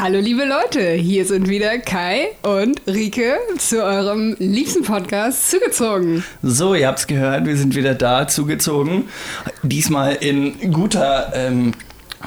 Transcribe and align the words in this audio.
Hallo 0.00 0.20
liebe 0.20 0.44
Leute, 0.44 0.92
hier 0.92 1.24
sind 1.24 1.48
wieder 1.48 1.76
Kai 1.78 2.28
und 2.42 2.80
Rike 2.86 3.36
zu 3.58 3.82
eurem 3.82 4.36
liebsten 4.38 4.84
Podcast 4.84 5.50
zugezogen. 5.50 6.22
So, 6.40 6.76
ihr 6.76 6.86
habt's 6.86 7.08
gehört, 7.08 7.46
wir 7.46 7.56
sind 7.56 7.74
wieder 7.74 7.96
da 7.96 8.28
zugezogen. 8.28 9.08
Diesmal 9.64 10.14
in 10.14 10.72
guter 10.72 11.32
ähm, 11.34 11.72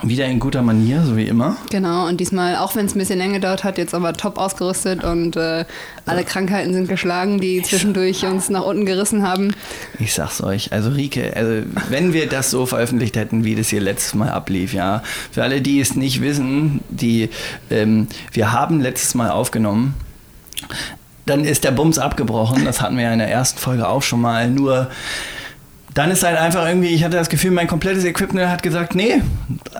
wieder 0.03 0.25
in 0.25 0.39
guter 0.39 0.61
Manier, 0.61 1.03
so 1.03 1.17
wie 1.17 1.27
immer. 1.27 1.57
Genau, 1.69 2.07
und 2.07 2.19
diesmal, 2.19 2.55
auch 2.55 2.75
wenn 2.75 2.85
es 2.85 2.95
ein 2.95 2.99
bisschen 2.99 3.19
länger 3.19 3.35
gedauert 3.35 3.63
hat, 3.63 3.77
jetzt 3.77 3.93
aber 3.93 4.13
top 4.13 4.37
ausgerüstet 4.37 5.03
und 5.03 5.35
äh, 5.35 5.65
alle 6.05 6.23
Krankheiten 6.23 6.73
sind 6.73 6.87
geschlagen, 6.87 7.39
die 7.39 7.61
zwischendurch 7.61 8.25
uns 8.25 8.49
nach 8.49 8.63
unten 8.63 8.85
gerissen 8.85 9.27
haben. 9.27 9.53
Ich 9.99 10.13
sag's 10.13 10.41
euch, 10.41 10.71
also 10.71 10.91
Rike, 10.91 11.33
also 11.35 11.63
wenn 11.89 12.13
wir 12.13 12.27
das 12.27 12.51
so 12.51 12.65
veröffentlicht 12.65 13.15
hätten, 13.17 13.43
wie 13.43 13.55
das 13.55 13.69
hier 13.69 13.81
letztes 13.81 14.15
Mal 14.15 14.29
ablief, 14.29 14.73
ja, 14.73 15.03
für 15.31 15.43
alle, 15.43 15.61
die 15.61 15.79
es 15.79 15.95
nicht 15.95 16.21
wissen, 16.21 16.79
die, 16.89 17.29
ähm, 17.69 18.07
wir 18.31 18.53
haben 18.53 18.79
letztes 18.79 19.13
Mal 19.13 19.29
aufgenommen, 19.29 19.93
dann 21.25 21.43
ist 21.43 21.63
der 21.63 21.71
Bums 21.71 21.99
abgebrochen, 21.99 22.65
das 22.65 22.81
hatten 22.81 22.95
wir 22.95 23.03
ja 23.03 23.13
in 23.13 23.19
der 23.19 23.29
ersten 23.29 23.59
Folge 23.59 23.87
auch 23.87 24.01
schon 24.01 24.21
mal, 24.21 24.49
nur 24.49 24.89
dann 25.93 26.11
ist 26.11 26.23
halt 26.23 26.37
einfach 26.37 26.67
irgendwie, 26.67 26.89
ich 26.89 27.03
hatte 27.03 27.17
das 27.17 27.29
Gefühl, 27.29 27.51
mein 27.51 27.67
komplettes 27.67 28.05
Equipment 28.05 28.47
hat 28.49 28.63
gesagt, 28.63 28.95
nee, 28.95 29.21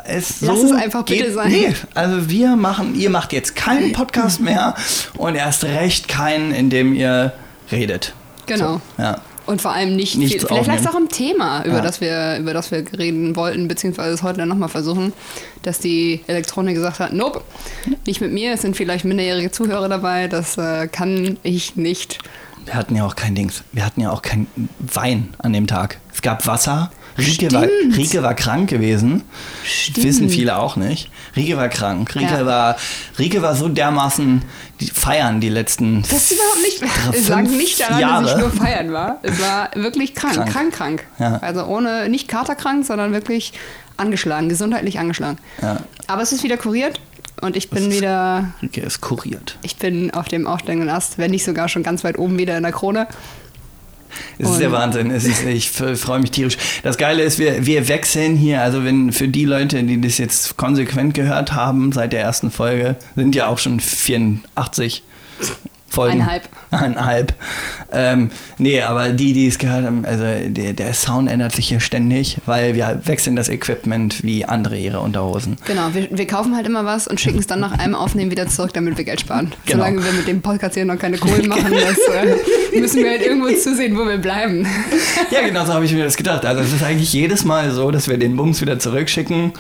es 0.05 0.41
Lass 0.41 0.61
so 0.61 0.67
es 0.67 0.71
einfach 0.73 1.05
geht, 1.05 1.19
bitte 1.19 1.33
sein. 1.33 1.51
Nee, 1.51 1.73
also 1.93 2.29
wir 2.29 2.55
machen, 2.55 2.95
ihr 2.95 3.09
macht 3.09 3.33
jetzt 3.33 3.55
keinen 3.55 3.93
Podcast 3.93 4.39
mehr 4.41 4.75
und 5.17 5.35
erst 5.35 5.63
recht 5.63 6.07
keinen, 6.07 6.51
in 6.53 6.69
dem 6.69 6.93
ihr 6.93 7.33
redet. 7.71 8.13
Genau. 8.45 8.81
So, 8.97 9.03
ja. 9.03 9.21
Und 9.47 9.61
vor 9.61 9.71
allem 9.71 9.95
nicht, 9.95 10.17
Nichts 10.17 10.35
viel, 10.35 10.47
vielleicht 10.47 10.67
lag 10.67 10.79
es 10.79 10.87
auch 10.87 10.97
im 10.97 11.09
Thema, 11.09 11.63
über, 11.65 11.77
Ja. 11.77 11.81
das 11.81 11.99
wir, 11.99 12.37
über 12.37 12.53
das 12.53 12.71
wir 12.71 12.85
reden 12.97 13.35
wollten, 13.35 13.67
beziehungsweise 13.67 14.13
es 14.13 14.21
heute 14.23 14.37
dann 14.39 14.49
nochmal 14.49 14.69
versuchen, 14.69 15.13
dass 15.63 15.79
die 15.79 16.21
Elektronik 16.27 16.75
gesagt 16.75 16.99
hat, 16.99 17.11
nope, 17.13 17.41
nicht 18.05 18.21
mit 18.21 18.31
mir, 18.31 18.53
es 18.53 18.61
sind 18.61 18.77
vielleicht 18.77 19.03
minderjährige 19.03 19.51
Zuhörer 19.51 19.89
dabei, 19.89 20.27
das 20.27 20.57
äh, 20.57 20.87
kann 20.87 21.37
ich 21.43 21.75
nicht. 21.75 22.19
Wir 22.65 22.75
hatten 22.75 22.95
ja 22.95 23.03
auch 23.05 23.15
kein 23.15 23.33
Dings. 23.33 23.63
Wir 23.71 23.83
hatten 23.83 24.01
ja 24.01 24.11
auch 24.11 24.21
kein 24.21 24.45
Wein 24.79 25.33
an 25.39 25.51
dem 25.53 25.65
Tag. 25.65 25.97
Es 26.21 26.23
gab 26.23 26.45
Wasser. 26.45 26.91
Rike 27.17 27.51
war. 27.51 27.63
Rike 27.97 28.21
war 28.21 28.35
krank 28.35 28.69
gewesen. 28.69 29.23
Stimmt. 29.65 30.05
Wissen 30.05 30.29
viele 30.29 30.57
auch 30.59 30.75
nicht. 30.75 31.09
Rike 31.35 31.57
war 31.57 31.67
krank. 31.67 32.13
Rike, 32.13 32.31
Ja. 32.31 32.45
war, 32.45 32.77
Rike 33.17 33.41
war 33.41 33.55
so 33.55 33.67
dermaßen 33.69 34.43
die 34.79 34.85
feiern 34.87 35.41
die 35.41 35.49
letzten 35.49 36.03
Das 36.03 36.13
ist 36.13 36.33
überhaupt 36.33 36.61
nicht, 36.61 36.81
drei, 36.81 37.17
es 37.17 37.27
lag 37.27 37.37
fünf 37.39 37.57
nicht 37.57 37.79
daran, 37.81 37.99
Jahre. 37.99 38.23
dass 38.25 38.33
ich 38.35 38.37
nur 38.39 38.51
feiern 38.51 38.93
war. 38.93 39.17
Es 39.23 39.41
war 39.41 39.69
wirklich 39.73 40.13
krank, 40.13 40.35
krank, 40.35 40.51
Krank. 40.51 40.73
krank. 40.73 41.05
Ja. 41.17 41.37
Also 41.41 41.65
ohne, 41.65 42.07
nicht 42.07 42.27
katerkrank, 42.27 42.85
sondern 42.85 43.13
wirklich 43.13 43.53
angeschlagen, 43.97 44.47
gesundheitlich 44.47 44.99
angeschlagen. 44.99 45.39
Ja. 45.61 45.77
Aber 46.05 46.21
es 46.21 46.31
ist 46.31 46.43
wieder 46.43 46.57
kuriert 46.57 47.01
und 47.41 47.55
ich 47.57 47.71
bin 47.71 47.91
wieder, 47.91 48.53
Rike 48.61 48.81
ist 48.81 49.01
kuriert. 49.01 49.57
ich 49.63 49.75
bin 49.77 50.11
auf 50.11 50.27
dem 50.27 50.45
aufsteigenden 50.45 50.89
Ast, 50.89 51.17
wenn 51.17 51.31
nicht 51.31 51.43
sogar 51.43 51.67
schon 51.67 51.81
ganz 51.83 52.03
weit 52.03 52.17
oben 52.19 52.37
wieder 52.37 52.55
in 52.57 52.63
der 52.63 52.71
Krone. 52.71 53.07
Es 54.37 54.47
ist 54.47 54.53
Und- 54.55 54.59
der 54.61 54.71
Wahnsinn. 54.71 55.11
Es 55.11 55.25
ist, 55.25 55.43
ich 55.45 55.69
freue 55.71 56.19
mich 56.19 56.31
tierisch. 56.31 56.57
Das 56.83 56.97
Geile 56.97 57.23
ist, 57.23 57.39
wir, 57.39 57.65
wir 57.65 57.87
wechseln 57.87 58.35
hier. 58.35 58.61
Also 58.61 58.83
wenn 58.83 59.11
für 59.11 59.27
die 59.27 59.45
Leute, 59.45 59.83
die 59.83 59.99
das 59.99 60.17
jetzt 60.17 60.57
konsequent 60.57 61.13
gehört 61.13 61.53
haben 61.53 61.91
seit 61.91 62.13
der 62.13 62.21
ersten 62.21 62.51
Folge, 62.51 62.95
sind 63.15 63.35
ja 63.35 63.47
auch 63.47 63.57
schon 63.57 63.79
84 63.79 65.03
Folgen. 65.91 66.13
Eineinhalb. 66.21 66.49
Eineinhalb. 66.71 67.33
Ähm, 67.91 68.31
nee, 68.57 68.81
aber 68.81 69.09
die, 69.09 69.33
die 69.33 69.47
es 69.47 69.57
gehört 69.57 69.85
haben, 69.85 70.05
also 70.05 70.23
der, 70.47 70.73
der 70.73 70.93
Sound 70.93 71.29
ändert 71.29 71.51
sich 71.53 71.67
hier 71.67 71.81
ständig, 71.81 72.37
weil 72.45 72.75
wir 72.75 73.01
wechseln 73.03 73.35
das 73.35 73.49
Equipment 73.49 74.23
wie 74.23 74.45
andere 74.45 74.77
ihre 74.77 75.01
Unterhosen. 75.01 75.57
Genau, 75.65 75.93
wir, 75.93 76.07
wir 76.09 76.27
kaufen 76.27 76.55
halt 76.55 76.65
immer 76.65 76.85
was 76.85 77.07
und 77.07 77.19
schicken 77.19 77.39
es 77.39 77.47
dann 77.47 77.59
nach 77.59 77.73
einem 77.77 77.95
Aufnehmen 77.95 78.31
wieder 78.31 78.47
zurück, 78.47 78.71
damit 78.73 78.97
wir 78.97 79.03
Geld 79.03 79.19
sparen. 79.21 79.51
Genau. 79.65 79.79
Solange 79.79 80.03
wir 80.05 80.13
mit 80.13 80.27
dem 80.27 80.41
Podcast 80.41 80.75
hier 80.75 80.85
noch 80.85 80.97
keine 80.97 81.17
Kohlen 81.17 81.47
machen, 81.49 81.71
das, 81.73 81.97
äh, 82.15 82.79
müssen 82.79 83.03
wir 83.03 83.09
halt 83.09 83.21
irgendwo 83.25 83.49
zusehen, 83.49 83.97
wo 83.97 84.05
wir 84.07 84.17
bleiben. 84.17 84.65
Ja, 85.29 85.41
genau 85.45 85.65
so 85.65 85.73
habe 85.73 85.83
ich 85.83 85.91
mir 85.91 86.05
das 86.05 86.15
gedacht. 86.15 86.45
Also 86.45 86.61
es 86.61 86.71
ist 86.71 86.83
eigentlich 86.83 87.11
jedes 87.11 87.43
Mal 87.43 87.71
so, 87.71 87.91
dass 87.91 88.07
wir 88.07 88.17
den 88.17 88.37
Bums 88.37 88.61
wieder 88.61 88.79
zurückschicken, 88.79 89.51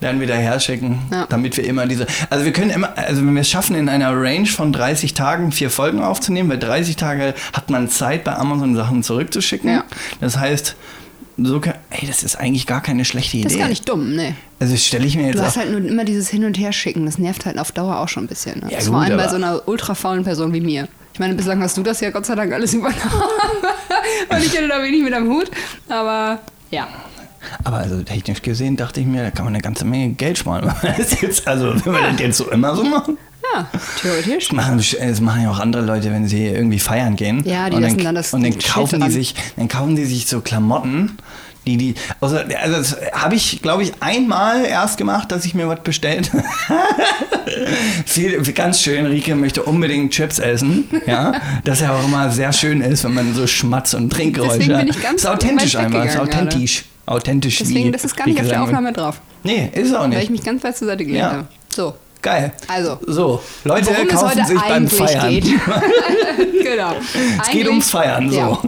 dann 0.00 0.20
wieder 0.20 0.34
herschicken, 0.34 0.98
Ja. 1.12 1.26
damit 1.28 1.56
wir 1.58 1.64
immer 1.64 1.86
diese. 1.86 2.06
Also 2.30 2.44
wir 2.46 2.52
können 2.52 2.70
immer, 2.70 2.96
also 2.96 3.20
wenn 3.20 3.34
wir 3.34 3.42
es 3.42 3.50
schaffen, 3.50 3.76
in 3.76 3.88
einer 3.90 4.10
Range 4.16 4.46
von 4.46 4.72
30 4.72 5.12
Tagen 5.14 5.52
vier 5.52 5.70
Folgen 5.74 6.02
aufzunehmen, 6.02 6.48
weil 6.50 6.58
30 6.58 6.96
Tage 6.96 7.34
hat 7.52 7.70
man 7.70 7.88
Zeit, 7.88 8.24
bei 8.24 8.36
Amazon 8.36 8.74
Sachen 8.76 9.02
zurückzuschicken. 9.02 9.70
Ja. 9.70 9.84
Das 10.20 10.38
heißt, 10.38 10.76
so 11.36 11.60
ey, 11.90 12.06
das 12.06 12.22
ist 12.22 12.36
eigentlich 12.36 12.66
gar 12.66 12.80
keine 12.80 13.04
schlechte 13.04 13.36
Idee. 13.36 13.44
Das 13.44 13.52
ist 13.54 13.58
gar 13.58 13.68
nicht 13.68 13.88
dumm, 13.88 14.14
ne. 14.14 14.36
Also 14.60 14.74
das 14.74 14.84
stelle 14.84 15.04
ich 15.04 15.16
mir 15.16 15.26
jetzt 15.26 15.38
Du 15.38 15.42
hast 15.42 15.56
halt 15.56 15.70
nur 15.70 15.80
immer 15.84 16.04
dieses 16.04 16.28
Hin- 16.28 16.44
und 16.44 16.56
Herschicken. 16.58 17.04
Das 17.06 17.18
nervt 17.18 17.44
halt 17.44 17.58
auf 17.58 17.72
Dauer 17.72 17.98
auch 17.98 18.08
schon 18.08 18.24
ein 18.24 18.28
bisschen. 18.28 18.60
Ne? 18.60 18.68
Ja, 18.70 18.80
Vor 18.80 18.94
gut, 19.00 19.06
allem 19.06 19.16
bei 19.16 19.28
so 19.28 19.36
einer 19.36 19.66
ultra 19.66 19.94
faulen 19.94 20.24
Person 20.24 20.52
wie 20.52 20.60
mir. 20.60 20.88
Ich 21.12 21.20
meine, 21.20 21.34
bislang 21.34 21.60
hast 21.62 21.76
du 21.76 21.82
das 21.82 22.00
ja 22.00 22.10
Gott 22.10 22.26
sei 22.26 22.34
Dank 22.34 22.52
alles 22.52 22.74
übernommen. 22.74 23.00
Und 24.28 24.38
ich 24.38 24.52
hätte 24.54 24.68
da 24.68 24.82
wenig 24.82 25.02
mit 25.02 25.12
am 25.12 25.28
Hut. 25.28 25.50
Aber 25.88 26.40
ja. 26.70 26.86
Aber 27.62 27.78
also 27.78 28.02
technisch 28.02 28.40
gesehen 28.42 28.76
dachte 28.76 29.00
ich 29.00 29.06
mir, 29.06 29.22
da 29.22 29.30
kann 29.30 29.44
man 29.44 29.54
eine 29.54 29.62
ganze 29.62 29.84
Menge 29.84 30.10
Geld 30.14 30.38
sparen. 30.38 30.72
Also 31.46 31.74
wenn 31.84 31.92
wir 31.92 32.10
das 32.10 32.20
jetzt 32.20 32.38
so 32.38 32.50
immer 32.50 32.74
so 32.74 32.84
machen. 32.84 33.18
Ja, 33.54 33.68
theoretisch. 34.00 34.48
Das 34.48 34.52
machen, 34.56 34.78
das 35.00 35.20
machen 35.20 35.42
ja 35.42 35.50
auch 35.50 35.58
andere 35.60 35.82
Leute, 35.84 36.10
wenn 36.10 36.26
sie 36.26 36.46
irgendwie 36.46 36.78
feiern 36.78 37.16
gehen. 37.16 37.42
Ja, 37.46 37.70
die 37.70 37.76
und 37.76 37.82
lassen 37.82 37.96
dann, 37.98 38.04
dann 38.06 38.14
das 38.16 38.32
Und 38.34 38.42
dann 38.42 38.58
kaufen 38.58 39.00
die 39.00 39.10
sich, 39.10 39.34
dann 39.56 39.68
kaufen 39.68 39.96
die 39.96 40.04
sich 40.04 40.26
so 40.26 40.40
Klamotten, 40.40 41.16
die 41.66 41.76
die. 41.76 41.94
Also, 42.20 42.36
also 42.38 42.76
das 42.76 42.96
habe 43.12 43.34
ich, 43.36 43.62
glaube 43.62 43.82
ich, 43.84 43.92
einmal 44.00 44.64
erst 44.64 44.96
gemacht, 44.98 45.30
dass 45.30 45.44
ich 45.44 45.54
mir 45.54 45.68
was 45.68 45.80
bestellt. 45.80 46.30
Viel, 48.06 48.42
ganz 48.54 48.80
schön. 48.80 49.06
Rike 49.06 49.34
möchte 49.34 49.62
unbedingt 49.62 50.12
Chips 50.12 50.38
essen. 50.38 50.88
Ja, 51.06 51.32
das 51.64 51.80
ja 51.80 51.94
auch 51.94 52.04
immer 52.04 52.30
sehr 52.30 52.52
schön 52.52 52.80
ist, 52.80 53.04
wenn 53.04 53.14
man 53.14 53.34
so 53.34 53.46
Schmatz 53.46 53.94
und 53.94 54.10
Trinkgeräusche. 54.10 54.58
Deswegen 54.58 54.78
bin 54.78 54.88
ich 54.88 55.02
ganz 55.02 55.20
ist 55.22 55.26
authentisch 55.26 55.76
einfach. 55.76 56.04
Ist 56.04 56.18
authentisch. 56.18 56.84
Authentisch 57.06 57.58
Deswegen, 57.58 57.88
wie 57.88 57.92
das 57.92 58.04
ist 58.04 58.16
gar 58.16 58.26
nicht 58.26 58.40
auf 58.40 58.48
der. 58.48 58.62
Aufnahme 58.62 58.92
drauf. 58.92 59.20
Nee, 59.42 59.70
ist 59.74 59.88
es 59.88 59.94
auch 59.94 60.02
Weil 60.04 60.12
ich 60.14 60.18
nicht. 60.20 60.30
mich 60.30 60.42
ganz 60.42 60.64
weit 60.64 60.76
zur 60.76 60.88
Seite 60.88 61.04
gelegt 61.04 61.20
Ja. 61.20 61.32
habe. 61.32 61.46
So. 61.68 61.94
Geil. 62.24 62.52
Also. 62.68 62.98
So, 63.06 63.42
Leute 63.64 63.92
kaufen 64.06 64.46
sich 64.46 64.58
beim 64.58 64.88
Feiern. 64.88 65.28
geht. 65.28 65.44
genau. 66.62 66.94
Es 67.42 67.50
geht 67.50 67.68
ums 67.68 67.90
Feiern, 67.90 68.30
so. 68.30 68.36
Ja. 68.36 68.62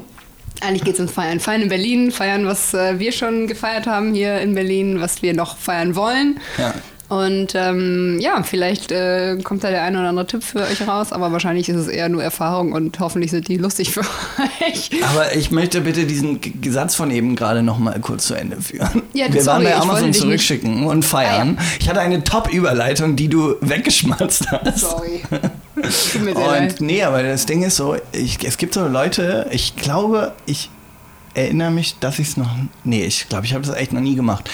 Eigentlich 0.60 0.84
geht 0.84 0.94
es 0.94 1.00
ums 1.00 1.12
Feiern. 1.12 1.40
Feiern 1.40 1.62
in 1.62 1.68
Berlin, 1.70 2.12
feiern, 2.12 2.46
was 2.46 2.74
äh, 2.74 2.98
wir 2.98 3.12
schon 3.12 3.46
gefeiert 3.46 3.86
haben 3.86 4.12
hier 4.12 4.40
in 4.40 4.54
Berlin, 4.54 5.00
was 5.00 5.22
wir 5.22 5.32
noch 5.32 5.56
feiern 5.56 5.96
wollen. 5.96 6.38
Ja. 6.58 6.74
Und 7.08 7.54
ähm, 7.54 8.18
ja, 8.20 8.42
vielleicht 8.42 8.90
äh, 8.90 9.36
kommt 9.44 9.62
da 9.62 9.70
der 9.70 9.82
eine 9.84 10.00
oder 10.00 10.08
andere 10.08 10.26
Tipp 10.26 10.42
für 10.42 10.62
euch 10.62 10.86
raus, 10.88 11.12
aber 11.12 11.30
wahrscheinlich 11.30 11.68
ist 11.68 11.76
es 11.76 11.86
eher 11.86 12.08
nur 12.08 12.22
Erfahrung 12.22 12.72
und 12.72 12.98
hoffentlich 12.98 13.30
sind 13.30 13.46
die 13.46 13.58
lustig 13.58 13.92
für 13.92 14.00
euch. 14.00 14.90
Aber 15.04 15.34
ich 15.36 15.52
möchte 15.52 15.82
bitte 15.82 16.04
diesen 16.04 16.40
Satz 16.68 16.96
von 16.96 17.12
eben 17.12 17.36
gerade 17.36 17.62
noch 17.62 17.78
mal 17.78 18.00
kurz 18.00 18.26
zu 18.26 18.34
Ende 18.34 18.60
führen. 18.60 19.02
Ja, 19.12 19.32
Wir 19.32 19.40
sorry, 19.42 19.64
waren 19.64 19.64
bei 19.64 19.76
Amazon 19.76 20.12
zurückschicken 20.12 20.84
und 20.84 21.04
feiern. 21.04 21.56
Ah, 21.60 21.62
Ich 21.78 21.88
hatte 21.88 22.00
eine 22.00 22.24
Top-Überleitung, 22.24 23.14
die 23.14 23.28
du 23.28 23.54
weggeschmatzt 23.60 24.50
hast. 24.50 24.78
Sorry. 24.80 25.22
Tut 26.12 26.22
mir 26.22 26.34
sehr 26.34 26.46
leid. 26.46 26.72
Und 26.72 26.80
nee, 26.80 27.02
aber 27.04 27.22
das 27.22 27.46
Ding 27.46 27.62
ist 27.62 27.76
so, 27.76 27.96
ich, 28.12 28.44
es 28.44 28.56
gibt 28.58 28.74
so 28.74 28.86
Leute, 28.88 29.46
ich 29.52 29.76
glaube, 29.76 30.32
ich 30.46 30.70
erinnere 31.34 31.70
mich, 31.70 31.98
dass 32.00 32.18
ich 32.18 32.28
es 32.28 32.36
noch. 32.36 32.50
Nee, 32.82 33.04
ich 33.04 33.28
glaube, 33.28 33.44
ich 33.46 33.54
habe 33.54 33.64
das 33.64 33.76
echt 33.76 33.92
noch 33.92 34.00
nie 34.00 34.16
gemacht. 34.16 34.50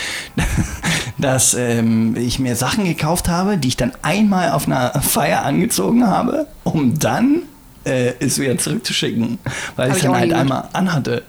Dass 1.22 1.55
ähm, 1.55 2.16
ich 2.16 2.38
mir 2.38 2.56
Sachen 2.56 2.84
gekauft 2.84 3.28
habe, 3.28 3.56
die 3.56 3.69
ich 3.69 3.77
dann 3.77 3.93
einmal 4.03 4.50
auf 4.50 4.66
einer 4.66 4.91
Feier 5.00 5.44
angezogen 5.44 6.06
habe, 6.06 6.47
um 6.65 6.99
dann 6.99 7.43
äh, 7.84 8.12
es 8.19 8.38
wieder 8.38 8.59
zurückzuschicken. 8.59 9.38
Weil 9.77 9.88
Hab 9.88 9.97
ich 9.97 10.03
ich 10.03 10.09
dann 10.09 10.19
halt 10.19 10.33
einmal 10.33 10.69
anhatte. 10.72 11.22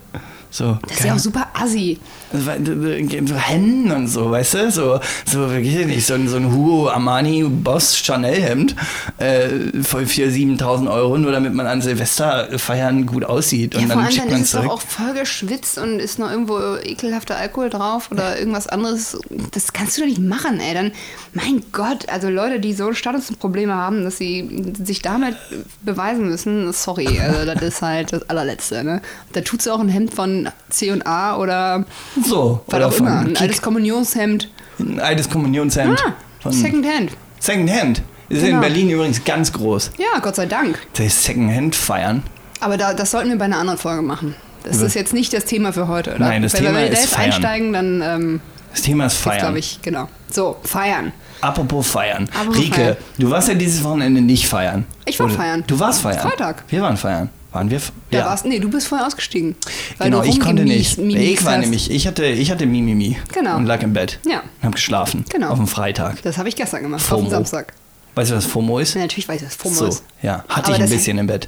So, 0.56 0.78
Das 0.88 1.00
ist 1.00 1.06
ja 1.06 1.16
auch 1.16 1.20
super 1.20 1.48
assi. 1.56 1.98
so 2.32 3.36
Hennen 3.36 3.92
und 3.92 4.08
so, 4.08 4.30
weißt 4.30 4.54
du? 4.54 4.72
So, 4.72 5.00
so 5.26 5.50
wirklich 5.50 5.86
nicht, 5.88 6.06
so, 6.06 6.14
ein- 6.14 6.28
so 6.28 6.36
ein 6.38 6.52
Hugo 6.54 6.90
Armani 6.90 7.44
Boss 7.44 7.98
Chanel 7.98 8.40
Hemd 8.40 8.76
äh, 9.18 9.48
für 9.82 10.06
4.000, 10.06 10.60
7.000 10.60 10.92
Euro, 10.92 11.18
nur 11.18 11.32
damit 11.32 11.56
man 11.56 11.66
an 11.66 11.82
Silvester 11.82 12.48
feiern 12.60 13.08
gut 13.08 13.26
aussieht. 13.26 13.74
Ja, 13.74 13.80
Und 13.82 13.88
vor 13.88 13.96
dann 13.96 14.04
allem 14.06 14.12
schickt 14.12 14.26
dann 14.26 14.32
man 14.34 14.42
ist 14.42 14.48
es 14.50 14.54
es 14.54 14.62
doch 14.62 14.62
zurück. 14.68 14.78
auch 14.78 14.82
voll 14.82 15.14
geschwitzt 15.16 15.78
und 15.80 16.00
ist 16.00 16.20
noch 16.20 16.30
irgendwo 16.30 16.60
ekelhafter 16.84 17.36
Alkohol 17.36 17.72
drauf 17.72 18.12
oder 18.12 18.38
irgendwas 18.38 18.68
anderes. 18.68 19.18
Das 19.52 19.74
kannst 19.74 19.98
du 19.98 20.02
doch 20.02 20.08
nicht 20.08 20.22
machen, 20.22 20.60
ey. 20.60 20.76
Dann, 20.76 20.92
mein 21.34 21.64
Gott, 21.72 22.10
also 22.10 22.30
Leute, 22.30 22.60
die 22.60 22.74
so 22.74 22.94
Statusprobleme 22.94 23.74
haben, 23.74 24.04
dass 24.04 24.18
sie 24.20 24.74
sich 24.84 25.02
damit 25.02 25.36
beweisen 25.82 26.30
müssen, 26.30 26.72
sorry, 26.74 27.20
also 27.20 27.44
das 27.52 27.62
ist 27.64 27.82
halt 27.82 28.14
das 28.14 28.30
allerletzte, 28.30 28.84
ne? 28.84 29.02
Da 29.32 29.42
tut 29.42 29.64
auch 29.68 29.80
ein 29.80 29.90
Hemd 29.90 30.14
von 30.14 30.43
C&A 30.70 31.36
oder 31.38 31.86
So, 32.26 32.62
was 32.68 32.76
oder 32.76 32.88
auch 32.88 32.94
von 32.94 33.08
immer, 33.08 33.20
ein 33.20 33.38
altes 33.38 33.62
Kommunionshemd. 33.62 34.50
ein 34.80 35.00
altes 35.00 35.30
Kommunionshemd. 35.30 36.00
Ah, 36.06 36.14
von 36.42 36.52
Secondhand. 36.52 37.12
Secondhand. 37.40 38.02
Ist 38.30 38.42
Genau. 38.42 38.56
in 38.56 38.62
Berlin 38.62 38.90
übrigens 38.90 39.24
ganz 39.24 39.52
groß. 39.52 39.92
Ja, 39.98 40.20
Gott 40.20 40.36
sei 40.36 40.46
Dank. 40.46 40.80
Das 40.98 41.24
Secondhand 41.24 41.76
feiern. 41.76 42.24
Aber 42.62 42.78
da, 42.78 42.94
das 42.94 43.12
sollten 43.12 43.30
wir 43.30 43.38
bei 43.38 43.46
einer 43.46 43.58
anderen 43.58 43.78
Folge 43.78 44.02
machen. 44.02 44.36
Das 44.64 44.78
ist 44.78 44.94
jetzt 44.96 45.14
nicht 45.14 45.34
das 45.34 45.44
Thema 45.44 45.74
für 45.74 45.90
heute, 45.90 46.12
oder? 46.16 46.20
Nein, 46.26 46.42
das 46.42 46.54
Weil 46.54 46.62
Thema 46.62 46.74
wenn 46.76 46.84
wir 46.84 46.88
da 46.90 46.94
ist 46.94 47.02
jetzt 47.04 47.14
feiern. 47.16 47.32
einsteigen, 47.34 47.74
dann 47.74 48.02
ähm, 48.02 48.40
Das 48.72 48.82
Thema 48.82 49.06
ist 49.08 49.18
feiern. 49.18 49.40
glaube 49.42 49.60
ich, 49.60 49.80
genau. 49.82 50.08
So, 50.32 50.56
feiern. 50.64 51.12
Apropos 51.42 51.86
feiern. 51.92 52.30
Apropos 52.34 52.58
Rike, 52.62 52.76
feiern. 52.76 52.98
du 53.20 53.30
warst 53.30 53.50
ja 53.50 53.54
dieses 53.56 53.84
Wochenende 53.84 54.22
nicht 54.22 54.48
feiern. 54.48 54.86
Ich 55.06 55.20
war 55.20 55.26
Oder- 55.26 55.36
feiern. 55.36 55.64
Du 55.68 55.78
warst 55.78 56.02
feiern. 56.02 56.20
Freitag. 56.30 56.64
Wir 56.70 56.82
waren 56.82 56.96
feiern. 56.96 57.30
Waren 57.54 57.70
wir? 57.70 57.80
Da 58.12 58.26
warst, 58.26 58.46
nee, 58.46 58.58
du 58.60 58.70
bist 58.70 58.88
vorher 58.88 59.06
ausgestiegen. 59.08 59.56
Genau, 60.00 60.24
ich 60.24 60.40
konnte 60.40 60.64
nicht. 60.64 60.98
rumgemies- 60.98 61.16
Ich 61.20 61.46
war 61.46 61.54
hast. 61.54 61.60
nämlich, 61.62 61.92
ich 61.92 62.08
hatte, 62.08 62.26
ich 62.26 62.50
hatte 62.52 62.66
Mimimi. 62.66 63.18
Genau. 63.32 63.58
Und 63.58 63.68
lag 63.68 63.82
im 63.84 63.94
Bett. 63.94 64.20
Ja. 64.28 64.40
Und 64.62 64.68
hab 64.68 64.72
geschlafen. 64.76 65.24
Genau. 65.30 65.50
Auf 65.50 65.58
dem 65.60 65.68
Freitag. 65.68 66.22
Das 66.24 66.38
habe 66.40 66.50
ich 66.50 66.56
gestern 66.56 66.82
gemacht, 66.82 67.02
auf 67.02 67.08
FOMO. 67.08 67.22
dem 67.28 67.30
Samstag. 67.30 67.74
Weißt 68.16 68.32
du, 68.32 68.36
was 68.36 68.46
FOMO 68.46 68.80
ist? 68.80 68.96
Ja, 68.96 69.02
natürlich 69.02 69.28
weiß 69.30 69.42
ich, 69.42 69.48
was 69.48 69.56
FOMO 69.56 69.76
so, 69.76 69.86
ist. 69.88 70.04
ja. 70.24 70.44
Hatte 70.50 70.68
Aber 70.68 70.78
ich 70.78 70.84
ein 70.84 70.90
bisschen 70.90 71.18
im 71.20 71.28
Bett. 71.28 71.48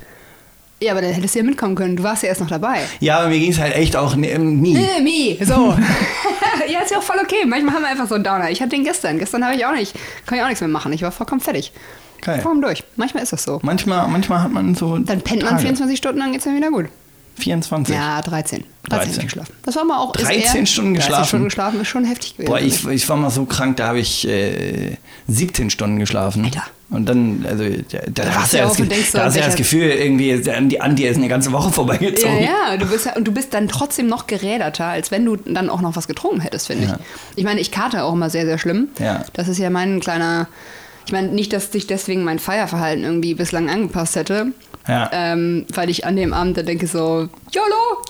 Ja, 0.82 0.92
aber 0.92 1.02
dann 1.02 1.12
hättest 1.14 1.34
du 1.34 1.40
ja 1.40 1.46
mitkommen 1.46 1.74
können. 1.74 1.96
Du 1.96 2.04
warst 2.04 2.22
ja 2.22 2.30
erst 2.30 2.42
noch 2.42 2.50
dabei. 2.50 2.82
Ja, 3.00 3.20
aber 3.20 3.30
mir 3.30 3.40
ging 3.40 3.52
es 3.52 3.58
halt 3.60 3.74
echt 3.76 3.96
auch 3.96 4.16
ne- 4.16 4.38
nie. 4.38 4.76
Äh, 4.76 5.02
mi, 5.02 5.40
so. 5.44 5.54
ja, 6.72 6.80
ist 6.82 6.92
ja 6.92 6.98
auch 7.00 7.04
voll 7.04 7.18
okay. 7.24 7.46
Manchmal 7.48 7.74
haben 7.76 7.82
wir 7.84 7.90
einfach 7.90 8.08
so 8.08 8.16
einen 8.16 8.24
Downer. 8.24 8.52
Ich 8.52 8.60
hatte 8.62 8.72
den 8.72 8.84
gestern. 8.84 9.18
Gestern 9.18 9.44
habe 9.44 9.56
ich 9.56 9.66
auch 9.66 9.74
nicht, 9.74 9.96
kann 10.28 10.38
ich 10.38 10.44
auch 10.44 10.48
nichts 10.48 10.62
mehr 10.62 10.68
machen. 10.68 10.92
Ich 10.94 11.02
war 11.02 11.12
vollkommen 11.12 11.42
fertig. 11.42 11.72
Geil. 12.26 12.42
Vollkommen 12.42 12.62
durch. 12.62 12.84
Manchmal 12.98 13.24
ist 13.24 13.32
das 13.34 13.44
so. 13.44 13.60
Manchmal, 13.64 14.08
manchmal 14.08 14.42
hat 14.44 14.52
man 14.52 14.76
so. 14.76 14.98
Dann 14.98 15.22
pennt 15.22 15.42
man 15.44 15.52
Tage. 15.52 15.62
24 15.62 15.98
Stunden, 15.98 16.20
dann 16.20 16.32
geht's 16.34 16.46
mir 16.46 16.56
wieder 16.56 16.72
gut. 16.72 16.88
24. 17.38 17.94
Ja, 17.94 18.22
13. 18.22 18.64
13, 18.84 18.90
13. 18.90 19.00
hab 19.00 19.18
ich 19.18 19.24
geschlafen. 19.26 19.54
Das 19.64 19.76
war 19.76 19.82
aber 19.84 20.00
auch... 20.00 20.16
ist 20.16 20.24
13 20.26 20.42
eher- 20.62 20.66
Stunden 20.66 20.94
13 20.94 20.96
geschlafen? 20.96 21.28
Stunden 21.28 21.46
geschlafen 21.46 21.82
ist 21.82 21.88
schon 21.90 22.06
heftig 22.06 22.38
gewesen. 22.38 22.50
Boah, 22.50 22.60
ich, 22.62 22.88
ich 22.88 23.10
war 23.10 23.18
mal 23.18 23.30
so 23.30 23.44
krank, 23.46 23.76
da 23.78 23.88
habe 23.90 24.00
ich 24.00 24.26
äh, 24.28 24.96
17 25.28 25.70
Stunden 25.70 26.00
geschlafen. 26.00 26.46
Alter. 26.46 26.64
Und 26.92 27.10
dann, 27.10 27.46
also, 27.50 27.64
da, 27.92 28.00
da, 28.24 28.36
hast 28.36 28.54
du 28.54 28.58
ja 28.58 28.66
das, 28.68 28.78
Ge- 28.78 28.86
so, 28.86 29.18
da 29.18 29.26
hast 29.26 29.36
du 29.36 29.40
ja 29.40 29.46
das 29.48 29.54
welcher- 29.54 29.58
Gefühl, 29.58 29.90
irgendwie, 29.90 30.50
an 30.50 30.70
die, 30.70 30.80
an 30.80 30.96
dir 30.96 31.10
ist 31.10 31.18
eine 31.18 31.28
ganze 31.28 31.52
Woche 31.52 31.66
ja, 31.68 31.72
vorbeigezogen. 31.74 32.42
ja, 32.42 32.78
du 32.78 32.86
bist 32.86 33.06
ja, 33.08 33.16
und 33.18 33.28
du 33.28 33.34
bist 33.34 33.54
dann 33.54 33.68
trotzdem 33.68 34.08
noch 34.08 34.28
geräderter, 34.28 34.86
als 34.86 35.12
wenn 35.12 35.26
du 35.26 35.36
dann 35.36 35.70
auch 35.70 35.82
noch 35.82 35.96
was 35.98 36.08
getrunken 36.08 36.40
hättest, 36.40 36.68
finde 36.68 36.86
Ja. 36.86 37.00
ich. 37.34 37.40
Ich 37.40 37.44
meine, 37.44 37.60
ich 37.60 37.72
karte 37.72 38.04
auch 38.04 38.14
immer 38.14 38.30
sehr, 38.30 38.46
sehr 38.46 38.60
schlimm. 38.60 38.88
Ja. 39.00 39.26
Das 39.34 39.48
ist 39.50 39.58
ja 39.58 39.70
mein 39.70 40.00
kleiner, 40.00 40.48
ich 41.06 41.12
meine, 41.12 41.28
nicht, 41.30 41.54
dass 41.54 41.72
sich 41.72 41.88
deswegen 41.88 42.24
mein 42.24 42.40
Feierverhalten 42.40 43.04
irgendwie 43.04 43.36
bislang 43.36 43.70
angepasst 43.70 44.16
hätte. 44.16 44.48
Ja. 44.88 45.10
Ähm, 45.14 45.66
weil 45.74 45.90
ich 45.90 46.06
an 46.06 46.16
dem 46.16 46.34
Abend 46.34 46.58
dann 46.58 46.66
denke 46.66 46.88
so, 46.88 47.30
YOLO! 47.56 48.04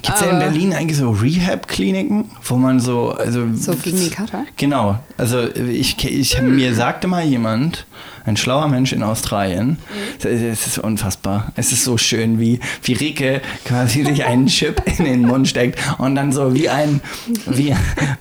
Gibt 0.00 0.14
es 0.16 0.20
ja 0.22 0.30
in 0.30 0.38
Berlin 0.38 0.72
eigentlich 0.72 0.96
so 0.96 1.10
Rehab-Kliniken, 1.10 2.30
wo 2.44 2.56
man 2.56 2.80
so, 2.80 3.10
also 3.10 3.46
So 3.54 3.74
gegen 3.74 3.98
den 3.98 4.10
Kater? 4.10 4.46
Genau, 4.56 4.98
also 5.18 5.42
ich, 5.54 6.02
ich 6.02 6.40
mir 6.40 6.74
sagte 6.74 7.06
mal 7.06 7.22
jemand, 7.22 7.84
ein 8.24 8.36
schlauer 8.38 8.68
Mensch 8.68 8.92
in 8.92 9.02
Australien, 9.02 9.78
es 10.18 10.66
ist 10.66 10.78
unfassbar, 10.78 11.52
es 11.56 11.72
ist 11.72 11.84
so 11.84 11.98
schön, 11.98 12.40
wie, 12.40 12.58
wie 12.84 12.94
Rike 12.94 13.42
quasi 13.66 14.04
sich 14.04 14.24
einen 14.24 14.46
Chip 14.46 14.82
in 14.98 15.04
den 15.04 15.22
Mund 15.22 15.46
steckt 15.46 15.78
und 15.98 16.14
dann 16.14 16.32
so 16.32 16.54
wie 16.54 16.68
ein, 16.70 17.00
wie, 17.46 17.74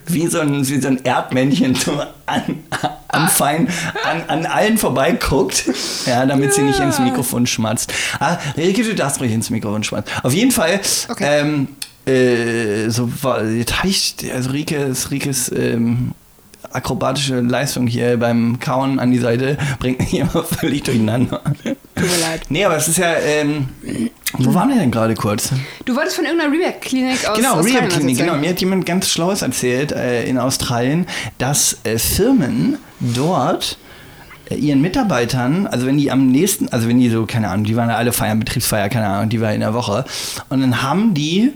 wie 0.07 0.27
so 0.27 0.42
ein, 0.42 0.68
wie 0.68 0.81
so 0.81 0.88
ein 0.89 1.04
Erdmännchen 1.04 1.75
so 1.75 1.94
an, 2.25 2.63
am 3.07 3.27
Fein, 3.30 3.68
an, 4.04 4.24
an 4.27 4.45
allen 4.45 4.77
vorbeiguckt, 4.77 5.69
ja, 6.06 6.25
damit 6.25 6.54
sie 6.54 6.63
nicht 6.63 6.80
ins 6.80 7.00
Mikrofon 7.00 7.48
schmatzt. 7.48 7.94
Ah, 8.19 8.38
Rike, 8.57 8.83
du 8.83 8.95
darfst 8.95 9.22
ruhig 9.22 9.31
ins 9.31 9.50
Mikrofon 9.50 9.83
schmatzen. 9.83 10.12
Auf 10.24 10.33
jeden 10.33 10.51
Fall, 10.51 10.65
Okay. 11.10 11.24
ähm, 11.24 11.68
äh, 12.06 12.90
so 12.90 13.10
war, 13.24 13.44
jetzt 13.46 13.74
ich, 13.84 14.16
also 14.34 14.52
Rikes, 14.52 15.12
Rikes 15.12 15.52
ähm, 15.52 16.14
akrobatische 16.72 17.40
Leistung 17.40 17.88
hier 17.88 18.18
beim 18.18 18.60
Kauen 18.60 19.00
an 19.00 19.12
die 19.12 19.18
Seite 19.18 19.58
bringt 19.80 20.00
mich 20.00 20.14
immer 20.14 20.44
völlig 20.44 20.84
durcheinander. 20.84 21.42
Tut 21.64 21.76
mir 21.96 22.18
leid. 22.22 22.42
Nee, 22.50 22.66
aber 22.66 22.78
es 22.78 22.88
ist 22.88 22.98
ja, 22.98 23.16
ähm, 23.16 23.70
wo 24.34 24.54
waren 24.54 24.70
wir 24.70 24.76
denn 24.76 24.92
gerade 24.92 25.16
kurz? 25.16 25.52
Du 25.86 25.96
wolltest 25.96 26.18
von 26.18 26.26
irgendeiner 26.26 26.52
Rehab-Klinik 26.52 27.28
aus 27.28 27.38
Genau, 27.38 27.60
Rehab-Klinik, 27.60 28.18
genau. 28.18 28.36
Mir 28.36 28.50
hat 28.50 28.60
jemand 28.60 28.86
ganz 28.86 29.10
Schlaues 29.10 29.42
erzählt 29.42 29.92
äh, 29.92 30.26
in 30.26 30.38
Australien, 30.38 31.08
dass 31.38 31.80
äh, 31.86 31.98
Firmen 31.98 32.78
dort 33.00 33.78
ihren 34.50 34.82
Mitarbeitern, 34.82 35.68
also 35.68 35.86
wenn 35.86 35.98
die 35.98 36.12
am 36.12 36.28
nächsten, 36.28 36.70
also 36.70 36.88
wenn 36.88 37.00
die 37.00 37.10
so, 37.10 37.26
keine 37.26 37.50
Ahnung, 37.50 37.66
die 37.66 37.76
waren 37.76 37.90
ja 37.90 37.96
alle 37.96 38.14
feiern, 38.14 38.40
Betriebsfeier, 38.40 38.90
keine 38.90 39.08
Ahnung, 39.08 39.30
die 39.30 39.42
war 39.42 39.54
in 39.54 39.62
der 39.62 39.74
Woche, 39.74 40.06
und 40.50 40.62
dann 40.62 40.84
haben 40.84 41.14
die 41.14 41.52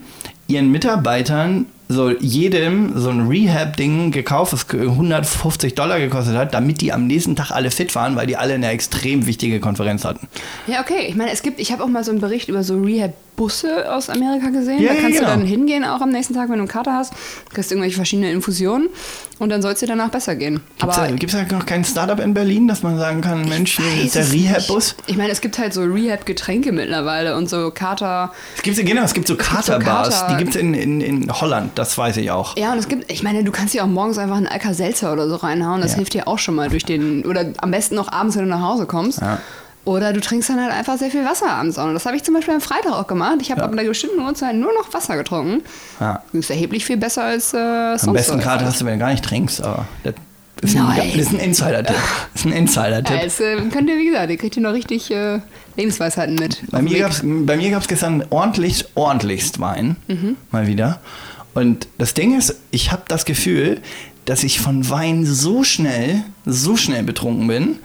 ihren 0.48 0.72
Mitarbeitern 0.72 1.68
so 1.92 2.12
jedem 2.12 2.98
so 3.00 3.10
ein 3.10 3.28
Rehab-Ding 3.28 4.12
gekauft, 4.12 4.54
was 4.54 4.68
150 4.70 5.74
Dollar 5.74 6.00
gekostet 6.00 6.36
hat, 6.36 6.54
damit 6.54 6.82
die 6.82 6.94
am 6.94 7.08
nächsten 7.08 7.36
Tag 7.36 7.50
alle 7.50 7.72
fit 7.72 7.96
waren, 7.96 8.16
weil 8.16 8.28
die 8.28 8.38
alle 8.38 8.54
eine 8.54 8.70
extrem 8.70 9.26
wichtige 9.26 9.60
Konferenz 9.60 10.06
hatten. 10.06 10.28
Ja, 10.68 10.82
okay. 10.82 11.08
Ich 11.08 11.16
meine, 11.16 11.32
es 11.32 11.42
gibt, 11.42 11.60
ich 11.60 11.72
habe 11.72 11.84
auch 11.84 11.88
mal 11.88 12.04
so 12.04 12.12
einen 12.12 12.22
Bericht 12.22 12.48
über 12.48 12.64
so 12.64 12.76
Rehab-Busse 13.40 13.92
aus 13.94 14.10
Amerika 14.10 14.50
gesehen. 14.50 14.82
Ja, 14.82 14.90
da 14.90 14.96
ja, 14.96 15.02
kannst 15.02 15.20
genau. 15.20 15.32
du 15.34 15.38
dann 15.40 15.46
hingehen, 15.48 15.84
auch 15.86 16.02
am 16.02 16.10
nächsten 16.10 16.34
Tag, 16.34 16.50
wenn 16.50 16.56
du 16.56 16.62
einen 16.62 16.68
Kater 16.68 16.94
hast. 16.94 17.14
Kriegst 17.54 17.72
irgendwelche 17.72 17.96
verschiedene 17.96 18.32
Infusionen 18.32 18.90
und 19.40 19.50
dann 19.50 19.62
soll 19.62 19.74
es 19.74 19.80
dir 19.80 19.88
danach 19.88 20.10
besser 20.10 20.36
gehen. 20.36 20.62
Gibt 21.18 21.34
es 21.34 21.48
da, 21.48 21.56
noch 21.56 21.66
kein 21.66 21.84
Startup 21.86 22.20
in 22.20 22.34
Berlin, 22.34 22.68
dass 22.68 22.84
man 22.84 22.98
sagen 22.98 23.22
kann, 23.22 23.48
Mensch, 23.48 23.78
hier 23.78 24.04
ist 24.06 24.16
der 24.16 24.32
Rehab-Bus? 24.32 24.96
Ich 25.08 25.18
meine, 25.18 25.32
es 25.32 25.42
gibt 25.42 25.58
halt 25.58 25.74
so 25.74 25.82
Rehab-Getränke 25.84 26.72
mittlerweile 26.72 27.36
und 27.38 27.50
so 27.50 27.72
Kater. 27.72 28.34
Es 28.58 28.62
gibt, 28.62 28.78
genau, 28.86 29.04
es 29.04 29.14
gibt 29.14 29.28
so 29.28 29.36
gibt 29.36 29.48
so 29.48 29.56
Katerbars, 29.56 30.22
Kater- 30.22 30.34
die 30.34 30.38
gibt 30.38 30.56
es 30.56 30.62
in, 30.62 30.74
in, 30.74 31.02
in 31.02 31.32
Holland, 31.32 31.72
das 31.76 31.98
weiß 31.98 32.18
ich 32.18 32.32
auch. 32.32 32.58
Ja, 32.58 32.74
und 32.74 32.80
es 32.80 32.88
gibt, 32.88 33.12
ich 33.12 33.24
meine, 33.24 33.44
du 33.44 33.52
kannst 33.52 33.74
dir 33.74 33.84
auch 33.84 33.88
morgens 33.88 34.18
einfach 34.18 34.38
einen 34.38 34.48
Alka-Seltzer 34.48 35.14
oder 35.14 35.30
so 35.30 35.36
reinhauen. 35.38 35.82
Das 35.82 35.92
Ja. 35.92 35.98
hilft 35.98 36.14
dir 36.14 36.28
auch 36.28 36.40
schon 36.40 36.56
mal 36.56 36.70
durch 36.70 36.84
den, 36.86 37.26
oder 37.26 37.46
am 37.58 37.72
besten 37.72 37.96
noch 37.96 38.12
abends, 38.12 38.36
wenn 38.36 38.44
du 38.44 38.50
nach 38.50 38.62
Hause 38.62 38.86
kommst. 38.86 39.22
Ja. 39.22 39.40
Oder 39.90 40.14
du 40.14 40.22
trinkst 40.22 40.50
dann 40.50 40.62
halt 40.62 40.72
einfach 40.72 40.98
sehr 41.00 41.10
viel 41.10 41.26
Wasser 41.26 41.50
abends 41.50 41.80
auch. 41.80 41.86
Und 41.88 41.96
das 41.96 42.06
habe 42.06 42.16
ich 42.16 42.24
zum 42.24 42.36
Beispiel 42.36 42.54
am 42.54 42.62
Freitag 42.62 42.92
auch 42.92 43.08
gemacht. 43.08 43.38
Ich 43.42 43.50
habe 43.50 43.62
Ja. 43.62 43.66
ab 43.66 43.72
einer 43.72 43.84
bestimmten 43.84 44.20
Uhrzeit 44.20 44.56
nur 44.56 44.72
noch 44.74 44.94
Wasser 44.94 45.18
getrunken. 45.18 45.64
Ja. 46.00 46.22
Das 46.32 46.42
ist 46.42 46.50
erheblich 46.52 46.86
viel 46.86 46.98
besser 46.98 47.24
als 47.24 47.54
äh, 47.56 47.98
sonst 47.98 48.08
Am 48.08 48.14
besten 48.14 48.40
gerade 48.40 48.66
hast 48.66 48.82
du, 48.82 48.86
wenn 48.86 48.94
du 48.94 49.00
gar 49.00 49.10
nicht 49.12 49.24
trinkst, 49.26 49.64
aber 49.64 49.88
das 50.04 50.14
ist 50.62 50.76
ein, 50.78 50.84
Nein. 50.86 51.10
das 51.16 51.26
ist 51.26 51.34
ein 51.34 51.40
Insider-Tipp. 51.40 51.96
Das 52.34 52.42
ist 52.42 52.46
ein 52.46 52.52
Insider-Tipp. 52.52 53.16
Ja, 53.18 53.24
jetzt 53.24 53.42
äh, 53.42 53.56
könnt 53.72 53.90
ihr, 53.90 53.98
wie 53.98 54.06
gesagt, 54.06 54.30
ihr 54.30 54.38
kriegt 54.38 54.54
hier 54.54 54.62
noch 54.64 54.74
richtig 54.74 55.10
äh, 55.10 55.40
Lebensweisheiten 55.76 56.36
mit. 56.36 56.62
Bei 56.70 56.84
mir 56.84 57.00
gab's, 57.00 57.22
bei 57.24 57.58
mir 57.58 57.72
gab 57.72 57.82
es 57.82 57.88
gestern 57.88 58.24
ordentlich, 58.30 58.86
ordentlichst 58.94 59.60
Wein. 59.60 59.96
Mhm. 60.08 60.36
Mal 60.52 60.68
wieder. 60.68 61.00
Und 61.56 61.88
das 61.98 62.14
Ding 62.14 62.38
ist, 62.38 62.56
ich 62.70 62.92
habe 62.92 63.02
das 63.08 63.26
Gefühl, 63.26 63.82
dass 64.26 64.44
ich 64.44 64.60
von 64.62 64.88
Wein 64.90 65.26
so 65.26 65.64
schnell, 65.64 66.22
so 66.46 66.78
schnell 66.78 67.02
betrunken 67.02 67.48
bin, 67.48 67.80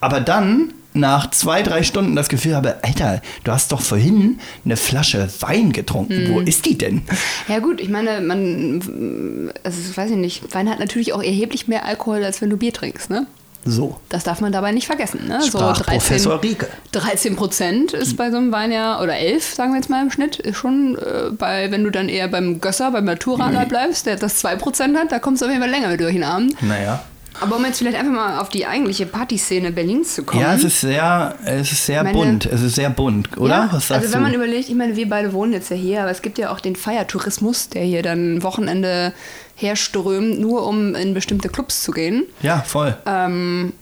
aber 0.00 0.20
dann 0.20 0.72
nach 0.94 1.30
zwei, 1.30 1.62
drei 1.62 1.82
Stunden 1.82 2.16
das 2.16 2.28
Gefühl 2.28 2.54
habe, 2.54 2.82
Alter, 2.82 3.22
du 3.44 3.52
hast 3.52 3.72
doch 3.72 3.80
vorhin 3.80 4.38
eine 4.64 4.76
Flasche 4.76 5.28
Wein 5.40 5.72
getrunken. 5.72 6.24
Mhm. 6.24 6.34
Wo 6.34 6.40
ist 6.40 6.66
die 6.66 6.76
denn? 6.76 7.02
Ja 7.48 7.58
gut, 7.58 7.80
ich 7.80 7.88
meine, 7.88 8.20
man, 8.20 9.52
also 9.64 9.96
weiß 9.96 10.10
ich 10.10 10.16
nicht, 10.16 10.54
Wein 10.54 10.68
hat 10.68 10.78
natürlich 10.78 11.12
auch 11.12 11.22
erheblich 11.22 11.68
mehr 11.68 11.84
Alkohol, 11.84 12.24
als 12.24 12.40
wenn 12.40 12.50
du 12.50 12.56
Bier 12.56 12.72
trinkst, 12.72 13.10
ne? 13.10 13.26
So. 13.64 14.00
Das 14.08 14.24
darf 14.24 14.40
man 14.40 14.50
dabei 14.50 14.72
nicht 14.72 14.86
vergessen, 14.86 15.28
ne? 15.28 15.40
Sprach 15.46 15.84
Professor 15.84 16.42
Rieke. 16.42 16.66
13 16.92 17.36
Prozent 17.36 17.92
ist 17.92 18.16
bei 18.16 18.30
so 18.30 18.36
einem 18.36 18.50
Wein 18.50 18.72
ja, 18.72 19.00
oder 19.00 19.16
11, 19.16 19.54
sagen 19.54 19.72
wir 19.72 19.76
jetzt 19.76 19.88
mal 19.88 20.02
im 20.02 20.10
Schnitt, 20.10 20.36
ist 20.36 20.56
schon 20.56 20.98
äh, 20.98 21.30
bei, 21.30 21.70
wenn 21.70 21.84
du 21.84 21.90
dann 21.90 22.08
eher 22.08 22.26
beim 22.28 22.60
Gösser, 22.60 22.90
beim 22.90 23.04
Naturradler 23.04 23.66
bleibst, 23.66 24.06
der 24.06 24.16
das 24.16 24.38
2 24.38 24.56
Prozent 24.56 24.98
hat, 24.98 25.12
da 25.12 25.20
kommst 25.20 25.42
du 25.42 25.46
auf 25.46 25.52
jeden 25.52 25.62
Fall 25.62 25.70
länger 25.70 25.88
mit 25.88 26.00
durch 26.00 26.12
den 26.12 26.24
Abend. 26.24 26.60
Naja. 26.60 27.04
Aber 27.40 27.56
um 27.56 27.64
jetzt 27.64 27.78
vielleicht 27.78 27.96
einfach 27.98 28.12
mal 28.12 28.38
auf 28.38 28.48
die 28.50 28.66
eigentliche 28.66 29.06
Partyszene 29.06 29.72
Berlins 29.72 30.14
zu 30.14 30.22
kommen. 30.24 30.42
Ja, 30.42 30.54
es 30.54 30.64
ist 30.64 30.80
sehr, 30.80 31.34
es 31.44 31.72
ist 31.72 31.86
sehr 31.86 32.02
Meine- 32.04 32.16
bunt. 32.16 32.46
Es 32.46 32.60
ist 32.62 32.74
sehr 32.76 32.90
bunt, 32.90 33.36
oder? 33.38 33.48
Ja, 33.50 33.70
also 33.72 33.94
wenn 33.94 34.10
du? 34.12 34.18
man 34.20 34.34
überlegt, 34.34 34.68
ich 34.68 34.74
meine, 34.74 34.96
wir 34.96 35.08
beide 35.08 35.32
wohnen 35.32 35.52
jetzt 35.52 35.70
ja 35.70 35.76
hier, 35.76 36.02
aber 36.02 36.10
es 36.10 36.22
gibt 36.22 36.38
ja 36.38 36.52
auch 36.52 36.60
den 36.60 36.76
Feiertourismus, 36.76 37.68
der 37.70 37.82
hier 37.82 38.02
dann 38.02 38.42
Wochenende 38.42 39.12
herströmt, 39.56 40.38
nur 40.40 40.66
um 40.66 40.94
in 40.94 41.14
bestimmte 41.14 41.48
Clubs 41.48 41.82
zu 41.82 41.92
gehen. 41.92 42.24
ja, 42.42 42.58
voll. 42.60 42.96
Ähm, 43.06 43.72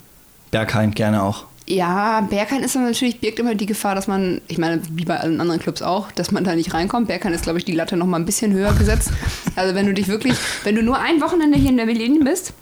Berghain 0.50 0.90
gerne 0.92 1.22
auch. 1.22 1.44
ja, 1.66 2.20
Berghain 2.22 2.62
ist 2.64 2.74
dann 2.74 2.84
natürlich, 2.84 3.20
birgt 3.20 3.38
immer 3.38 3.54
die 3.54 3.66
Gefahr, 3.66 3.94
dass 3.94 4.08
man, 4.08 4.40
ich 4.48 4.58
meine, 4.58 4.80
wie 4.92 5.04
bei 5.04 5.18
allen 5.20 5.40
anderen 5.40 5.60
Clubs 5.60 5.80
auch, 5.82 6.10
dass 6.12 6.32
man 6.32 6.42
da 6.44 6.54
nicht 6.56 6.74
reinkommt. 6.74 7.06
Berghain 7.08 7.32
ist, 7.32 7.44
glaube 7.44 7.58
ich, 7.58 7.64
die 7.64 7.72
Latte 7.72 7.96
noch 7.96 8.06
mal 8.06 8.16
ein 8.18 8.26
bisschen 8.26 8.52
höher 8.52 8.72
gesetzt. 8.72 9.10
Also 9.56 9.74
wenn 9.74 9.84
du 9.84 9.92
dich 9.92 10.06
wirklich, 10.08 10.36
wenn 10.64 10.74
du 10.76 10.82
nur 10.82 10.98
ein 11.00 11.20
Wochenende 11.20 11.58
hier 11.58 11.70
in 11.70 11.76
der 11.76 11.86
Berlin 11.86 12.20
bist 12.24 12.54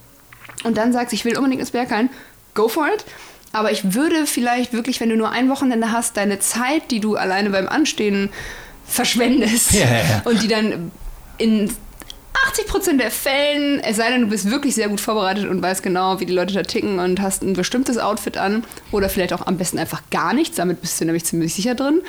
und 0.65 0.77
dann 0.77 0.93
sagst, 0.93 1.12
ich 1.12 1.25
will 1.25 1.37
unbedingt 1.37 1.61
ins 1.61 1.71
Berghain, 1.71 2.11
go 2.55 2.69
for 2.69 2.87
it. 2.88 3.05
Aber 3.53 3.73
ich 3.73 3.95
würde 3.95 4.27
vielleicht 4.27 4.73
wirklich, 4.73 5.00
wenn 5.00 5.09
du 5.09 5.17
nur 5.17 5.31
ein 5.31 5.49
Wochenende 5.49 5.91
hast, 5.91 6.17
deine 6.17 6.38
Zeit, 6.38 6.91
die 6.91 7.00
du 7.00 7.17
alleine 7.17 7.50
beim 7.50 7.69
Anstehen 7.69 8.31
verschwendest 8.87 9.73
ja. 9.73 9.87
und 10.25 10.43
die 10.43 10.49
dann 10.49 10.91
in 11.38 11.71
80% 12.53 12.99
der 12.99 13.11
Fällen, 13.11 13.81
es 13.81 13.97
sei 13.97 14.11
denn, 14.11 14.23
du 14.23 14.27
bist 14.29 14.50
wirklich 14.50 14.75
sehr 14.75 14.88
gut 14.88 15.00
vorbereitet 15.00 15.49
und 15.49 15.62
weißt 15.62 15.83
genau, 15.83 16.21
wie 16.21 16.27
die 16.27 16.33
Leute 16.33 16.55
da 16.55 16.62
ticken 16.62 16.99
und 16.99 17.21
hast 17.21 17.43
ein 17.43 17.55
bestimmtes 17.55 17.99
Outfit 17.99 18.37
an 18.37 18.65
oder 18.93 19.09
vielleicht 19.09 19.33
auch 19.33 19.47
am 19.47 19.57
besten 19.57 19.79
einfach 19.79 20.03
gar 20.11 20.35
nichts, 20.35 20.57
damit 20.57 20.81
bist 20.81 21.00
du 21.00 21.05
nämlich 21.05 21.25
ziemlich 21.25 21.55
sicher 21.55 21.75
drin, 21.75 22.03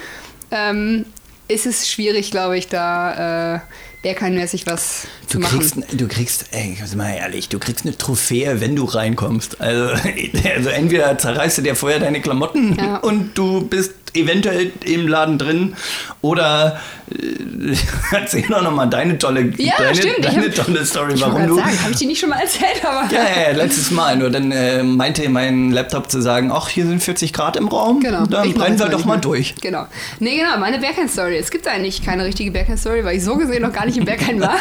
ähm, 0.51 1.05
ist 1.47 1.65
es 1.65 1.89
schwierig, 1.89 2.31
glaube 2.31 2.57
ich, 2.57 2.67
da 2.67 3.55
äh, 3.55 3.59
Berghain-mäßig 4.01 4.65
was 4.65 5.07
zu 5.27 5.37
Du 5.37 5.43
machen. 5.43 5.59
kriegst, 5.59 5.75
du 5.99 6.07
kriegst, 6.07 6.45
ey, 6.51 6.77
jetzt 6.79 6.95
mal 6.95 7.11
ehrlich, 7.13 7.49
du 7.49 7.59
kriegst 7.59 7.85
eine 7.85 7.97
Trophäe, 7.97 8.61
wenn 8.61 8.75
du 8.75 8.85
reinkommst. 8.85 9.59
Also, 9.59 9.93
also 10.55 10.69
entweder 10.69 11.17
zerreißt 11.17 11.57
du 11.57 11.61
dir 11.63 11.75
vorher 11.75 11.99
deine 11.99 12.21
Klamotten 12.21 12.75
Ja. 12.77 12.97
und 13.01 13.37
du 13.37 13.61
bist 13.67 13.93
eventuell 14.15 14.71
im 14.85 15.07
Laden 15.07 15.37
drin 15.37 15.75
oder 16.21 16.79
äh, 17.11 17.75
erzähl 18.15 18.41
doch 18.49 18.63
nochmal 18.63 18.89
deine 18.89 19.19
tolle, 19.19 19.53
Ja, 19.57 19.73
deine, 19.77 19.93
stimmt, 19.95 20.15
ich 20.19 20.25
deine 20.25 20.47
hab- 20.47 20.55
tolle 20.55 20.83
Story, 20.85 21.13
Ich 21.13 21.21
warum 21.21 21.45
du. 21.47 21.55
sagen, 21.57 21.79
habe 21.83 21.91
ich 21.91 21.97
die 21.99 22.05
nicht 22.07 22.19
schon 22.19 22.29
mal 22.29 22.39
erzählt, 22.39 22.83
aber. 22.83 23.07
Ja, 23.13 23.21
ja, 23.23 23.51
ja, 23.51 23.55
letztes 23.57 23.91
Mal. 23.91 24.17
Nur 24.17 24.31
dann 24.31 24.51
äh, 24.51 24.81
meinte 24.81 25.29
mein 25.29 25.69
Laptop 25.71 26.09
zu 26.09 26.21
sagen, 26.23 26.51
ach, 26.51 26.69
hier 26.69 26.87
sind 26.87 27.03
40 27.03 27.33
Grad 27.33 27.55
im 27.55 27.67
Raum. 27.67 27.99
Genau. 27.99 28.25
Dann 28.25 28.47
Ich 28.49 28.55
brennen 28.55 28.79
wir 28.79 28.87
doch 28.89 29.05
mal 29.05 29.17
durch. 29.17 29.53
Genau. 29.61 29.85
Nee, 30.19 30.37
genau, 30.37 30.57
meine 30.57 30.79
Berghain-Story. 30.79 31.37
Es 31.37 31.51
gibt 31.51 31.67
eigentlich 31.67 32.03
keine 32.03 32.25
richtige 32.25 32.49
Berghain-Story, 32.49 33.03
weil 33.05 33.17
ich 33.17 33.23
so 33.23 33.35
gesehen 33.35 33.61
noch 33.61 33.73
gar 33.73 33.85
nicht 33.85 33.88
im 33.97 34.05
Berghain 34.05 34.39
war. 34.39 34.55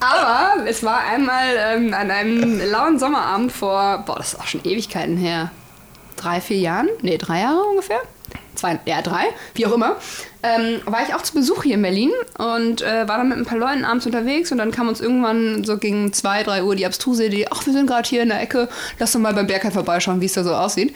Aber 0.00 0.66
es 0.66 0.82
war 0.82 1.00
einmal 1.00 1.56
ähm, 1.56 1.94
an 1.94 2.10
einem 2.10 2.60
lauen 2.70 2.98
Sommerabend 2.98 3.52
vor, 3.52 4.04
boah, 4.06 4.16
das 4.16 4.34
ist 4.34 4.40
auch 4.40 4.46
schon 4.46 4.64
Ewigkeiten 4.64 5.16
her. 5.16 5.50
Drei, 6.16 6.40
vier 6.40 6.58
Jahren? 6.58 6.88
Nee, 7.02 7.18
drei 7.18 7.40
Jahre 7.40 7.62
ungefähr. 7.62 8.00
Zwei, 8.54 8.80
ja, 8.86 9.02
drei, 9.02 9.26
wie 9.54 9.66
auch 9.66 9.72
immer. 9.72 9.96
Ähm, 10.42 10.80
war 10.84 11.02
ich 11.06 11.14
auch 11.14 11.22
zu 11.22 11.32
Besuch 11.34 11.62
hier 11.62 11.74
in 11.74 11.82
Berlin 11.82 12.10
und 12.38 12.82
äh, 12.82 13.06
war 13.06 13.18
dann 13.18 13.28
mit 13.28 13.38
ein 13.38 13.44
paar 13.44 13.58
Leuten 13.58 13.84
abends 13.84 14.04
unterwegs 14.04 14.50
und 14.50 14.58
dann 14.58 14.72
kam 14.72 14.88
uns 14.88 15.00
irgendwann 15.00 15.62
so 15.64 15.78
gegen 15.78 16.12
zwei, 16.12 16.42
drei 16.42 16.64
Uhr 16.64 16.74
die 16.74 16.84
abstruse 16.84 17.26
Idee, 17.26 17.46
ach, 17.50 17.64
wir 17.66 17.72
sind 17.72 17.86
gerade 17.86 18.08
hier 18.08 18.22
in 18.22 18.30
der 18.30 18.42
Ecke, 18.42 18.68
lass 18.98 19.12
doch 19.12 19.20
mal 19.20 19.32
beim 19.32 19.46
Berghain 19.46 19.70
vorbeischauen, 19.70 20.20
wie 20.20 20.26
es 20.26 20.32
da 20.32 20.42
so 20.42 20.54
aussieht. 20.54 20.94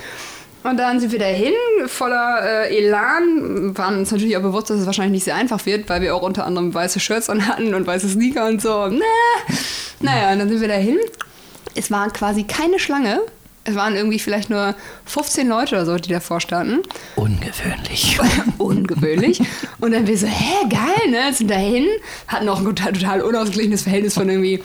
Und 0.62 0.76
dann 0.76 1.00
sind 1.00 1.10
wir 1.10 1.18
dahin, 1.18 1.54
voller 1.86 2.40
äh, 2.42 2.78
Elan, 2.78 3.76
waren 3.76 3.98
uns 3.98 4.12
natürlich 4.12 4.36
auch 4.36 4.42
bewusst, 4.42 4.70
dass 4.70 4.78
es 4.78 4.86
wahrscheinlich 4.86 5.12
nicht 5.12 5.24
sehr 5.24 5.34
einfach 5.34 5.64
wird, 5.66 5.88
weil 5.88 6.00
wir 6.02 6.14
auch 6.14 6.22
unter 6.22 6.46
anderem 6.46 6.72
weiße 6.72 7.00
Shirts 7.00 7.28
anhatten 7.28 7.74
und 7.74 7.86
weiße 7.86 8.08
Sneaker 8.08 8.46
und 8.46 8.62
so. 8.62 8.86
Na, 8.86 9.00
naja, 10.00 10.32
und 10.32 10.38
dann 10.38 10.48
sind 10.48 10.60
wir 10.60 10.68
dahin. 10.68 10.98
Es 11.74 11.90
war 11.90 12.08
quasi 12.10 12.44
keine 12.44 12.78
Schlange. 12.78 13.20
Es 13.64 13.76
waren 13.76 13.94
irgendwie 13.94 14.18
vielleicht 14.18 14.50
nur 14.50 14.74
15 15.06 15.48
Leute 15.48 15.76
oder 15.76 15.86
so, 15.86 15.96
die 15.96 16.10
davor 16.10 16.40
standen. 16.40 16.82
Ungewöhnlich. 17.14 18.18
Ungewöhnlich. 18.58 19.40
Und 19.80 19.92
dann 19.92 20.06
wir 20.06 20.18
so, 20.18 20.26
hä, 20.26 20.68
geil, 20.68 21.10
ne? 21.10 21.32
Sind 21.32 21.50
dahin, 21.50 21.86
hatten 22.26 22.48
auch 22.48 22.58
ein 22.58 22.64
total, 22.64 22.92
total 22.92 23.22
unausgeglichenes 23.22 23.82
Verhältnis 23.82 24.14
von 24.14 24.28
irgendwie 24.28 24.62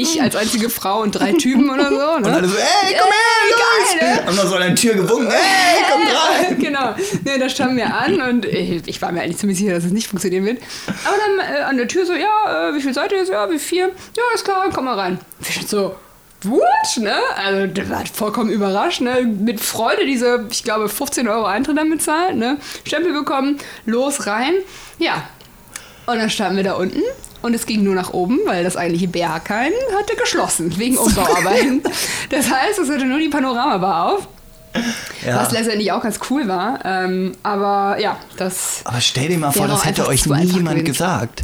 ich 0.00 0.22
als 0.22 0.36
einzige 0.36 0.70
Frau 0.70 1.02
und 1.02 1.12
drei 1.12 1.32
Typen 1.32 1.70
oder 1.70 1.88
so. 1.90 1.98
Ne? 2.18 2.26
Und 2.26 2.26
alle 2.26 2.48
so, 2.48 2.56
ey, 2.56 2.96
komm 2.98 3.10
her, 3.10 3.38
geil, 3.50 3.58
los! 3.78 4.00
ne? 4.00 4.26
Haben 4.26 4.36
noch 4.36 4.46
so 4.46 4.54
an 4.56 4.62
der 4.62 4.74
Tür 4.74 4.94
gewunken, 4.94 5.30
ey, 5.30 5.84
komm 5.90 6.02
rein! 6.02 6.58
genau. 6.60 6.94
Nee, 7.24 7.38
da 7.38 7.48
standen 7.48 7.76
wir 7.76 7.94
an 7.94 8.20
und 8.20 8.44
ich, 8.44 8.86
ich 8.86 9.02
war 9.02 9.12
mir 9.12 9.22
eigentlich 9.22 9.36
ziemlich 9.36 9.58
sicher, 9.58 9.74
dass 9.74 9.84
es 9.84 9.92
nicht 9.92 10.08
funktionieren 10.08 10.46
wird. 10.46 10.62
Aber 11.04 11.16
dann 11.16 11.54
äh, 11.54 11.60
an 11.62 11.76
der 11.76 11.86
Tür 11.86 12.06
so, 12.06 12.14
ja, 12.14 12.70
äh, 12.70 12.74
wie 12.74 12.80
viel 12.80 12.94
seid 12.94 13.12
ihr 13.12 13.18
jetzt? 13.18 13.30
Ja, 13.30 13.50
wie 13.50 13.58
vier? 13.58 13.90
Ja, 14.16 14.22
ist 14.34 14.44
klar, 14.44 14.68
komm 14.72 14.86
mal 14.86 14.98
rein. 14.98 15.18
Wir 15.40 15.52
schon 15.52 15.66
so, 15.66 15.96
what? 16.44 16.96
Ne? 16.96 17.14
Also, 17.36 17.66
der 17.66 17.90
war 17.90 18.04
vollkommen 18.06 18.50
überrascht, 18.50 19.00
ne? 19.00 19.22
Mit 19.22 19.60
Freude 19.60 20.06
diese, 20.06 20.46
ich 20.50 20.64
glaube, 20.64 20.88
15 20.88 21.28
Euro 21.28 21.44
Eintritt 21.44 21.76
dann 21.76 21.90
bezahlt, 21.90 22.36
ne? 22.36 22.58
Stempel 22.84 23.12
bekommen, 23.12 23.58
los, 23.86 24.26
rein. 24.26 24.54
Ja. 24.98 25.28
Und 26.06 26.18
dann 26.18 26.30
standen 26.30 26.56
wir 26.56 26.64
da 26.64 26.74
unten 26.74 27.02
und 27.42 27.54
es 27.54 27.66
ging 27.66 27.82
nur 27.82 27.94
nach 27.94 28.12
oben, 28.12 28.38
weil 28.46 28.64
das 28.64 28.76
eigentliche 28.76 29.08
Berghain 29.08 29.72
hatte 29.96 30.16
geschlossen, 30.16 30.76
wegen 30.78 30.96
Umbauarbeiten. 30.98 31.82
das 32.30 32.50
heißt, 32.50 32.78
es 32.78 32.90
hatte 32.90 33.04
nur 33.04 33.18
die 33.18 33.28
Panoramabar 33.28 34.12
auf. 34.12 34.28
Ja. 35.26 35.36
Was 35.36 35.50
letztendlich 35.52 35.90
auch 35.92 36.02
ganz 36.02 36.20
cool 36.30 36.46
war. 36.46 36.84
Ähm, 36.84 37.32
aber 37.42 37.98
ja, 38.00 38.18
das. 38.36 38.82
Aber 38.84 39.00
stell 39.00 39.28
dir 39.28 39.38
mal 39.38 39.50
vor, 39.50 39.66
das 39.66 39.84
hätte 39.84 40.06
euch 40.06 40.26
niemand 40.26 40.54
gewesen. 40.54 40.84
gesagt. 40.84 41.42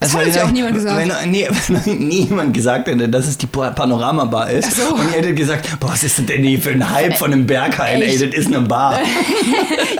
Das 0.00 0.14
Also, 0.14 0.18
hat 0.18 0.26
uns 0.28 0.36
ja 0.36 0.44
auch 0.44 0.50
niemand 0.50 0.74
gesagt. 0.74 0.96
Wenn, 1.22 1.30
nee, 1.30 1.46
wenn 1.68 2.08
niemand 2.08 2.54
gesagt 2.54 2.88
hätte, 2.88 3.06
dass 3.08 3.26
es 3.28 3.36
die 3.36 3.46
Pa- 3.46 3.70
Panoramabar 3.70 4.48
ist 4.50 4.74
so. 4.74 4.94
und 4.94 5.04
ihr 5.10 5.18
hättet 5.18 5.36
gesagt, 5.36 5.78
boah, 5.78 5.90
was 5.90 6.02
ist 6.02 6.26
denn 6.26 6.42
hier 6.42 6.58
für 6.58 6.70
ein 6.70 6.90
Hype 6.90 7.18
von 7.18 7.32
einem 7.32 7.46
Berghain, 7.46 8.00
ey, 8.00 8.18
das 8.18 8.34
ist 8.34 8.46
eine 8.46 8.60
Bar. 8.62 8.98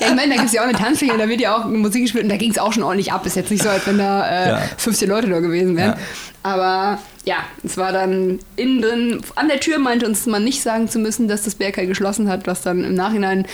Ja, 0.01 0.09
ich 0.09 0.15
meine, 0.17 0.31
da 0.31 0.37
gibt 0.37 0.47
es 0.47 0.53
ja 0.55 0.63
auch 0.63 0.67
eine 0.67 0.77
Tanzfläche 0.79 1.19
da 1.19 1.29
wird 1.29 1.43
ja 1.43 1.55
auch 1.55 1.67
Musik 1.67 2.03
gespielt 2.03 2.25
und 2.25 2.31
da 2.31 2.37
ging 2.39 2.51
es 2.51 2.59
auch 2.59 2.73
schon 2.73 2.83
ordentlich 2.83 3.13
ab. 3.13 3.27
Ist 3.27 3.37
jetzt 3.37 3.51
nicht 3.51 3.63
so, 3.63 3.69
als 3.69 3.87
wenn 3.87 3.99
da 3.99 4.27
äh, 4.27 4.49
Ja. 4.49 4.63
15 4.79 5.07
Leute 5.11 5.29
da 5.29 5.41
gewesen 5.41 5.77
wären. 5.77 5.91
Ja. 5.91 5.97
Aber 6.43 6.99
ja, 7.27 7.37
es 7.63 7.77
war 7.77 7.93
dann 7.93 8.39
innen 8.57 8.81
drin. 8.81 9.21
An 9.35 9.49
der 9.49 9.61
Tür 9.61 9.79
meinte 9.79 10.07
uns 10.07 10.25
man 10.25 10.43
nicht 10.43 10.63
sagen 10.63 10.89
zu 10.89 10.99
müssen, 10.99 11.29
dass 11.29 11.43
das 11.43 11.55
Berghain 11.55 11.87
geschlossen 11.87 12.31
hat, 12.31 12.47
was 12.47 12.63
dann 12.63 12.83
im 12.83 12.95
Nachhinein. 12.95 13.45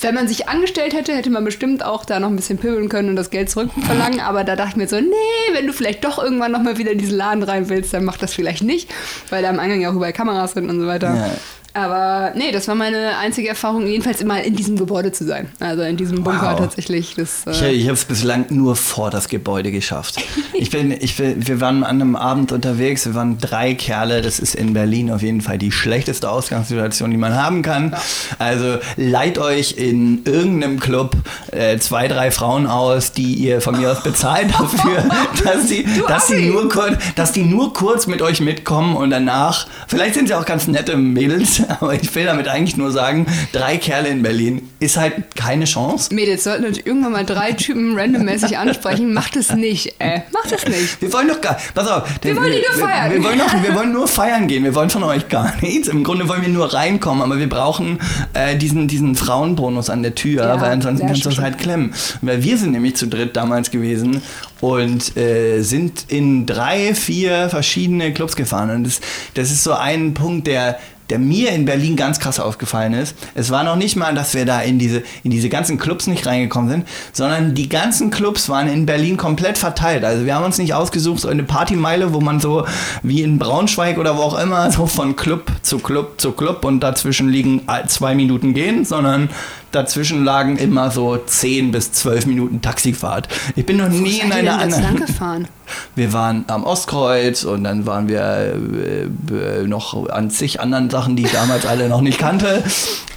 Wenn 0.00 0.14
man 0.14 0.28
sich 0.28 0.48
angestellt 0.48 0.94
hätte, 0.94 1.14
hätte 1.14 1.30
man 1.30 1.44
bestimmt 1.44 1.84
auch 1.84 2.04
da 2.04 2.20
noch 2.20 2.28
ein 2.28 2.36
bisschen 2.36 2.58
pöbeln 2.58 2.88
können 2.88 3.08
und 3.10 3.16
das 3.16 3.30
Geld 3.30 3.50
zurückverlangen. 3.50 4.20
Aber 4.20 4.44
da 4.44 4.56
dachte 4.56 4.70
ich 4.70 4.76
mir 4.76 4.88
so, 4.88 5.00
nee, 5.00 5.54
wenn 5.54 5.66
du 5.66 5.72
vielleicht 5.72 6.04
doch 6.04 6.22
irgendwann 6.22 6.52
noch 6.52 6.62
mal 6.62 6.78
wieder 6.78 6.92
in 6.92 6.98
diesen 6.98 7.16
Laden 7.16 7.42
rein 7.42 7.68
willst, 7.68 7.94
dann 7.94 8.04
mach 8.04 8.16
das 8.18 8.34
vielleicht 8.34 8.62
nicht, 8.62 8.90
weil 9.30 9.42
da 9.42 9.48
am 9.48 9.58
Eingang 9.58 9.80
ja 9.80 9.90
auch 9.90 9.94
überall 9.94 10.12
Kameras 10.12 10.52
sind 10.52 10.68
und 10.68 10.80
so 10.80 10.86
weiter. 10.86 11.14
Ja. 11.14 11.30
Aber 11.76 12.32
nee, 12.34 12.52
das 12.52 12.68
war 12.68 12.74
meine 12.74 13.18
einzige 13.18 13.48
Erfahrung, 13.48 13.86
jedenfalls 13.86 14.22
immer 14.22 14.42
in 14.42 14.56
diesem 14.56 14.76
Gebäude 14.78 15.12
zu 15.12 15.24
sein. 15.26 15.48
Also 15.60 15.82
in 15.82 15.98
diesem 15.98 16.24
Bunker 16.24 16.52
Wow. 16.52 16.58
tatsächlich. 16.58 17.14
Das, 17.16 17.44
Ich, 17.50 17.60
äh, 17.60 17.70
ich 17.72 17.84
habe 17.84 17.94
es 17.94 18.06
bislang 18.06 18.46
nur 18.48 18.76
vor 18.76 19.10
das 19.10 19.28
Gebäude 19.28 19.70
geschafft. 19.70 20.16
Ich 20.58 20.70
bin, 20.70 20.90
ich 20.90 21.18
bin, 21.18 21.46
wir 21.46 21.60
waren 21.60 21.84
an 21.84 22.00
einem 22.00 22.16
Abend 22.16 22.50
unterwegs, 22.50 23.04
wir 23.04 23.14
waren 23.14 23.36
drei 23.36 23.74
Kerle, 23.74 24.22
das 24.22 24.38
ist 24.38 24.54
in 24.54 24.72
Berlin 24.72 25.10
auf 25.10 25.20
jeden 25.20 25.42
Fall 25.42 25.58
die 25.58 25.70
schlechteste 25.70 26.30
Ausgangssituation, 26.30 27.10
die 27.10 27.18
man 27.18 27.34
haben 27.34 27.60
kann. 27.60 27.94
Also 28.38 28.78
leiht 28.96 29.36
euch 29.38 29.76
in 29.76 30.22
irgendeinem 30.24 30.80
Club 30.80 31.14
äh, 31.52 31.76
zwei, 31.76 32.08
drei 32.08 32.30
Frauen 32.30 32.66
aus, 32.66 33.12
die 33.12 33.34
ihr 33.34 33.60
von 33.60 33.78
mir 33.78 33.92
aus 33.92 34.02
bezahlt 34.02 34.50
dafür, 34.50 35.04
dass 35.44 35.66
die, 35.66 35.84
dass, 36.08 36.24
Assi. 36.32 36.46
nur 36.46 36.70
kurz, 36.70 36.96
dass 37.16 37.32
die 37.32 37.42
nur 37.42 37.74
kurz 37.74 38.06
mit 38.06 38.22
euch 38.22 38.40
mitkommen 38.40 38.96
und 38.96 39.10
danach, 39.10 39.66
vielleicht 39.88 40.14
sind 40.14 40.28
sie 40.28 40.34
auch 40.34 40.46
ganz 40.46 40.66
nette 40.68 40.96
Mädels, 40.96 41.60
aber 41.80 41.94
ich 41.94 42.14
will 42.14 42.24
damit 42.24 42.48
eigentlich 42.48 42.76
nur 42.76 42.90
sagen, 42.90 43.26
drei 43.52 43.76
Kerle 43.76 44.08
in 44.08 44.22
Berlin 44.22 44.68
ist 44.80 44.96
halt 44.96 45.34
keine 45.34 45.64
Chance. 45.64 46.14
Mädels 46.14 46.44
sollten 46.44 46.62
natürlich 46.62 46.86
irgendwann 46.86 47.12
mal 47.12 47.24
drei 47.24 47.52
Typen 47.52 47.98
randommäßig 47.98 48.58
ansprechen. 48.58 49.12
Macht 49.12 49.36
es 49.36 49.52
nicht, 49.52 49.94
ey. 49.98 50.22
Macht 50.32 50.52
es 50.52 50.66
nicht. 50.66 51.00
Wir 51.00 51.12
wollen 51.12 51.28
doch 51.28 51.40
gar, 51.40 51.58
pass 51.74 51.88
auf. 51.88 52.08
Wir 52.22 52.36
wollen 52.36 52.52
die 52.52 52.58
nur 52.58 52.86
feiern. 52.86 53.10
Wir, 53.10 53.18
wir, 53.18 53.24
wollen 53.24 53.38
doch, 53.38 53.62
wir 53.62 53.74
wollen 53.74 53.92
nur 53.92 54.08
feiern 54.16 54.48
gehen. 54.48 54.64
Wir 54.64 54.74
wollen 54.74 54.90
von 54.90 55.02
euch 55.02 55.28
gar 55.28 55.54
nichts. 55.60 55.88
Im 55.88 56.04
Grunde 56.04 56.28
wollen 56.28 56.42
wir 56.42 56.48
nur 56.48 56.72
reinkommen, 56.72 57.22
aber 57.22 57.38
wir 57.38 57.48
brauchen 57.48 57.98
äh, 58.34 58.56
diesen, 58.56 58.88
diesen 58.88 59.14
Frauenbonus 59.14 59.90
an 59.90 60.02
der 60.02 60.14
Tür, 60.14 60.44
Ja, 60.44 60.60
weil 60.60 60.72
ansonsten 60.72 61.06
kannst 61.06 61.24
du 61.24 61.30
uns 61.30 61.38
halt 61.38 61.58
klemmen. 61.58 61.94
Weil 62.22 62.42
wir 62.42 62.58
sind 62.58 62.72
nämlich 62.72 62.96
zu 62.96 63.06
dritt 63.06 63.36
damals 63.36 63.70
gewesen 63.70 64.22
und 64.60 65.16
äh, 65.16 65.62
sind 65.62 66.06
in 66.08 66.46
drei, 66.46 66.94
vier 66.94 67.48
verschiedene 67.48 68.12
Clubs 68.12 68.36
gefahren. 68.36 68.70
Und 68.70 68.84
das, 68.84 69.00
das 69.34 69.50
ist 69.50 69.64
so 69.64 69.72
ein 69.72 70.14
Punkt, 70.14 70.46
der 70.46 70.78
der 71.10 71.18
mir 71.18 71.52
in 71.52 71.64
Berlin 71.64 71.96
ganz 71.96 72.18
krass 72.18 72.40
aufgefallen 72.40 72.94
ist. 72.94 73.16
Es 73.34 73.50
war 73.50 73.64
noch 73.64 73.76
nicht 73.76 73.96
mal, 73.96 74.14
dass 74.14 74.34
wir 74.34 74.44
da 74.44 74.60
in 74.60 74.78
diese, 74.78 75.02
in 75.22 75.30
diese 75.30 75.48
ganzen 75.48 75.78
Clubs 75.78 76.06
nicht 76.06 76.26
reingekommen 76.26 76.70
sind, 76.70 76.88
sondern 77.12 77.54
die 77.54 77.68
ganzen 77.68 78.10
Clubs 78.10 78.48
waren 78.48 78.68
in 78.68 78.86
Berlin 78.86 79.16
komplett 79.16 79.58
verteilt. 79.58 80.04
Also 80.04 80.24
wir 80.26 80.34
haben 80.34 80.44
uns 80.44 80.58
nicht 80.58 80.74
ausgesucht, 80.74 81.20
so 81.20 81.28
eine 81.28 81.44
Partymeile, 81.44 82.12
wo 82.12 82.20
man 82.20 82.40
so 82.40 82.66
wie 83.02 83.22
in 83.22 83.38
Braunschweig 83.38 83.98
oder 83.98 84.16
wo 84.16 84.22
auch 84.22 84.38
immer 84.38 84.70
so 84.70 84.86
von 84.86 85.16
Club 85.16 85.50
zu 85.62 85.78
Club 85.78 86.20
zu 86.20 86.32
Club 86.32 86.64
und 86.64 86.80
dazwischen 86.80 87.28
liegen 87.28 87.62
zwei 87.86 88.14
Minuten 88.14 88.54
gehen, 88.54 88.84
sondern 88.84 89.28
dazwischen 89.76 90.24
lagen 90.24 90.56
immer 90.56 90.90
so 90.90 91.16
10 91.16 91.70
bis 91.70 91.92
12 91.92 92.26
Minuten 92.26 92.62
Taxifahrt. 92.62 93.28
Ich 93.54 93.66
bin 93.66 93.76
noch 93.76 93.88
nie 93.88 94.18
in 94.18 94.32
einer 94.32 94.56
lang 94.56 94.74
anderen... 94.74 94.96
gefahren? 94.96 95.48
Wir 95.94 96.12
waren 96.12 96.44
am 96.48 96.64
Ostkreuz 96.64 97.44
und 97.44 97.64
dann 97.64 97.86
waren 97.86 98.08
wir 98.08 98.20
äh, 98.22 99.02
äh, 99.02 99.66
noch 99.66 100.08
an 100.08 100.30
zig 100.30 100.60
anderen 100.60 100.90
Sachen, 100.90 101.16
die 101.16 101.24
ich 101.24 101.32
damals 101.32 101.66
alle 101.66 101.88
noch 101.88 102.02
nicht 102.02 102.18
kannte. 102.18 102.62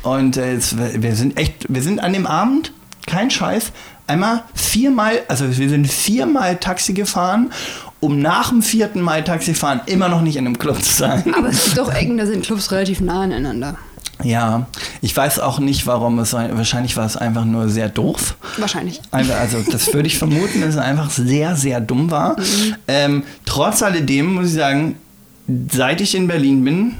Und 0.01 0.35
äh, 0.37 0.57
wir 0.95 1.15
sind 1.15 1.37
echt, 1.37 1.67
wir 1.69 1.83
sind 1.83 1.99
an 1.99 2.11
dem 2.11 2.25
Abend, 2.25 2.71
kein 3.05 3.29
Scheiß, 3.29 3.71
einmal 4.07 4.43
viermal, 4.55 5.19
also 5.27 5.57
wir 5.57 5.69
sind 5.69 5.87
viermal 5.87 6.57
Taxi 6.57 6.93
gefahren, 6.93 7.51
um 7.99 8.19
nach 8.19 8.49
dem 8.49 8.61
vierten 8.61 9.01
Mal 9.01 9.23
Taxi 9.23 9.53
fahren 9.53 9.81
immer 9.85 10.09
noch 10.09 10.21
nicht 10.21 10.37
in 10.37 10.45
einem 10.45 10.57
Club 10.57 10.81
zu 10.83 10.93
sein. 10.93 11.33
Aber 11.37 11.49
es 11.49 11.65
gibt 11.65 11.77
doch 11.77 11.93
Ecken, 11.93 12.17
da 12.17 12.25
sind 12.25 12.43
Clubs 12.43 12.71
relativ 12.71 13.01
nah 13.01 13.21
aneinander. 13.21 13.75
Ja, 14.23 14.67
ich 15.01 15.15
weiß 15.15 15.39
auch 15.39 15.59
nicht, 15.59 15.87
warum 15.87 16.19
es. 16.19 16.33
Wahrscheinlich 16.33 16.97
war 16.97 17.05
es 17.05 17.15
einfach 17.15 17.45
nur 17.45 17.69
sehr 17.69 17.87
doof. 17.89 18.35
Wahrscheinlich. 18.57 19.01
Einfach, 19.11 19.39
also 19.39 19.61
das 19.61 19.93
würde 19.93 20.07
ich 20.07 20.17
vermuten, 20.17 20.61
dass 20.61 20.71
es 20.71 20.77
einfach 20.77 21.09
sehr, 21.09 21.55
sehr 21.55 21.79
dumm 21.79 22.11
war. 22.11 22.35
Ähm, 22.87 23.23
trotz 23.45 23.81
alledem 23.81 24.33
muss 24.33 24.47
ich 24.47 24.53
sagen, 24.53 24.95
seit 25.71 26.01
ich 26.01 26.15
in 26.15 26.27
Berlin 26.27 26.63
bin, 26.63 26.95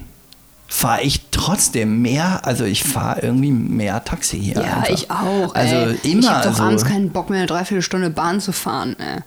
fahre 0.68 1.02
ich 1.02 1.22
trotzdem 1.32 2.02
mehr, 2.02 2.46
also 2.46 2.64
ich 2.64 2.84
fahre 2.84 3.22
irgendwie 3.22 3.52
mehr 3.52 4.04
Taxi 4.06 4.40
hier. 4.40 4.56
Ja, 4.56 4.78
einfach. 4.78 4.90
ich 4.90 5.12
auch. 5.12 5.54
Also 5.56 5.76
ey. 5.76 5.98
Ich 6.04 6.12
immer 6.14 6.30
habe 6.30 6.48
doch 6.48 6.56
so. 6.56 6.64
abends 6.64 6.86
keinen 6.86 7.10
Bock 7.10 7.30
mehr, 7.30 7.40
eine 7.40 7.48
Dreiviertelstunde 7.48 8.12
Bahn 8.12 8.40
zu 8.40 8.52
fahren. 8.52 8.96
Ey. 9.00 9.20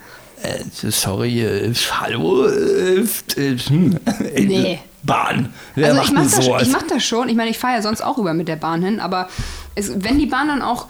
Äh, 0.43 0.91
sorry, 0.91 1.43
äh, 1.43 1.75
hallo, 2.01 2.47
äh, 2.47 3.01
äh, 3.37 3.59
hm, 3.59 3.99
äh, 4.35 4.41
Nee. 4.41 4.79
Bahn. 5.03 5.53
Wer 5.75 5.91
Also 5.91 6.03
ich 6.03 6.13
mach, 6.13 6.23
denn 6.23 6.31
das, 6.31 6.63
ich 6.63 6.73
mach 6.73 6.83
das 6.83 7.03
schon. 7.03 7.29
Ich 7.29 7.37
meine, 7.37 7.51
ich 7.51 7.59
fahre 7.59 7.75
ja 7.75 7.83
sonst 7.83 8.03
auch 8.03 8.19
über 8.19 8.35
mit 8.35 8.49
der 8.49 8.57
Bahn 8.57 8.83
hin, 8.83 9.01
aber 9.01 9.29
es, 9.75 10.05
wenn 10.05 10.19
die 10.19 10.27
Bahn 10.27 10.49
dann 10.49 10.63
auch 10.63 10.87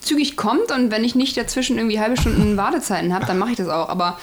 zügig 0.00 0.36
kommt 0.36 0.70
und 0.70 0.90
wenn 0.90 1.04
ich 1.04 1.14
nicht 1.14 1.36
dazwischen 1.36 1.78
irgendwie 1.78 2.00
halbe 2.00 2.16
Stunden 2.16 2.56
Wartezeiten 2.56 3.12
habe, 3.14 3.26
dann 3.26 3.38
mache 3.38 3.50
ich 3.50 3.56
das 3.56 3.68
auch. 3.68 3.88
Aber 3.88 4.18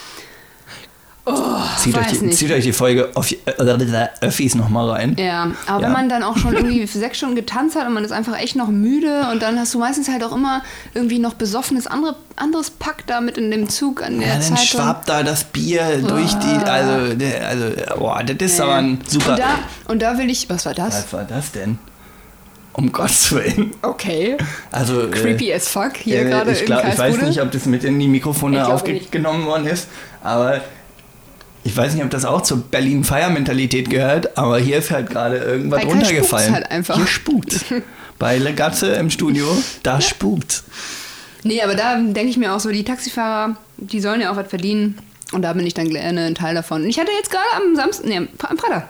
zieht, 1.77 1.97
euch 1.97 2.07
die, 2.07 2.29
zieht 2.31 2.51
euch 2.51 2.63
die 2.65 2.73
Folge 2.73 3.09
äh, 3.45 4.07
Öffis 4.21 4.55
nochmal 4.55 4.89
rein. 4.89 5.15
Ja, 5.17 5.47
aber 5.67 5.79
Ja. 5.81 5.85
wenn 5.87 5.91
man 5.93 6.09
dann 6.09 6.21
auch 6.23 6.35
schon 6.37 6.53
irgendwie 6.53 6.85
für 6.85 6.97
sechs 6.99 7.17
Stunden 7.17 7.35
getanzt 7.35 7.75
hat 7.77 7.87
und 7.87 7.93
man 7.93 8.03
ist 8.03 8.11
einfach 8.11 8.37
echt 8.39 8.55
noch 8.57 8.67
müde 8.67 9.27
und 9.31 9.41
dann 9.41 9.57
hast 9.57 9.73
du 9.73 9.79
meistens 9.79 10.09
halt 10.09 10.23
auch 10.23 10.35
immer 10.35 10.61
irgendwie 10.93 11.19
noch 11.19 11.33
besoffenes 11.35 11.87
andere, 11.87 12.17
anderes 12.35 12.71
Pack 12.71 13.07
da 13.07 13.21
mit 13.21 13.37
in 13.37 13.51
dem 13.51 13.69
Zug 13.69 14.03
an 14.03 14.19
der 14.19 14.27
Ja, 14.27 14.33
dann 14.33 14.41
Zeitung. 14.43 14.57
schwappt 14.65 15.07
da 15.09 15.23
das 15.23 15.45
Bier 15.45 16.03
durch 16.05 16.33
die, 16.33 16.65
also, 16.65 17.13
der- 17.15 17.47
also, 17.47 17.65
boah, 17.97 18.21
das 18.23 18.51
ist 18.51 18.59
aber 18.59 18.75
ein 18.75 18.99
super. 19.07 19.31
Und 19.31 19.39
da, 19.39 19.45
und 19.87 20.01
da 20.01 20.17
will 20.17 20.29
ich, 20.29 20.49
was 20.49 20.65
war 20.65 20.73
das? 20.73 21.03
Was 21.05 21.13
war 21.13 21.23
das 21.23 21.51
denn? 21.53 21.79
Um 22.75 22.91
Gottes 22.91 23.31
Willen. 23.31 23.71
Okay. 23.83 24.35
Also, 24.71 25.07
Creepy 25.11 25.53
as 25.53 25.67
fuck 25.67 25.95
hier 25.95 26.21
äh, 26.25 26.29
gerade 26.29 26.51
ich, 26.51 26.61
in 26.61 26.65
glaub, 26.65 26.83
ich 26.87 26.97
weiß 26.97 27.21
nicht, 27.21 27.39
ob 27.41 27.51
das 27.51 27.65
mit 27.67 27.83
in 27.83 27.99
die 27.99 28.07
Mikrofone 28.07 28.67
aufgenommen 28.67 29.45
worden 29.45 29.67
ist, 29.67 29.87
aber 30.23 30.59
ich 31.63 31.75
weiß 31.75 31.93
nicht, 31.93 32.03
ob 32.03 32.09
das 32.09 32.25
auch 32.25 32.41
zur 32.41 32.57
Berlin-Feier-Mentalität 32.57 33.89
gehört, 33.89 34.37
aber 34.37 34.59
hier 34.59 34.77
ist 34.77 34.91
halt 34.91 35.09
gerade 35.09 35.37
irgendwas 35.37 35.81
Bei 35.81 35.87
runtergefallen. 35.87 36.53
halt 36.53 36.71
einfach. 36.71 36.95
Hier 36.95 37.07
spukt. 37.07 37.65
Bei 38.19 38.37
Legatze 38.37 38.93
im 38.93 39.09
Studio, 39.09 39.45
da 39.81 39.99
spukt. 39.99 40.63
Nee, 41.43 41.61
aber 41.61 41.75
da 41.75 41.97
denke 41.97 42.29
ich 42.29 42.37
mir 42.37 42.53
auch 42.53 42.59
so, 42.59 42.69
die 42.69 42.83
Taxifahrer, 42.83 43.57
die 43.77 43.99
sollen 43.99 44.21
ja 44.21 44.31
auch 44.31 44.35
was 44.35 44.47
verdienen. 44.47 44.97
Und 45.31 45.41
da 45.41 45.53
bin 45.53 45.65
ich 45.65 45.73
dann 45.73 45.89
gerne 45.89 46.25
ein 46.25 46.35
Teil 46.35 46.53
davon. 46.53 46.83
Und 46.83 46.89
ich 46.89 46.99
hatte 46.99 47.11
jetzt 47.11 47.31
gerade 47.31 47.43
am 47.55 47.75
Samstag, 47.75 48.05
nee, 48.05 48.17
am 48.17 48.57
Freitag, 48.57 48.89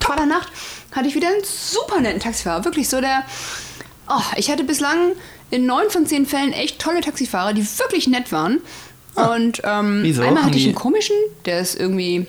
Freitagnacht, 0.00 0.48
hatte 0.92 1.08
ich 1.08 1.14
wieder 1.14 1.28
einen 1.28 1.44
super 1.44 2.00
netten 2.00 2.20
Taxifahrer. 2.20 2.64
Wirklich 2.64 2.88
so 2.88 3.00
der, 3.00 3.22
oh, 4.08 4.20
ich 4.36 4.50
hatte 4.50 4.64
bislang 4.64 5.12
in 5.50 5.66
neun 5.66 5.88
von 5.88 6.06
zehn 6.06 6.26
Fällen 6.26 6.52
echt 6.52 6.78
tolle 6.78 7.00
Taxifahrer, 7.00 7.52
die 7.52 7.62
wirklich 7.78 8.08
nett 8.08 8.32
waren. 8.32 8.58
Und 9.34 9.60
ähm. 9.64 10.00
Wieso? 10.02 10.22
einmal 10.22 10.44
hatte 10.44 10.56
ich 10.58 10.64
einen 10.66 10.74
komischen, 10.74 11.16
der 11.44 11.60
ist 11.60 11.78
irgendwie, 11.78 12.26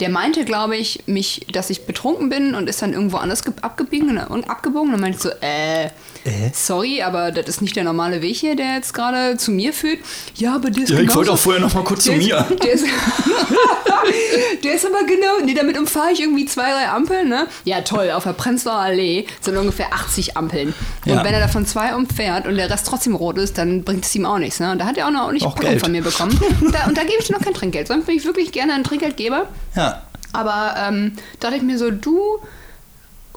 der 0.00 0.08
meinte, 0.08 0.44
glaube 0.44 0.76
ich, 0.76 1.04
mich, 1.06 1.46
dass 1.52 1.70
ich 1.70 1.86
betrunken 1.86 2.28
bin 2.28 2.54
und 2.54 2.68
ist 2.68 2.82
dann 2.82 2.92
irgendwo 2.92 3.16
anders 3.18 3.44
ge- 3.44 3.54
abgebogen 3.62 4.18
und 4.18 4.48
abgebogen. 4.50 4.88
Und 4.88 4.92
dann 4.92 5.00
meinte 5.00 5.16
ich 5.18 5.22
so, 5.22 5.30
äh, 5.40 5.90
Äh? 6.24 6.50
sorry, 6.54 7.02
aber 7.02 7.32
das 7.32 7.48
ist 7.48 7.62
nicht 7.62 7.74
der 7.74 7.84
normale 7.84 8.22
Weg 8.22 8.36
hier, 8.36 8.54
der 8.54 8.74
jetzt 8.76 8.94
gerade 8.94 9.36
zu 9.36 9.50
mir 9.50 9.72
führt. 9.72 9.98
Ja, 10.36 10.54
aber 10.54 10.70
der 10.70 10.84
ist 10.84 10.90
Ja, 10.90 11.00
ich 11.00 11.14
wollte 11.14 11.32
auch 11.32 11.38
vorher 11.38 11.60
noch 11.60 11.74
mal 11.74 11.82
kurz 11.84 12.04
zu 12.04 12.12
ist, 12.12 12.18
mir. 12.24 12.46
Der 12.62 12.72
ist, 12.72 12.84
der 14.64 14.74
ist 14.74 14.86
aber 14.86 15.04
genau, 15.04 15.44
nee, 15.44 15.54
damit 15.54 15.78
umfahre 15.78 16.12
ich 16.12 16.20
irgendwie 16.20 16.44
zwei, 16.46 16.70
drei 16.72 16.88
Ampeln, 16.88 17.28
ne? 17.28 17.46
Ja, 17.64 17.80
toll, 17.82 18.10
auf 18.10 18.24
der 18.24 18.32
Prenzlauer 18.32 18.76
Allee 18.80 19.26
sind 19.40 19.56
ungefähr 19.56 19.92
80 19.92 20.36
Ampeln. 20.36 20.74
Und 21.04 21.12
Ja. 21.12 21.24
wenn 21.24 21.34
er 21.34 21.40
davon 21.40 21.66
zwei 21.66 21.94
umfährt 21.94 22.46
und 22.46 22.56
der 22.56 22.70
Rest 22.70 22.86
trotzdem 22.86 23.14
rot 23.14 23.38
ist, 23.38 23.58
dann 23.58 23.84
bringt 23.84 24.04
es 24.04 24.14
ihm 24.14 24.26
auch 24.26 24.38
nichts, 24.38 24.60
ne? 24.60 24.72
Und 24.72 24.78
da 24.78 24.86
hat 24.86 24.96
er 24.96 25.04
auch 25.04 25.08
eine 25.08 25.20
ordentliche 25.22 25.46
Auch 25.46 25.54
Packung 25.54 25.70
Geld. 25.70 25.80
von 25.82 25.92
mir 25.92 26.02
bekommen. 26.02 26.38
Und 26.60 26.74
da, 26.74 26.86
und 26.86 26.96
da 26.96 27.02
gebe 27.02 27.16
ich 27.20 27.26
dir 27.26 27.32
noch 27.34 27.42
kein 27.42 27.54
Trinkgeld. 27.54 27.88
Sonst 27.88 28.06
bin 28.06 28.16
ich 28.16 28.24
wirklich 28.24 28.52
gerne 28.52 28.74
ein 28.74 28.84
Trinkgeldgeber. 28.84 29.48
Ja. 29.76 30.02
Aber 30.32 30.74
ähm, 30.78 31.12
da 31.40 31.48
dachte 31.48 31.56
ich 31.56 31.62
mir 31.62 31.78
so, 31.78 31.90
du 31.90 32.38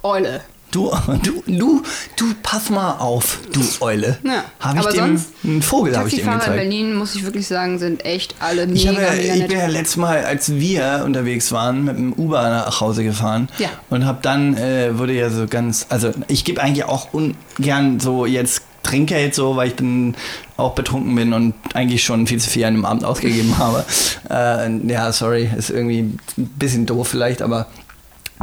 Eule. 0.04 0.42
Du, 0.76 0.92
du, 1.24 1.42
du, 1.48 1.82
du, 2.18 2.26
pass 2.44 2.70
mal 2.70 2.98
auf, 2.98 3.40
du 3.54 3.62
Eule. 3.80 4.18
Ja, 4.26 4.44
Habe 4.60 4.80
ich 4.82 4.88
dem, 4.88 5.22
einen 5.46 5.62
Vogel 5.62 5.96
habe 5.96 6.10
ich 6.10 6.16
dem 6.16 6.26
Taxifahrer 6.26 6.34
in 6.34 6.40
gezeigt. 6.40 6.58
Berlin, 6.58 6.96
muss 6.96 7.16
ich 7.16 7.24
wirklich 7.24 7.48
sagen, 7.48 7.80
sind 7.80 8.04
echt 8.04 8.36
alle 8.40 8.66
Ich, 8.66 8.84
mega, 8.86 9.02
habe, 9.04 9.16
mega 9.16 9.34
ich 9.36 9.40
nett. 9.40 9.48
bin 9.48 9.58
ja 9.58 9.68
letztes 9.68 9.96
Mal, 9.96 10.26
als 10.26 10.54
wir 10.54 11.04
unterwegs 11.06 11.54
waren, 11.54 11.86
mit 11.86 11.96
dem 11.98 12.12
Uber 12.12 12.42
nach 12.50 12.82
Hause 12.82 13.06
gefahren 13.06 13.48
Ja. 13.58 13.70
und 13.90 14.06
habe 14.06 14.20
dann, 14.22 14.58
äh, 14.58 14.98
wurde 15.00 15.14
ja 15.14 15.30
so 15.30 15.46
ganz, 15.48 15.86
also 15.88 16.12
ich 16.28 16.44
gebe 16.44 16.62
eigentlich 16.62 16.84
auch 16.84 17.08
ungern 17.14 18.02
so 18.02 18.26
jetzt 18.26 18.64
Trinkgeld 18.84 19.34
so, 19.34 19.56
weil 19.56 19.70
ich 19.70 19.76
dann 19.76 20.14
auch 20.58 20.76
betrunken 20.76 21.16
bin 21.16 21.32
und 21.32 21.54
eigentlich 21.74 22.04
schon 22.04 22.28
viel 22.28 22.42
zu 22.42 22.50
viel 22.50 22.66
an 22.66 22.74
dem 22.76 22.84
Abend 22.86 23.06
ausgegeben 23.06 23.58
habe. 23.58 23.86
Äh, 24.30 24.92
ja, 24.92 25.10
sorry, 25.14 25.50
ist 25.58 25.70
irgendwie 25.70 26.00
ein 26.38 26.50
bisschen 26.60 26.86
doof 26.86 27.08
vielleicht, 27.08 27.42
aber 27.42 27.68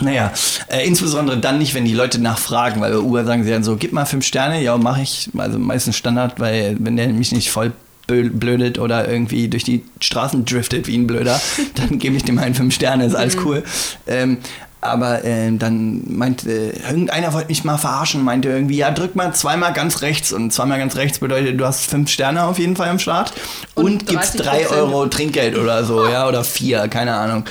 naja, 0.02 0.32
äh, 0.68 0.86
insbesondere 0.86 1.38
dann 1.38 1.58
nicht, 1.58 1.74
wenn 1.74 1.84
die 1.84 1.94
Leute 1.94 2.20
nachfragen, 2.20 2.80
weil 2.80 2.92
bei 2.92 2.98
Uber 2.98 3.24
sagen 3.24 3.44
sie 3.44 3.50
dann 3.50 3.64
so, 3.64 3.76
gib 3.76 3.92
mal 3.92 4.04
fünf 4.04 4.24
Sterne, 4.24 4.62
ja, 4.62 4.76
mache 4.76 5.02
ich, 5.02 5.30
also 5.36 5.58
meistens 5.58 5.96
Standard, 5.96 6.40
weil 6.40 6.76
wenn 6.78 6.96
der 6.96 7.08
mich 7.08 7.32
nicht 7.32 7.50
voll 7.50 7.72
blödet 8.06 8.78
oder 8.78 9.08
irgendwie 9.08 9.48
durch 9.48 9.64
die 9.64 9.84
Straßen 10.00 10.44
driftet 10.44 10.86
wie 10.86 10.96
ein 10.96 11.06
Blöder, 11.06 11.40
dann 11.74 11.98
gebe 11.98 12.16
ich 12.16 12.24
dem 12.24 12.38
einen 12.38 12.54
fünf 12.54 12.74
Sterne, 12.74 13.06
ist 13.06 13.14
alles 13.14 13.36
cool. 13.44 13.62
Ähm, 14.06 14.38
aber 14.82 15.24
äh, 15.24 15.50
dann 15.56 16.02
meinte, 16.08 16.50
äh, 16.50 16.80
irgendeiner 16.88 17.32
wollte 17.32 17.48
mich 17.48 17.62
mal 17.62 17.78
verarschen, 17.78 18.22
meinte 18.22 18.48
irgendwie, 18.48 18.76
ja, 18.76 18.90
drück 18.90 19.14
mal 19.14 19.32
zweimal 19.32 19.72
ganz 19.72 20.02
rechts. 20.02 20.32
Und 20.32 20.52
zweimal 20.52 20.78
ganz 20.78 20.96
rechts 20.96 21.20
bedeutet, 21.20 21.58
du 21.58 21.64
hast 21.64 21.88
fünf 21.88 22.10
Sterne 22.10 22.44
auf 22.44 22.58
jeden 22.58 22.74
Fall 22.74 22.88
am 22.88 22.98
Start 22.98 23.32
und, 23.74 23.84
Und 23.84 24.06
gibst 24.06 24.34
30%. 24.34 24.42
drei 24.42 24.68
Euro 24.68 25.06
Trinkgeld 25.06 25.56
oder 25.56 25.84
so, 25.84 26.06
ja, 26.08 26.26
oder 26.26 26.42
vier, 26.42 26.88
keine 26.88 27.14
Ahnung. 27.14 27.44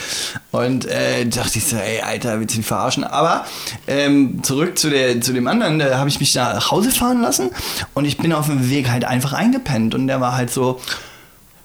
Und 0.52 0.86
äh, 0.86 1.26
dachte 1.26 1.58
ich 1.58 1.66
so, 1.66 1.78
ey, 1.78 2.02
Alter, 2.02 2.40
willst 2.42 2.56
du 2.56 2.60
mich 2.60 2.68
verarschen? 2.68 3.06
Aber 3.06 3.46
ähm, 3.88 4.44
zurück 4.44 4.78
zu, 4.78 4.90
der, 4.90 5.22
zu 5.22 5.32
dem 5.32 5.48
anderen, 5.48 5.80
da 5.80 5.98
habe 5.98 6.10
ich 6.10 6.20
mich 6.20 6.34
da 6.34 6.54
nach 6.54 6.70
Hause 6.70 6.92
fahren 6.92 7.22
lassen 7.22 7.50
und 7.94 8.04
ich 8.04 8.18
bin 8.18 8.34
auf 8.34 8.48
dem 8.48 8.70
Weg 8.70 8.90
halt 8.90 9.06
einfach 9.06 9.32
eingepennt 9.32 9.96
und 9.96 10.08
der 10.08 10.20
war 10.20 10.36
halt 10.36 10.52
so, 10.52 10.82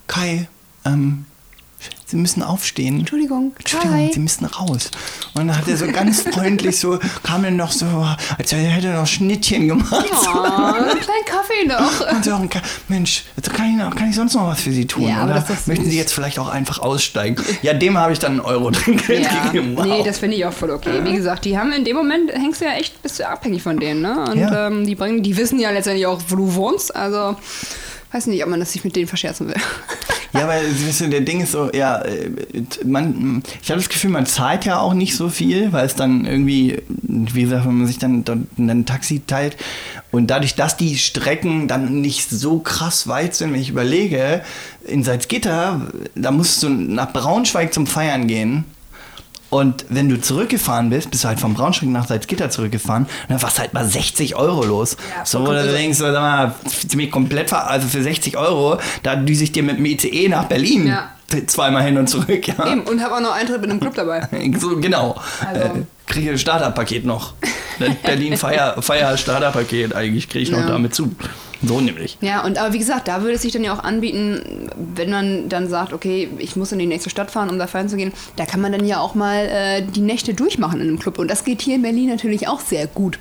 Kai, 0.06 0.48
ähm, 0.84 1.24
Sie 2.08 2.16
müssen 2.16 2.40
aufstehen. 2.44 3.00
Entschuldigung. 3.00 3.52
Entschuldigung, 3.58 3.96
Hi. 3.96 4.10
Sie 4.12 4.20
müssen 4.20 4.44
raus. 4.44 4.92
Und 5.34 5.48
dann 5.48 5.58
hat 5.58 5.66
er 5.66 5.76
so 5.76 5.88
ganz 5.88 6.22
freundlich 6.22 6.78
so, 6.78 7.00
kam 7.24 7.42
er 7.44 7.50
noch 7.50 7.72
so, 7.72 7.84
als 8.38 8.52
hätte 8.52 8.86
er 8.86 9.00
noch 9.00 9.08
Schnittchen 9.08 9.66
gemacht. 9.66 10.06
Oh, 10.12 10.42
einen 10.44 11.00
kleinen 11.00 11.24
Kaffee 11.26 11.66
noch. 11.66 12.12
Und 12.14 12.24
so, 12.24 12.30
"Ka- 12.48 12.62
Mensch, 12.86 13.24
also 13.36 13.50
kann 13.50 13.76
ich, 13.90 13.96
kann 13.98 14.08
ich 14.10 14.14
sonst 14.14 14.34
noch 14.34 14.46
was 14.46 14.60
für 14.60 14.70
Sie 14.70 14.86
tun? 14.86 15.08
Ja, 15.08 15.24
oder 15.24 15.44
möchten. 15.66 15.84
Sie 15.90 15.96
jetzt 15.96 16.12
vielleicht 16.12 16.38
auch 16.38 16.48
einfach 16.48 16.78
aussteigen? 16.78 17.42
Ja, 17.62 17.74
dem 17.74 17.98
habe 17.98 18.12
ich 18.12 18.20
dann 18.20 18.32
einen 18.32 18.40
Euro 18.40 18.70
Trinkgeld 18.70 19.24
Ja, 19.24 19.46
gegeben. 19.46 19.72
Wow. 19.76 19.84
nee, 19.86 20.02
das 20.04 20.18
finde 20.18 20.36
ich 20.36 20.44
auch 20.44 20.52
voll 20.52 20.70
okay. 20.70 21.00
Wie 21.04 21.12
gesagt, 21.14 21.44
die 21.44 21.58
haben 21.58 21.72
in 21.72 21.84
dem 21.84 21.96
Moment, 21.96 22.30
hängst 22.32 22.60
du 22.60 22.66
ja 22.66 22.72
echt, 22.74 23.02
bist 23.02 23.18
du 23.18 23.28
abhängig 23.28 23.62
von 23.64 23.80
denen, 23.80 24.02
ne? 24.02 24.26
Und 24.30 24.38
Ja. 24.38 24.68
ähm, 24.68 24.86
die 24.86 24.94
bringen, 24.94 25.24
die 25.24 25.36
wissen 25.36 25.58
ja 25.58 25.70
letztendlich 25.70 26.06
auch, 26.06 26.20
wo 26.28 26.36
du 26.36 26.54
wohnst. 26.54 26.94
Also, 26.94 27.34
weiß 28.12 28.26
nicht, 28.28 28.44
ob 28.44 28.48
man 28.50 28.60
das 28.60 28.72
sich 28.72 28.84
mit 28.84 28.94
denen 28.94 29.08
verscherzen 29.08 29.48
will. 29.48 29.56
Ja, 30.36 30.44
aber 30.44 30.54
weißt 30.54 31.02
du, 31.02 31.08
der 31.08 31.22
Ding 31.22 31.40
ist 31.40 31.52
so, 31.52 31.70
ja, 31.72 32.02
äh, 32.02 32.30
man, 32.84 33.42
ich 33.62 33.70
habe 33.70 33.80
das 33.80 33.88
Gefühl, 33.88 34.10
man 34.10 34.26
zahlt 34.26 34.64
ja 34.64 34.78
auch 34.80 34.94
nicht 34.94 35.16
so 35.16 35.28
viel, 35.28 35.72
weil 35.72 35.86
es 35.86 35.94
dann 35.94 36.26
irgendwie, 36.26 36.82
wie 36.88 37.42
gesagt, 37.42 37.66
wenn 37.66 37.78
man 37.78 37.86
sich 37.86 37.98
dann, 37.98 38.24
dann 38.24 38.48
ein 38.58 38.86
Taxi 38.86 39.22
teilt 39.26 39.56
und 40.10 40.28
dadurch, 40.28 40.54
dass 40.54 40.76
die 40.76 40.96
Strecken 40.98 41.68
dann 41.68 42.00
nicht 42.00 42.28
so 42.28 42.58
krass 42.58 43.08
weit 43.08 43.34
sind, 43.34 43.52
wenn 43.52 43.60
ich 43.60 43.70
überlege, 43.70 44.42
in 44.86 45.02
Salzgitter, 45.02 45.88
da 46.14 46.30
musst 46.30 46.62
du 46.62 46.68
nach 46.68 47.12
Braunschweig 47.12 47.72
zum 47.72 47.86
Feiern 47.86 48.26
gehen. 48.26 48.64
Und 49.56 49.86
wenn 49.88 50.08
du 50.10 50.20
zurückgefahren 50.20 50.90
bist, 50.90 51.10
bist 51.10 51.24
du 51.24 51.28
halt 51.28 51.40
von 51.40 51.54
Braunschweig 51.54 51.88
nach 51.88 52.06
Salzgitter 52.06 52.50
zurückgefahren, 52.50 53.04
und 53.04 53.10
dann 53.30 53.40
warst 53.42 53.58
halt 53.58 53.72
mal 53.72 53.86
60 53.86 54.36
Euro 54.36 54.64
los. 54.64 54.96
Ja, 55.16 55.24
so, 55.24 55.40
wo 55.46 55.52
du 55.52 55.66
denkst, 55.72 55.96
sag 55.98 56.12
mal, 56.12 56.54
ziemlich 56.88 57.10
komplett, 57.10 57.52
also 57.52 57.88
für 57.88 58.02
60 58.02 58.36
Euro, 58.36 58.78
da 59.02 59.16
düse 59.16 59.44
ich 59.44 59.52
dir 59.52 59.62
mit 59.62 59.78
dem 59.78 59.86
ICE 59.86 60.28
nach 60.28 60.44
Berlin. 60.44 60.88
Ja. 60.88 61.10
Zweimal 61.46 61.82
hin 61.82 61.96
und 61.98 62.06
zurück, 62.08 62.46
ja. 62.46 62.54
Eben, 62.70 62.82
und 62.82 63.02
habe 63.02 63.16
auch 63.16 63.20
noch 63.20 63.34
Eintritt 63.34 63.60
mit 63.62 63.70
einem 63.70 63.80
Club 63.80 63.94
dabei. 63.94 64.28
So, 64.60 64.76
genau. 64.76 65.16
Also- 65.44 65.60
Äh, 65.64 65.70
kriege 66.06 66.30
ein 66.30 66.38
Starterpaket 66.38 67.04
noch. 67.04 67.32
Berlin 68.04 68.36
Feier, 68.36 68.80
Feier 68.80 69.16
Starterpaket 69.16 69.94
eigentlich 69.94 70.28
kriege 70.28 70.44
ich 70.44 70.50
noch 70.50 70.60
Ja. 70.60 70.66
damit 70.66 70.94
zu. 70.94 71.14
So 71.62 71.80
nämlich. 71.80 72.18
Ja, 72.20 72.44
und 72.44 72.58
aber 72.58 72.72
wie 72.72 72.78
gesagt, 72.78 73.08
da 73.08 73.22
würde 73.22 73.34
es 73.34 73.42
sich 73.42 73.52
dann 73.52 73.64
ja 73.64 73.72
auch 73.72 73.82
anbieten, 73.82 74.68
wenn 74.76 75.10
man 75.10 75.48
dann 75.48 75.68
sagt, 75.68 75.92
okay, 75.92 76.28
ich 76.38 76.56
muss 76.56 76.72
in 76.72 76.78
die 76.78 76.86
nächste 76.86 77.10
Stadt 77.10 77.30
fahren, 77.30 77.48
um 77.48 77.58
da 77.58 77.66
feiern 77.66 77.88
zu 77.88 77.96
gehen, 77.96 78.12
da 78.36 78.44
kann 78.46 78.60
man 78.60 78.72
dann 78.72 78.84
ja 78.84 79.00
auch 79.00 79.14
mal 79.14 79.46
äh, 79.46 79.82
die 79.82 80.00
Nächte 80.00 80.34
durchmachen 80.34 80.80
in 80.80 80.88
einem 80.88 80.98
Club. 80.98 81.18
Und 81.18 81.28
das 81.30 81.44
geht 81.44 81.62
hier 81.62 81.76
in 81.76 81.82
Berlin 81.82 82.08
natürlich 82.08 82.48
auch 82.48 82.60
sehr 82.60 82.86
gut, 82.86 83.18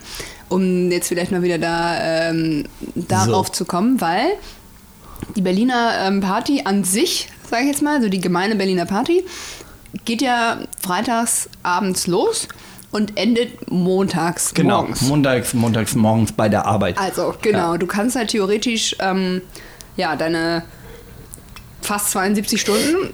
um 0.49 0.91
jetzt 0.91 1.07
vielleicht 1.07 1.31
mal 1.31 1.43
wieder 1.43 1.57
da 1.57 2.29
ähm, 2.29 2.65
darauf 2.95 3.47
So. 3.47 3.53
zu 3.53 3.65
kommen, 3.65 4.01
weil 4.01 4.31
die 5.35 5.41
Berliner 5.41 5.93
ähm, 6.01 6.21
Party 6.21 6.61
an 6.65 6.83
sich, 6.83 7.29
sage 7.49 7.63
ich 7.63 7.69
jetzt 7.69 7.81
mal, 7.81 8.01
so 8.01 8.09
die 8.09 8.19
gemeine 8.19 8.55
Berliner 8.55 8.85
Party, 8.85 9.23
geht 10.03 10.21
ja 10.21 10.59
freitags 10.81 11.49
abends 11.63 12.05
los 12.07 12.47
und 12.95 13.17
endet 13.17 13.69
montags 13.69 14.53
Genau. 14.53 14.77
morgens. 14.83 15.01
Montags, 15.01 15.53
montags 15.53 15.95
morgens 15.95 16.31
bei 16.31 16.47
der 16.47 16.65
Arbeit. 16.65 16.97
Also, 16.97 17.33
genau. 17.41 17.73
Ja. 17.73 17.77
Du 17.77 17.87
kannst 17.87 18.15
halt 18.15 18.29
theoretisch 18.29 18.95
ähm, 18.99 19.41
ja, 19.97 20.15
deine 20.15 20.63
fast 21.85 22.11
72 22.11 22.59
Stunden 22.59 23.09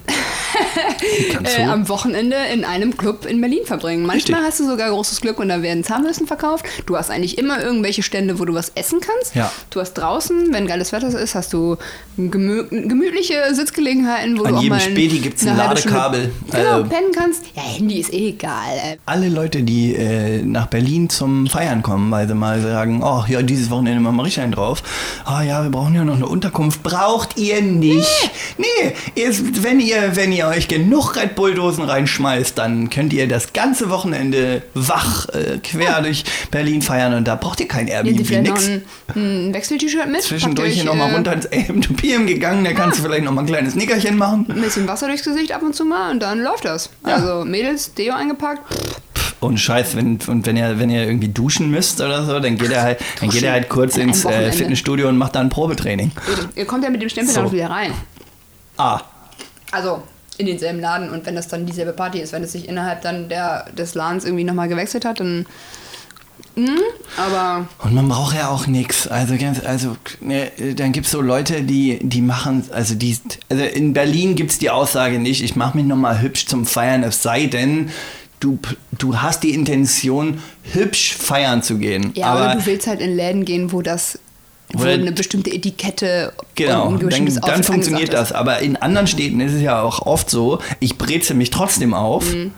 äh, 1.44 1.64
am 1.64 1.88
Wochenende 1.90 2.36
in 2.54 2.64
einem 2.66 2.96
Club 2.98 3.26
in 3.26 3.42
Berlin 3.42 3.66
verbringen. 3.66 4.06
Manchmal 4.06 4.40
Richtig. 4.42 4.52
hast 4.52 4.60
du 4.60 4.66
sogar 4.70 4.90
großes 4.90 5.22
Glück 5.22 5.40
und 5.40 5.50
da 5.50 5.62
werden 5.62 5.84
Zahnbürsten 5.84 6.28
verkauft. 6.28 6.66
Du 6.86 6.98
hast 6.98 7.10
eigentlich 7.10 7.38
immer 7.38 7.62
irgendwelche 7.62 8.04
Stände, 8.04 8.40
wo 8.40 8.46
du 8.46 8.54
was 8.54 8.72
essen 8.76 9.00
kannst. 9.00 9.36
Ja. 9.36 9.52
Du 9.70 9.80
hast 9.80 9.94
draußen, 9.94 10.54
wenn 10.54 10.68
geiles 10.68 10.92
Wetter 10.92 11.08
ist, 11.08 11.36
hast 11.36 11.54
du 11.54 11.78
gemü 12.18 12.66
gemütliche 12.70 13.54
Sitzgelegenheiten, 13.54 14.38
wo 14.40 14.44
An 14.44 14.52
du 14.54 14.58
auch 14.58 14.62
jedem 14.62 14.78
mal 14.78 14.84
ein- 14.84 14.92
Späti 14.92 15.18
ein 15.18 15.50
eine 15.50 15.68
halbe 15.68 15.80
Stunde- 15.80 15.98
Ladekabel. 15.98 16.32
Genau, 16.52 16.70
Also- 16.78 16.90
pennen 16.90 17.12
kannst. 17.16 17.44
Ja, 17.56 17.62
Handy 17.64 18.00
ist 18.00 18.14
eh 18.14 18.30
egal. 18.30 18.52
ey. 18.84 18.98
alle 19.06 19.30
Leute, 19.30 19.64
die 19.64 19.96
äh, 19.96 20.42
nach 20.44 20.68
Berlin 20.68 21.10
zum 21.10 21.48
Feiern 21.48 21.82
kommen, 21.82 22.12
weil 22.12 22.28
sie 22.28 22.36
mal 22.36 22.62
sagen, 22.62 23.02
oh 23.04 23.24
ja, 23.28 23.42
dieses 23.42 23.70
Wochenende 23.70 24.00
machen 24.02 24.16
wir 24.18 24.24
richtig 24.26 24.44
einen 24.44 24.52
drauf. 24.54 24.84
Ah 25.26 25.42
ja, 25.42 25.64
wir 25.64 25.70
brauchen 25.70 25.94
ja 25.96 26.04
noch 26.04 26.16
eine 26.16 26.28
Unterkunft. 26.28 26.84
Braucht 26.84 27.38
ihr 27.38 27.62
nicht. 27.62 28.08
Nee, 28.58 28.61
ihr, 29.16 29.34
wenn 29.64 29.80
ihr, 29.80 30.16
wenn 30.16 30.32
ihr 30.32 30.48
euch 30.48 30.68
genug 30.68 31.16
Red 31.16 31.36
Bull-Dosen 31.36 31.84
reinschmeißt, 31.84 32.58
dann 32.58 32.90
könnt 32.90 33.14
ihr 33.14 33.28
das 33.28 33.54
ganze 33.54 33.90
Wochenende 33.90 34.64
wach 34.74 35.30
äh, 35.30 35.60
quer 35.64 36.02
durch 36.02 36.24
Berlin 36.52 36.82
feiern 36.82 37.14
und 37.14 37.28
da 37.28 37.36
braucht 37.36 37.60
ihr 37.60 37.68
kein 37.68 37.88
Airbnb, 37.88 38.20
noch 38.20 38.42
nix. 38.42 38.68
ein, 38.68 38.84
ein 39.16 39.54
Wechsel-T-Shirt 39.54 40.10
mit? 40.10 40.22
Zwischendurch 40.22 40.74
hier 40.74 40.84
nochmal 40.86 41.12
äh, 41.12 41.16
runter 41.16 41.34
ins 41.34 41.48
AM 41.48 42.28
gegangen, 42.28 42.64
da 42.64 42.74
kannst 42.74 43.00
du 43.00 43.04
vielleicht 43.04 43.24
nochmal 43.24 43.44
ein 43.44 43.48
kleines 43.48 43.76
Nickerchen 43.76 44.18
machen. 44.18 44.46
Ein 44.50 44.62
bisschen 44.62 44.88
Wasser 44.88 45.08
durchs 45.08 45.24
Gesicht 45.24 45.52
ab 45.52 45.62
und 45.62 45.76
zu 45.76 45.86
mal 45.86 46.12
und 46.12 46.22
dann 46.22 46.40
läuft 46.40 46.66
das. 46.66 46.90
Ja. 47.06 47.16
Also 47.16 47.46
Mädels, 47.46 47.94
Deo 47.94 48.14
eingepackt. 48.14 48.62
Und 49.42 49.58
Scheiß, 49.58 49.96
wenn, 49.96 50.20
und 50.28 50.46
wenn 50.46 50.56
ihr, 50.56 50.78
wenn 50.78 50.92
ihr 50.92 51.04
irgendwie 51.04 51.30
duschen 51.30 51.72
müsst 51.72 52.00
oder 52.00 52.24
so, 52.24 52.40
dann 52.40 52.58
geht 52.58 52.72
er 52.72 52.84
halt, 52.84 53.00
dann 53.20 53.30
geht 53.30 53.42
er 53.42 53.54
halt 53.54 53.70
kurz 53.70 53.98
ins 53.98 54.24
äh. 54.24 54.52
Fitnessstudio 54.52 55.10
und 55.10 55.18
macht 55.18 55.34
da 55.34 55.40
ein 55.40 55.50
Probetraining. 55.50 56.12
Ihr 56.56 56.66
kommt 56.66 56.84
ja 56.84 56.92
mit 56.92 57.02
dem 57.02 57.10
Stempel 57.10 57.34
So. 57.34 57.42
dann 57.42 57.52
wieder 57.52 57.72
rein. 57.72 57.92
Ah, 58.78 59.02
Also 59.72 60.04
in 60.38 60.46
denselben 60.48 60.80
Laden 60.80 61.10
und 61.12 61.26
wenn 61.26 61.36
das 61.36 61.48
dann 61.48 61.66
dieselbe 61.66 61.94
Party 61.94 62.20
ist, 62.20 62.34
wenn 62.34 62.44
es 62.44 62.52
sich 62.54 62.68
innerhalb 62.68 63.02
dann 63.02 63.30
der, 63.30 63.66
des 63.78 63.94
Ladens 63.96 64.26
irgendwie 64.26 64.44
nochmal 64.44 64.68
gewechselt 64.68 65.06
hat, 65.06 65.20
dann. 65.20 65.46
Hm, 66.56 66.80
aber 67.18 67.68
Und 67.84 67.94
man 67.94 68.10
braucht 68.10 68.36
ja 68.36 68.50
auch 68.50 68.68
nichts. 68.68 69.08
Also 69.08 69.38
ganz, 69.38 69.64
also 69.64 69.96
ne, 70.20 70.52
dann 70.76 70.92
gibt 70.92 71.06
es 71.06 71.12
so 71.12 71.22
Leute, 71.22 71.62
die, 71.62 72.00
die 72.02 72.22
machen, 72.22 72.66
also 72.74 72.96
die, 72.96 73.18
also 73.50 73.64
in 73.64 73.94
Berlin 73.94 74.36
gibt 74.36 74.52
es 74.52 74.58
die 74.58 74.70
Aussage 74.70 75.20
nicht, 75.20 75.44
ich 75.44 75.56
mache 75.56 75.78
mich 75.78 75.86
nochmal 75.86 76.22
hübsch 76.22 76.48
zum 76.48 76.66
Feiern, 76.66 77.04
es 77.04 77.22
sei 77.24 77.46
denn, 77.46 77.90
du, 78.40 78.58
du 78.92 79.22
hast 79.22 79.44
die 79.44 79.54
Intention, 79.54 80.42
hübsch 80.64 81.16
feiern 81.16 81.62
zu 81.64 81.78
gehen. 81.78 82.12
ja, 82.16 82.28
Aber 82.28 82.46
oder 82.46 82.56
du 82.56 82.66
willst 82.66 82.88
halt 82.88 83.00
in 83.00 83.16
Läden 83.16 83.46
gehen, 83.46 83.72
wo 83.72 83.82
das 83.82 84.20
wo 84.74 84.84
eine 84.86 85.12
bestimmte 85.12 85.52
Etikette 85.52 86.34
Genau, 86.56 86.88
und 86.88 86.94
ein 86.96 87.00
dann, 87.00 87.08
bestimmtes 87.10 87.36
dann 87.36 87.44
Outfit 87.52 87.66
funktioniert 87.66 88.14
das. 88.14 88.32
Aber 88.32 88.60
in 88.60 88.76
anderen 88.78 89.08
Städten 89.08 89.40
ist 89.42 89.54
es 89.54 89.62
ja 89.62 89.82
auch 89.82 90.06
oft 90.06 90.30
so, 90.30 90.60
ich 90.80 90.98
breze 90.98 91.34
mich 91.34 91.50
trotzdem 91.50 91.94
auf, 91.94 92.34
Mhm. 92.34 92.52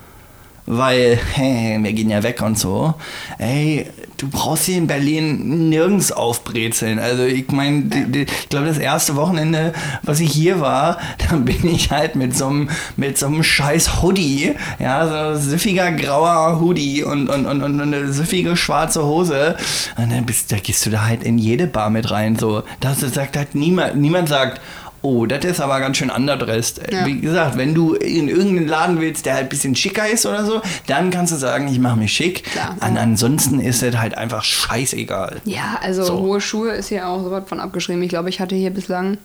Weil, 0.65 1.19
hey, 1.33 1.77
wir 1.81 1.93
gehen 1.93 2.09
ja 2.09 2.23
weg 2.23 2.41
und 2.41 2.57
so. 2.57 2.93
Ey, 3.37 3.87
du 4.17 4.29
brauchst 4.29 4.65
hier 4.65 4.77
in 4.77 4.87
Berlin 4.87 5.69
nirgends 5.69 6.11
aufbrezeln. 6.11 6.99
Also 6.99 7.23
ich 7.23 7.51
meine, 7.51 7.83
ich 8.13 8.49
glaube, 8.49 8.67
das 8.67 8.77
erste 8.77 9.15
Wochenende, 9.15 9.73
was 10.03 10.19
ich 10.19 10.31
hier 10.31 10.61
war, 10.61 10.97
da 11.29 11.35
bin 11.35 11.65
ich 11.67 11.91
halt 11.91 12.15
mit 12.15 12.35
so 12.37 12.47
einem, 12.47 12.69
mit 12.95 13.23
scheiß 13.41 14.01
Hoodie, 14.01 14.53
ja, 14.79 15.35
so 15.35 15.49
süffiger 15.49 15.91
grauer 15.91 16.59
Hoodie 16.61 17.03
und, 17.03 17.29
und, 17.29 17.45
und, 17.45 17.61
und 17.61 17.81
eine 17.81 18.13
süffige 18.13 18.55
schwarze 18.55 19.03
Hose. 19.03 19.57
Und 19.97 20.11
dann 20.11 20.25
bist, 20.25 20.51
da 20.51 20.57
gehst 20.57 20.85
du 20.85 20.89
da 20.89 21.05
halt 21.05 21.23
in 21.23 21.37
jede 21.37 21.67
Bar 21.67 21.89
mit 21.89 22.09
rein. 22.09 22.37
So, 22.37 22.63
das 22.79 23.01
sagt 23.01 23.35
halt 23.35 23.55
niemand, 23.55 23.95
niemand 23.97 24.29
sagt, 24.29 24.61
Oh, 25.05 25.25
das 25.25 25.43
ist 25.43 25.59
aber 25.59 25.81
ganz 25.81 25.97
schön 25.97 26.09
underdressed. 26.09 26.81
Ja. 26.91 27.05
Wie 27.05 27.19
gesagt, 27.19 27.57
wenn 27.57 27.75
du 27.75 27.93
in 27.93 28.29
irgendeinen 28.29 28.67
Laden 28.69 29.01
willst, 29.01 29.25
der 29.25 29.33
halt 29.33 29.43
ein 29.43 29.49
bisschen 29.49 29.75
schicker 29.75 30.07
ist 30.09 30.25
oder 30.25 30.45
so, 30.45 30.61
dann 30.87 31.11
kannst 31.11 31.33
du 31.33 31.37
sagen, 31.37 31.67
ich 31.67 31.77
mache 31.77 31.97
mich 31.97 32.13
schick. 32.13 32.45
Klar. 32.45 32.77
An, 32.79 32.97
ansonsten 32.97 33.59
ist 33.59 33.83
es 33.83 33.97
halt 33.97 34.17
einfach 34.17 34.43
scheißegal. 34.45 35.41
Ja, 35.43 35.77
also 35.81 36.03
So. 36.05 36.19
hohe 36.19 36.39
Schuhe 36.39 36.71
ist 36.71 36.87
hier 36.87 37.05
auch 37.07 37.21
sowas 37.21 37.43
von 37.47 37.59
abgeschrieben. 37.59 38.01
Ich 38.01 38.09
glaube, 38.09 38.29
ich 38.29 38.39
hatte 38.39 38.55
hier 38.55 38.69
bislang 38.69 39.17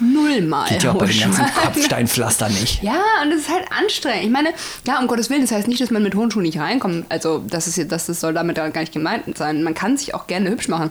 nullmal 0.00 0.68
Geht 0.68 0.84
ja 0.84 0.92
bei 0.92 1.06
den 1.06 1.20
ganzen. 1.20 1.44
Kopfsteinpflaster 1.62 2.48
nicht. 2.60 2.82
Ja, 2.82 3.00
und 3.22 3.30
das 3.30 3.40
ist 3.40 3.48
halt 3.50 3.64
anstrengend. 3.76 4.24
Ich 4.24 4.30
meine, 4.30 4.50
ja, 4.86 4.98
um 5.00 5.06
Gottes 5.06 5.28
Willen, 5.28 5.42
das 5.42 5.50
heißt 5.52 5.68
nicht, 5.68 5.80
dass 5.80 5.90
man 5.90 6.02
mit 6.02 6.14
hohen 6.14 6.30
Schuhen 6.30 6.44
nicht 6.44 6.58
reinkommt. 6.58 7.06
Also, 7.08 7.42
das, 7.46 7.66
ist, 7.66 7.90
das, 7.90 8.06
das 8.06 8.20
soll 8.20 8.32
damit 8.32 8.56
gar 8.56 8.70
nicht 8.78 8.92
gemeint 8.92 9.36
sein. 9.36 9.62
Man 9.64 9.74
kann 9.74 9.96
sich 9.96 10.14
auch 10.14 10.26
gerne 10.26 10.50
hübsch 10.50 10.68
machen. 10.68 10.90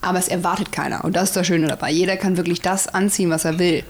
Aber 0.00 0.18
es 0.18 0.28
erwartet 0.28 0.72
keiner. 0.72 1.04
Und 1.04 1.16
das 1.16 1.24
ist 1.30 1.36
das 1.36 1.46
Schöne 1.46 1.66
dabei. 1.66 1.90
Jeder 1.90 2.16
kann 2.16 2.36
wirklich 2.36 2.60
das 2.60 2.86
anziehen, 2.88 3.30
was 3.30 3.44
er 3.44 3.58
will. 3.58 3.82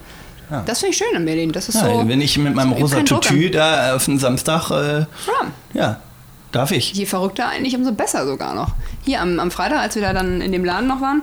Ja. 0.50 0.62
Das 0.64 0.78
finde 0.80 0.92
ich 0.92 0.98
schön 0.98 1.16
an 1.16 1.24
Berlin. 1.24 1.52
Das 1.52 1.68
ist 1.68 1.74
Ja, 1.74 1.86
so. 1.92 2.08
wenn 2.08 2.20
ich 2.20 2.38
mit 2.38 2.54
meinem 2.54 2.70
so, 2.70 2.76
rosa 2.76 3.02
Tutu 3.02 3.50
da 3.50 3.94
auf 3.96 4.04
den 4.04 4.18
Samstag, 4.18 4.70
äh, 4.70 5.00
Ja. 5.00 5.06
ja, 5.74 6.00
darf 6.52 6.70
ich. 6.70 6.92
Je 6.92 7.04
verrückter 7.06 7.48
eigentlich, 7.48 7.74
umso 7.76 7.92
besser 7.92 8.26
sogar 8.26 8.54
noch. 8.54 8.74
Hier 9.04 9.20
am, 9.20 9.40
am 9.40 9.50
Freitag, 9.50 9.80
als 9.80 9.96
wir 9.96 10.02
da 10.02 10.12
dann 10.12 10.40
in 10.40 10.52
dem 10.52 10.64
Laden 10.64 10.86
noch 10.86 11.00
waren, 11.00 11.22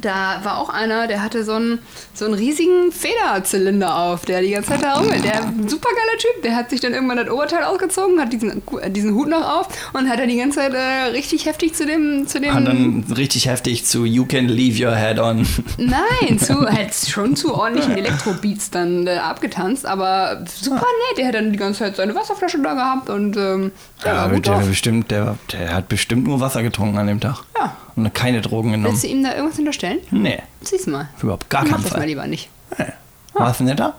da 0.00 0.40
war 0.42 0.58
auch 0.58 0.68
einer, 0.68 1.06
der 1.06 1.22
hatte 1.22 1.44
so 1.44 1.52
einen, 1.52 1.78
so 2.14 2.24
einen 2.24 2.34
riesigen 2.34 2.92
Federzylinder 2.92 3.96
auf, 3.96 4.24
der 4.24 4.40
die 4.40 4.50
ganze 4.50 4.70
Zeit 4.70 4.82
da 4.82 4.94
rum. 4.94 5.08
Der 5.08 5.52
super 5.68 5.88
geiler 5.90 6.18
Typ, 6.18 6.42
der 6.42 6.56
hat 6.56 6.70
sich 6.70 6.80
dann 6.80 6.94
irgendwann 6.94 7.18
das 7.18 7.30
Oberteil 7.30 7.64
ausgezogen, 7.64 8.20
hat 8.20 8.32
diesen, 8.32 8.62
diesen 8.88 9.14
Hut 9.14 9.28
noch 9.28 9.58
auf 9.58 9.68
und 9.92 10.08
hat 10.08 10.18
dann 10.18 10.28
die 10.28 10.36
ganze 10.36 10.60
Zeit 10.60 10.74
äh, 10.74 11.10
richtig 11.12 11.46
heftig 11.46 11.74
zu 11.74 11.86
dem, 11.86 12.26
zu 12.26 12.40
dem 12.40 12.56
Und 12.56 12.64
dann 12.64 13.04
richtig 13.16 13.48
heftig 13.48 13.84
zu 13.84 14.04
You 14.04 14.24
Can 14.24 14.48
Leave 14.48 14.82
Your 14.82 14.96
Head 14.96 15.18
On. 15.18 15.46
Nein, 15.76 16.38
zu, 16.38 16.60
halt 16.70 16.94
schon 16.94 17.36
zu 17.36 17.54
ordentlichen 17.54 17.96
Elektrobeats 17.96 18.70
dann 18.70 19.06
äh, 19.06 19.16
abgetanzt, 19.16 19.86
aber 19.86 20.44
super 20.46 20.76
nett. 20.76 21.18
Der 21.18 21.26
hat 21.28 21.34
dann 21.34 21.52
die 21.52 21.58
ganze 21.58 21.80
Zeit 21.80 21.96
seine 21.96 22.14
Wasserflasche 22.14 22.58
da 22.62 22.74
gehabt 22.74 23.10
und 23.10 23.36
ähm, 23.36 23.72
der 24.04 24.14
war 24.16 24.28
gut 24.30 24.46
der, 24.46 24.56
bestimmt, 24.58 25.10
der, 25.10 25.36
der 25.52 25.74
hat 25.74 25.88
bestimmt 25.88 26.26
nur 26.26 26.40
Wasser 26.40 26.62
getrunken 26.62 26.98
an 26.98 27.06
dem 27.06 27.20
Tag. 27.20 27.42
Ja. 27.58 27.76
Und 27.96 28.12
keine 28.14 28.40
Drogen 28.40 28.72
genommen. 28.72 28.92
Willst 28.92 29.04
du 29.04 29.08
ihm 29.08 29.22
da 29.22 29.34
irgendwas 29.34 29.58
unterstellen? 29.58 29.98
Nee, 30.10 30.40
Siehst 30.62 30.86
mal. 30.88 31.08
überhaupt 31.22 31.48
gar 31.50 31.62
Mach 31.62 31.70
keinen 31.72 31.82
das 31.82 31.92
mal 31.92 31.98
Fall. 31.98 32.06
lieber 32.08 32.26
nicht. 32.26 32.48
Nee. 32.78 32.86
War's 33.34 33.60
netter? 33.60 33.94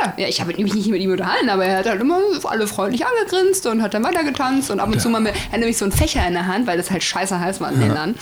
Ja. 0.00 0.12
Ja, 0.16 0.28
ich 0.28 0.40
habe 0.40 0.52
mich 0.60 0.74
nicht 0.74 0.88
mit 0.88 1.00
ihm 1.00 1.12
unterhalten, 1.12 1.48
aber 1.48 1.64
er 1.64 1.78
hat 1.78 1.86
halt 1.86 2.00
immer 2.00 2.18
alle 2.44 2.66
freundlich 2.66 3.04
angegrinst 3.06 3.66
und 3.66 3.80
hat 3.82 3.94
dann 3.94 4.02
weitergetanzt 4.02 4.70
und 4.70 4.80
ab 4.80 4.88
und 4.90 5.00
zu 5.00 5.08
mal 5.08 5.20
mit, 5.20 5.34
er 5.34 5.52
hat 5.52 5.58
nämlich 5.60 5.78
so 5.78 5.84
einen 5.84 5.92
Fächer 5.92 6.26
in 6.26 6.34
der 6.34 6.46
Hand, 6.46 6.66
weil 6.66 6.76
das 6.76 6.90
halt 6.90 7.02
scheiße 7.04 7.38
heiß 7.38 7.60
war 7.60 7.70
in 7.72 7.80
den 7.80 7.92
Laden. 7.94 8.14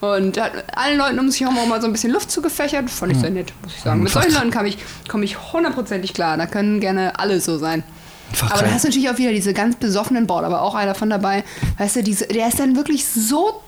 Und 0.00 0.40
hat 0.40 0.52
allen 0.76 0.96
Leuten 0.98 1.18
um 1.18 1.28
sich 1.30 1.40
herum 1.42 1.58
auch 1.58 1.66
mal 1.66 1.80
so 1.80 1.86
ein 1.86 1.92
bisschen 1.92 2.12
Luft 2.12 2.30
zugefächert. 2.30 2.88
Fand 2.88 3.12
ich 3.12 3.18
sehr 3.18 3.30
nett, 3.30 3.52
muss 3.62 3.74
ich 3.76 3.82
sagen. 3.82 4.02
Mit 4.02 4.12
solchen 4.12 4.32
Leuten 4.32 4.50
komme 4.50 4.68
ich, 4.68 4.78
komm 5.08 5.22
ich 5.22 5.52
hundertprozentig 5.52 6.14
klar. 6.14 6.36
Da 6.36 6.46
können 6.46 6.80
gerne 6.80 7.18
alle 7.18 7.40
so 7.40 7.58
sein. 7.58 7.82
Einfach 8.30 8.50
Aber 8.50 8.60
da 8.60 8.66
geil. 8.66 8.74
hast 8.74 8.84
du 8.84 8.88
natürlich 8.88 9.10
auch 9.10 9.18
wieder 9.18 9.32
diese 9.32 9.54
ganz 9.54 9.76
besoffenen 9.76 10.26
Bord, 10.26 10.44
aber 10.44 10.62
auch 10.62 10.74
einer 10.74 10.94
von 10.94 11.10
dabei. 11.10 11.44
Weißt 11.78 11.96
du, 11.96 12.02
diese, 12.02 12.26
der 12.26 12.48
ist 12.48 12.60
dann 12.60 12.76
wirklich 12.76 13.06
so 13.06 13.62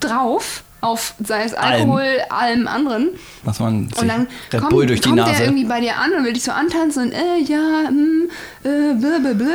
drauf 0.00 0.64
auf, 0.84 1.14
sei 1.24 1.44
es 1.44 1.54
Allem. 1.54 1.90
Alkohol, 1.90 2.20
allem 2.28 2.68
anderen. 2.68 3.10
Was 3.42 3.58
man 3.58 3.88
Und 3.96 4.08
dann 4.08 4.26
Red 4.52 4.60
kommt, 4.60 4.70
Bull 4.70 4.86
durch 4.86 5.00
die 5.00 5.08
kommt 5.08 5.20
Nase. 5.20 5.32
der 5.32 5.44
irgendwie 5.44 5.64
bei 5.64 5.80
dir 5.80 5.96
an 5.96 6.12
und 6.12 6.24
will 6.24 6.32
dich 6.32 6.44
so 6.44 6.52
antanzen 6.52 7.04
und 7.04 7.12
äh, 7.12 7.38
ja, 7.42 7.88
hm, 7.88 8.30
äh, 8.62 8.94
bläh, 8.94 9.18
bläh, 9.20 9.34
bläh. 9.34 9.46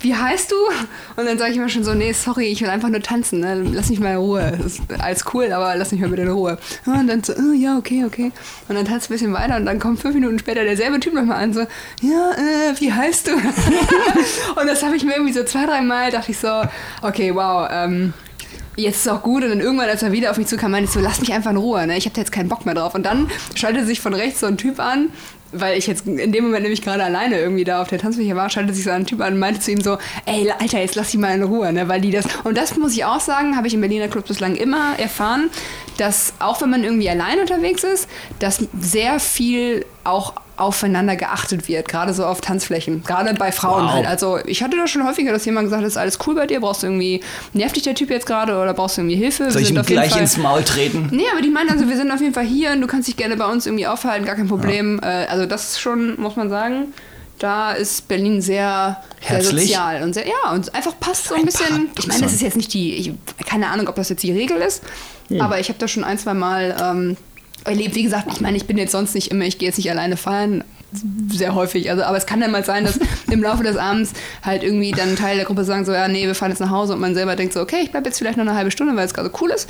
wie 0.00 0.14
heißt 0.14 0.50
du? 0.50 0.56
Und 1.16 1.26
dann 1.26 1.38
sage 1.38 1.52
ich 1.52 1.56
immer 1.56 1.68
schon 1.68 1.84
so, 1.84 1.94
nee, 1.94 2.12
sorry, 2.12 2.46
ich 2.46 2.60
will 2.60 2.68
einfach 2.68 2.88
nur 2.88 3.02
tanzen, 3.02 3.40
ne? 3.40 3.62
lass 3.72 3.90
mich 3.90 4.00
mal 4.00 4.12
in 4.12 4.18
Ruhe. 4.18 4.52
Das 4.56 4.74
ist 4.74 4.82
alles 4.98 5.24
cool, 5.32 5.52
aber 5.52 5.74
lass 5.76 5.92
mich 5.92 6.00
mal 6.00 6.10
bitte 6.10 6.22
in 6.22 6.28
Ruhe. 6.28 6.58
Und 6.86 7.06
dann 7.06 7.22
so, 7.24 7.32
äh, 7.32 7.56
ja, 7.56 7.76
okay, 7.78 8.04
okay. 8.04 8.32
Und 8.68 8.76
dann 8.76 8.84
tanzt 8.84 9.10
ein 9.10 9.14
bisschen 9.14 9.32
weiter 9.32 9.56
und 9.56 9.66
dann 9.66 9.78
kommt 9.78 10.00
fünf 10.00 10.14
Minuten 10.14 10.38
später 10.38 10.64
derselbe 10.64 11.00
Typ 11.00 11.14
nochmal 11.14 11.42
an, 11.42 11.52
so, 11.52 11.60
ja, 12.02 12.30
äh, 12.32 12.80
wie 12.80 12.92
heißt 12.92 13.28
du? 13.28 13.32
und 14.60 14.66
das 14.66 14.82
habe 14.82 14.96
ich 14.96 15.04
mir 15.04 15.14
irgendwie 15.14 15.32
so 15.32 15.44
zwei, 15.44 15.66
drei 15.66 15.80
Mal, 15.80 16.10
dachte 16.10 16.30
ich 16.30 16.38
so, 16.38 16.62
okay, 17.02 17.34
wow, 17.34 17.68
ähm, 17.70 18.12
jetzt 18.78 18.98
ist 18.98 19.08
auch 19.08 19.22
gut. 19.22 19.42
Und 19.42 19.50
dann 19.50 19.60
irgendwann, 19.60 19.88
als 19.88 20.02
er 20.02 20.12
wieder 20.12 20.30
auf 20.30 20.38
mich 20.38 20.46
zukam, 20.46 20.70
meinte 20.70 20.88
ich 20.88 20.94
so, 20.94 21.00
lass 21.00 21.20
mich 21.20 21.32
einfach 21.32 21.50
in 21.50 21.56
Ruhe, 21.56 21.86
ne? 21.86 21.96
ich 21.96 22.04
habe 22.04 22.14
da 22.14 22.20
jetzt 22.20 22.32
keinen 22.32 22.48
Bock 22.48 22.64
mehr 22.64 22.74
drauf. 22.74 22.94
Und 22.94 23.04
dann 23.04 23.30
schaltete 23.54 23.86
sich 23.86 24.00
von 24.00 24.14
rechts 24.14 24.40
so 24.40 24.46
ein 24.46 24.56
Typ 24.56 24.80
an, 24.80 25.10
weil 25.52 25.78
ich 25.78 25.86
jetzt 25.86 26.06
in 26.06 26.32
dem 26.32 26.44
Moment 26.44 26.62
nämlich 26.62 26.82
gerade 26.82 27.02
alleine 27.02 27.38
irgendwie 27.38 27.64
da 27.64 27.82
auf 27.82 27.88
der 27.88 27.98
Tanzfläche 27.98 28.36
war, 28.36 28.50
schaltete 28.50 28.74
sich 28.74 28.84
so 28.84 28.90
ein 28.90 29.06
Typ 29.06 29.20
an 29.20 29.34
und 29.34 29.38
meinte 29.38 29.60
zu 29.60 29.70
ihm 29.70 29.80
so, 29.80 29.98
ey, 30.26 30.50
Alter, 30.58 30.80
jetzt 30.80 30.94
lass 30.94 31.10
dich 31.10 31.20
mal 31.20 31.34
in 31.34 31.42
Ruhe, 31.42 31.72
ne? 31.72 31.88
weil 31.88 32.00
die 32.00 32.10
das... 32.10 32.26
Und 32.44 32.56
das 32.56 32.76
muss 32.76 32.92
ich 32.92 33.04
auch 33.04 33.20
sagen, 33.20 33.56
habe 33.56 33.66
ich 33.66 33.74
im 33.74 33.80
Berliner 33.80 34.08
Club 34.08 34.26
bislang 34.26 34.56
immer 34.56 34.98
erfahren, 34.98 35.50
dass 35.96 36.34
auch 36.38 36.60
wenn 36.60 36.70
man 36.70 36.84
irgendwie 36.84 37.08
allein 37.08 37.40
unterwegs 37.40 37.82
ist, 37.82 38.08
dass 38.38 38.68
sehr 38.78 39.20
viel 39.20 39.84
auch 40.04 40.34
aufeinander 40.58 41.16
geachtet 41.16 41.68
wird, 41.68 41.88
gerade 41.88 42.12
so 42.12 42.24
auf 42.26 42.40
Tanzflächen, 42.40 43.02
gerade 43.04 43.32
bei 43.34 43.52
Frauen 43.52 43.84
Wow. 43.84 43.92
halt. 43.92 44.06
Also 44.06 44.38
ich 44.46 44.62
hatte 44.62 44.76
das 44.76 44.90
schon 44.90 45.06
häufiger, 45.06 45.32
dass 45.32 45.44
jemand 45.44 45.66
gesagt 45.66 45.82
hat, 45.82 45.88
ist 45.88 45.96
alles 45.96 46.18
cool 46.26 46.34
bei 46.34 46.46
dir, 46.46 46.60
brauchst 46.60 46.82
du 46.82 46.86
irgendwie, 46.88 47.22
nervt 47.52 47.76
dich 47.76 47.84
der 47.84 47.94
Typ 47.94 48.10
jetzt 48.10 48.26
gerade 48.26 48.52
oder 48.60 48.74
brauchst 48.74 48.96
du 48.96 49.02
irgendwie 49.02 49.16
Hilfe? 49.16 49.50
Soll 49.50 49.62
ich 49.62 49.68
sind 49.68 49.76
ihm 49.78 49.86
gleich 49.86 50.12
Fall- 50.12 50.20
ins 50.22 50.36
Maul 50.36 50.62
treten? 50.64 51.08
Nee, 51.12 51.24
aber 51.32 51.42
die 51.42 51.50
meinen 51.50 51.70
also, 51.70 51.88
wir 51.88 51.96
sind 51.96 52.10
auf 52.10 52.20
jeden 52.20 52.34
Fall 52.34 52.44
hier 52.46 52.72
und 52.72 52.80
du 52.80 52.86
kannst 52.86 53.08
dich 53.08 53.16
gerne 53.16 53.36
bei 53.36 53.46
uns 53.46 53.66
irgendwie 53.66 53.86
aufhalten, 53.86 54.26
gar 54.26 54.36
kein 54.36 54.48
Problem. 54.48 55.00
Äh, 55.02 55.26
also 55.26 55.46
das 55.46 55.70
ist 55.72 55.80
schon, 55.80 56.20
muss 56.20 56.36
man 56.36 56.50
sagen, 56.50 56.92
da 57.38 57.70
ist 57.72 58.08
Berlin 58.08 58.42
sehr, 58.42 59.00
sehr 59.28 59.42
sozial 59.44 60.02
und 60.02 60.12
sehr, 60.12 60.26
ja, 60.26 60.50
und 60.52 60.74
einfach 60.74 60.98
passt 60.98 61.26
so 61.28 61.34
ein 61.34 61.40
Ein 61.42 61.46
bisschen. 61.46 61.88
Ich 61.96 62.08
meine, 62.08 62.22
das 62.22 62.32
ist 62.32 62.42
jetzt 62.42 62.56
nicht 62.56 62.74
die, 62.74 62.94
ich, 62.94 63.12
keine 63.46 63.68
Ahnung, 63.68 63.86
ob 63.86 63.94
das 63.94 64.08
jetzt 64.08 64.24
die 64.24 64.32
Regel 64.32 64.56
ist, 64.56 64.82
aber 65.38 65.60
ich 65.60 65.68
habe 65.68 65.78
das 65.78 65.90
schon 65.90 66.02
ein, 66.02 66.18
zwei 66.18 66.34
Mal 66.34 66.74
ähm, 66.82 67.16
erlebt. 67.64 67.94
Wie 67.94 68.02
gesagt, 68.02 68.28
ich 68.32 68.40
meine, 68.40 68.56
ich 68.56 68.66
bin 68.66 68.78
jetzt 68.78 68.92
sonst 68.92 69.14
nicht 69.14 69.30
immer, 69.30 69.44
ich 69.44 69.58
gehe 69.58 69.68
jetzt 69.68 69.76
nicht 69.76 69.90
alleine 69.90 70.16
feiern, 70.16 70.64
sehr 71.30 71.54
häufig. 71.54 71.90
Also, 71.90 72.02
aber 72.02 72.16
es 72.16 72.26
kann 72.26 72.40
dann 72.40 72.50
mal 72.50 72.64
sein, 72.64 72.84
dass 72.84 72.98
im 73.30 73.42
Laufe 73.42 73.62
des 73.62 73.76
Abends 73.76 74.12
halt 74.42 74.62
irgendwie 74.62 74.92
dann 74.92 75.10
ein 75.10 75.16
Teil 75.16 75.36
der 75.36 75.44
Gruppe 75.44 75.64
sagen 75.64 75.84
so, 75.84 75.92
ja, 75.92 76.08
nee, 76.08 76.26
wir 76.26 76.34
fahren 76.34 76.50
jetzt 76.50 76.60
nach 76.60 76.70
Hause 76.70 76.94
und 76.94 77.00
man 77.00 77.14
selber 77.14 77.36
denkt 77.36 77.52
so, 77.52 77.60
okay, 77.60 77.80
ich 77.82 77.90
bleib 77.90 78.06
jetzt 78.06 78.18
vielleicht 78.18 78.38
noch 78.38 78.46
eine 78.46 78.54
halbe 78.54 78.70
Stunde, 78.70 78.96
weil 78.96 79.06
es 79.06 79.14
gerade 79.14 79.30
cool 79.40 79.50
ist. 79.50 79.68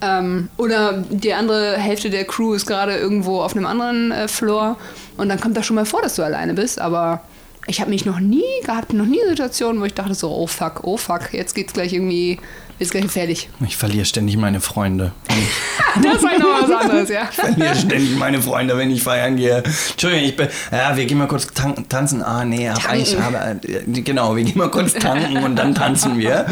Ähm, 0.00 0.48
oder 0.56 1.04
die 1.10 1.34
andere 1.34 1.76
Hälfte 1.76 2.10
der 2.10 2.24
Crew 2.24 2.54
ist 2.54 2.66
gerade 2.66 2.96
irgendwo 2.96 3.40
auf 3.40 3.56
einem 3.56 3.66
anderen 3.66 4.12
äh, 4.12 4.28
Floor 4.28 4.76
und 5.16 5.28
dann 5.28 5.40
kommt 5.40 5.56
das 5.56 5.66
schon 5.66 5.74
mal 5.74 5.86
vor, 5.86 6.02
dass 6.02 6.14
du 6.14 6.22
alleine 6.22 6.54
bist, 6.54 6.80
aber 6.80 7.22
ich 7.66 7.80
habe 7.80 7.90
mich 7.90 8.06
noch 8.06 8.20
nie 8.20 8.44
gehabt, 8.64 8.92
noch 8.92 9.06
nie 9.06 9.20
Situationen, 9.28 9.80
wo 9.80 9.86
ich 9.86 9.94
dachte 9.94 10.14
so, 10.14 10.30
oh 10.30 10.46
fuck, 10.46 10.84
oh 10.84 10.96
fuck, 10.96 11.32
jetzt 11.34 11.54
geht's 11.54 11.72
gleich 11.72 11.92
irgendwie, 11.92 12.38
ist 12.78 12.92
gleich 12.92 13.04
gefährlich. 13.04 13.48
Ich 13.66 13.76
verliere 13.76 14.04
ständig 14.04 14.36
meine 14.36 14.60
Freunde. 14.60 15.12
das 16.02 16.16
ist 16.16 16.28
halt 16.28 16.38
noch 16.38 16.62
was 16.62 16.70
anderes, 16.70 17.08
ja. 17.08 17.28
Ich 17.30 17.36
verliere 17.36 17.74
ständig 17.74 18.16
meine 18.16 18.40
Freunde, 18.40 18.76
wenn 18.76 18.90
ich 18.90 19.02
feiern 19.02 19.36
gehe. 19.36 19.62
Entschuldigung, 19.90 20.28
ich 20.28 20.36
bin, 20.36 20.48
ja, 20.70 20.96
wir 20.96 21.06
gehen 21.06 21.18
mal 21.18 21.28
kurz 21.28 21.46
tan 21.48 21.88
tanzen. 21.88 22.22
Ah, 22.22 22.44
nee, 22.44 22.68
hab 22.68 22.88
eigentlich, 22.88 23.18
habe, 23.18 23.60
äh, 23.66 24.00
genau, 24.02 24.36
wir 24.36 24.44
gehen 24.44 24.58
mal 24.58 24.70
kurz 24.70 24.94
tanken 24.94 25.38
und 25.38 25.56
dann 25.56 25.74
tanzen 25.74 26.18
wir. 26.18 26.46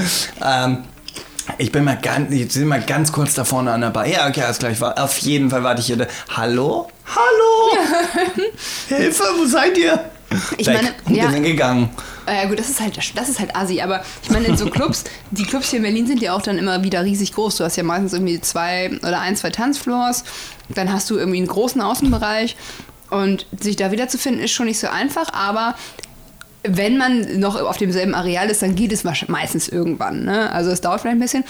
Ähm, 0.45 0.79
ich 1.59 1.71
bin 1.71 1.85
mal 1.85 1.99
ganz, 2.01 2.33
ich 2.33 2.53
bin 2.53 2.67
mal 2.67 2.83
ganz 2.83 3.13
kurz 3.13 3.35
da 3.35 3.45
vorne 3.45 3.73
an 3.73 3.81
der 3.81 3.91
Bar. 3.91 4.07
Ja, 4.07 4.29
okay, 4.29 4.43
alles 4.43 4.59
klar. 4.59 4.73
Ich 4.73 4.81
war, 4.81 5.03
auf 5.03 5.17
jeden 5.19 5.51
Fall 5.51 5.63
warte 5.63 5.81
ich 5.81 5.87
hier. 5.87 6.07
Hallo? 6.37 6.89
Hallo? 7.07 7.85
Hilfe, 8.89 9.23
wo 9.39 9.47
seid 9.47 9.79
ihr? 9.79 10.11
Ich 10.59 10.67
Weg. 10.67 10.77
meine, 10.77 10.95
Und 11.05 11.15
ja. 11.15 11.25
wir 11.25 11.31
sind 11.31 11.45
gegangen. 11.45 11.91
Äh, 12.27 12.43
Ja 12.43 12.49
gut, 12.49 12.59
das 12.59 12.69
ist 12.69 12.81
halt 12.81 12.97
das 13.15 13.29
ist 13.29 13.39
halt 13.39 13.55
assi, 13.55 13.81
aber 13.81 14.03
ich 14.23 14.31
meine 14.31 14.47
in 14.47 14.57
so 14.57 14.67
Clubs, 14.67 15.05
die 15.31 15.45
Clubs 15.45 15.71
hier 15.71 15.79
in 15.79 15.83
Berlin 15.85 16.07
sind 16.07 16.21
ja 16.23 16.35
auch 16.35 16.43
dann 16.43 16.59
immer 16.59 16.83
wieder 16.83 17.05
riesig 17.05 17.33
groß. 17.33 17.57
Du 17.57 17.65
hast 17.65 17.77
ja 17.77 17.83
meistens 17.83 18.13
irgendwie 18.13 18.41
zwei 18.41 18.91
oder 19.03 19.21
ein, 19.21 19.37
zwei 19.37 19.51
Tanzfloors, 19.51 20.25
dann 20.69 20.93
hast 20.93 21.09
du 21.11 21.17
irgendwie 21.17 21.39
einen 21.39 21.47
großen 21.47 21.81
Außenbereich 21.81 22.57
und 23.11 23.47
sich 23.61 23.77
da 23.77 23.91
wiederzufinden 23.93 24.43
ist 24.43 24.51
schon 24.51 24.67
nicht 24.67 24.81
so 24.81 24.89
einfach, 24.89 25.33
aber 25.33 25.75
wenn 26.69 26.97
man 26.97 27.39
noch 27.39 27.61
auf 27.61 27.77
demselben 27.77 28.15
Areal 28.15 28.49
ist, 28.49 28.63
dann 28.63 28.75
geht 28.75 28.93
es 28.93 29.05
meistens 29.05 29.69
irgendwann. 29.69 30.25
Ne? 30.25 30.51
Also 30.53 30.71
es 30.71 30.81
dauert 30.81 31.01
vielleicht 31.01 31.17
ein 31.17 31.21
bisschen. 31.21 31.45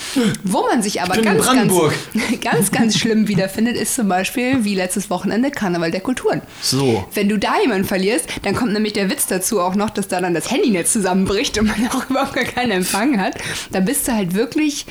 Wo 0.44 0.62
man 0.62 0.82
sich 0.82 1.02
aber 1.02 1.16
ganz, 1.20 1.44
ganz, 1.46 1.72
ganz, 2.40 2.70
ganz 2.70 2.98
schlimm 2.98 3.28
wiederfindet, 3.28 3.76
ist 3.76 3.94
zum 3.94 4.08
Beispiel 4.08 4.64
wie 4.64 4.74
letztes 4.74 5.10
Wochenende 5.10 5.50
Karneval 5.50 5.90
der 5.90 6.00
Kulturen. 6.00 6.42
So. 6.60 7.04
Wenn 7.14 7.28
du 7.28 7.38
da 7.38 7.60
jemanden 7.60 7.86
verlierst, 7.86 8.26
dann 8.42 8.54
kommt 8.54 8.72
nämlich 8.72 8.92
der 8.92 9.10
Witz 9.10 9.26
dazu 9.26 9.60
auch 9.60 9.74
noch, 9.74 9.90
dass 9.90 10.08
da 10.08 10.20
dann 10.20 10.34
das 10.34 10.50
Handynetz 10.50 10.92
zusammenbricht 10.92 11.58
und 11.58 11.66
man 11.66 11.88
auch 11.92 12.08
überhaupt 12.10 12.34
gar 12.34 12.44
keinen 12.44 12.70
Empfang 12.70 13.20
hat. 13.20 13.34
Dann 13.72 13.84
bist 13.84 14.08
du 14.08 14.12
halt 14.12 14.34
wirklich 14.34 14.86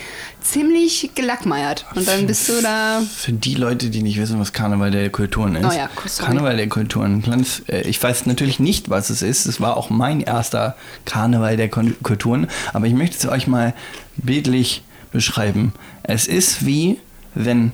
ziemlich 0.46 1.12
gelackmeiert. 1.16 1.86
Und 1.96 2.08
dann 2.08 2.28
bist 2.28 2.48
du 2.48 2.62
da. 2.62 3.02
Für 3.02 3.34
die 3.34 3.56
Leute, 3.56 3.90
die 3.90 4.02
nicht 4.02 4.20
wissen, 4.20 4.40
was 4.40 4.54
Karneval 4.54 4.92
der 4.92 5.10
Kulturen 5.10 5.56
ist. 5.56 5.66
Oh 5.66 5.76
ja. 5.76 5.90
Karneval 6.20 6.56
der 6.56 6.70
Kulturen. 6.70 7.24
Äh, 7.68 7.82
ich 7.82 8.02
weiß 8.02 8.26
natürlich 8.26 8.60
nicht, 8.60 8.90
was 8.90 9.10
es 9.10 9.22
ist. 9.22 9.46
Es 9.46 9.60
war 9.60 9.78
auch 9.78 9.90
mein 9.90 10.15
erster 10.22 10.76
Karneval 11.06 11.58
der 11.58 11.70
Kulturen. 11.70 12.48
Aber 12.74 12.88
ich 12.88 12.94
möchte 12.94 13.18
es 13.18 13.28
euch 13.28 13.48
mal 13.48 13.74
bildlich 14.18 14.84
beschreiben. 15.12 15.74
Es 16.04 16.28
ist 16.28 16.66
wie, 16.66 17.00
wenn 17.34 17.72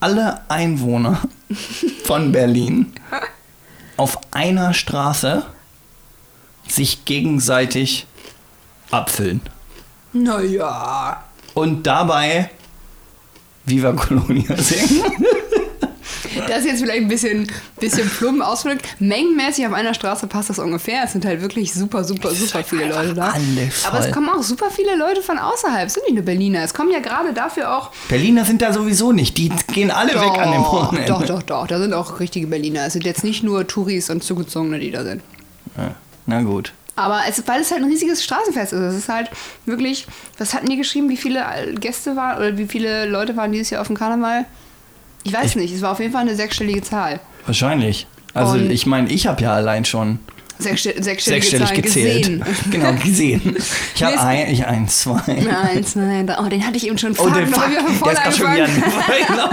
alle 0.00 0.40
Einwohner 0.48 1.20
von 2.04 2.32
Berlin 2.32 2.92
auf 3.96 4.18
einer 4.30 4.72
Straße 4.74 5.44
sich 6.66 7.04
gegenseitig 7.04 8.06
abfüllen. 8.90 9.40
Naja. 10.12 11.24
Und 11.54 11.86
dabei 11.86 12.50
Viva 13.64 13.92
Colonia 13.92 14.56
singen. 14.56 15.04
Das 16.48 16.60
ist 16.60 16.66
jetzt 16.66 16.80
vielleicht 16.80 17.02
ein 17.02 17.08
bisschen, 17.08 17.50
bisschen 17.78 18.08
plump 18.08 18.42
ausgedrückt. 18.42 18.86
Mengenmäßig 18.98 19.66
auf 19.66 19.72
einer 19.72 19.94
Straße 19.94 20.26
passt 20.26 20.50
das 20.50 20.58
ungefähr. 20.58 21.04
Es 21.04 21.12
sind 21.12 21.24
halt 21.24 21.40
wirklich 21.42 21.72
super, 21.72 22.04
super, 22.04 22.30
super 22.30 22.62
viele 22.64 22.88
Leute 22.88 23.14
da. 23.14 23.34
Aber 23.86 24.00
es 24.00 24.12
kommen 24.12 24.28
auch 24.28 24.42
super 24.42 24.70
viele 24.70 24.96
Leute 24.96 25.22
von 25.22 25.38
außerhalb. 25.38 25.86
Es 25.86 25.94
sind 25.94 26.04
nicht 26.04 26.14
nur 26.14 26.24
Berliner. 26.24 26.62
Es 26.62 26.74
kommen 26.74 26.90
ja 26.90 27.00
gerade 27.00 27.32
dafür 27.32 27.76
auch 27.76 27.90
Berliner 28.08 28.44
sind 28.44 28.62
da 28.62 28.72
sowieso 28.72 29.12
nicht. 29.12 29.38
Die 29.38 29.50
gehen 29.72 29.90
alle 29.90 30.14
weg 30.14 30.38
an 30.38 30.52
dem 30.52 30.62
Wochenende. 30.62 31.08
Doch, 31.08 31.24
doch, 31.24 31.42
doch. 31.42 31.66
Da 31.66 31.78
sind 31.78 31.92
auch 31.92 32.20
richtige 32.20 32.46
Berliner. 32.46 32.86
Es 32.86 32.94
sind 32.94 33.04
jetzt 33.04 33.24
nicht 33.24 33.42
nur 33.42 33.66
Touris 33.66 34.10
und 34.10 34.22
Zugezogene, 34.22 34.78
die 34.78 34.90
da 34.90 35.04
sind. 35.04 35.22
Ja, 35.76 35.94
na 36.26 36.42
gut. 36.42 36.72
Aber 36.96 37.22
es, 37.28 37.46
weil 37.46 37.60
es 37.60 37.70
halt 37.70 37.82
ein 37.82 37.88
riesiges 37.88 38.22
Straßenfest 38.24 38.72
ist. 38.72 38.80
Es 38.80 38.94
ist 38.94 39.08
halt 39.08 39.30
wirklich, 39.64 40.06
was 40.38 40.54
hatten 40.54 40.66
die 40.66 40.76
geschrieben, 40.76 41.08
wie 41.08 41.16
viele 41.16 41.44
Gäste 41.78 42.16
waren 42.16 42.38
oder 42.38 42.58
wie 42.58 42.66
viele 42.66 43.06
Leute 43.06 43.36
waren 43.36 43.52
dieses 43.52 43.70
Jahr 43.70 43.80
auf 43.80 43.86
dem 43.86 43.96
Karneval? 43.96 44.44
Ich 45.24 45.32
weiß 45.32 45.56
nicht, 45.56 45.74
es 45.74 45.82
war 45.82 45.92
auf 45.92 46.00
jeden 46.00 46.12
Fall 46.12 46.22
eine 46.22 46.34
sechsstellige 46.34 46.82
Zahl. 46.82 47.20
Wahrscheinlich. 47.46 48.06
Also 48.34 48.52
Und- 48.54 48.70
ich 48.70 48.86
meine, 48.86 49.10
ich 49.12 49.26
habe 49.26 49.42
ja 49.42 49.52
allein 49.52 49.84
schon 49.84 50.18
Sechsstell 50.58 51.02
sechsstellige 51.02 51.46
sechsstellig 51.46 51.68
Zahlen 51.68 51.82
gezählt. 51.82 52.22
gesehen. 52.22 52.44
genau, 52.70 52.92
gesehen. 53.02 53.56
Ich 53.94 54.02
habe 54.04 54.20
ein, 54.20 54.50
ich 54.52 54.66
eins, 54.66 55.00
zwei. 55.00 55.22
Nein, 55.26 56.26
drei. 56.26 56.36
Oh, 56.38 56.48
den 56.50 56.66
hatte 56.66 56.76
ich 56.76 56.86
eben 56.86 56.98
schon 56.98 57.12
Oh, 57.12 57.24
fuck, 57.24 57.32
der, 57.34 57.46
noch 57.46 57.58
fuck, 57.58 57.70
ich 57.90 57.96
von 57.98 58.14
der 58.14 58.28
ist 58.28 58.36
schon 58.36 58.52
wieder. 58.52 58.68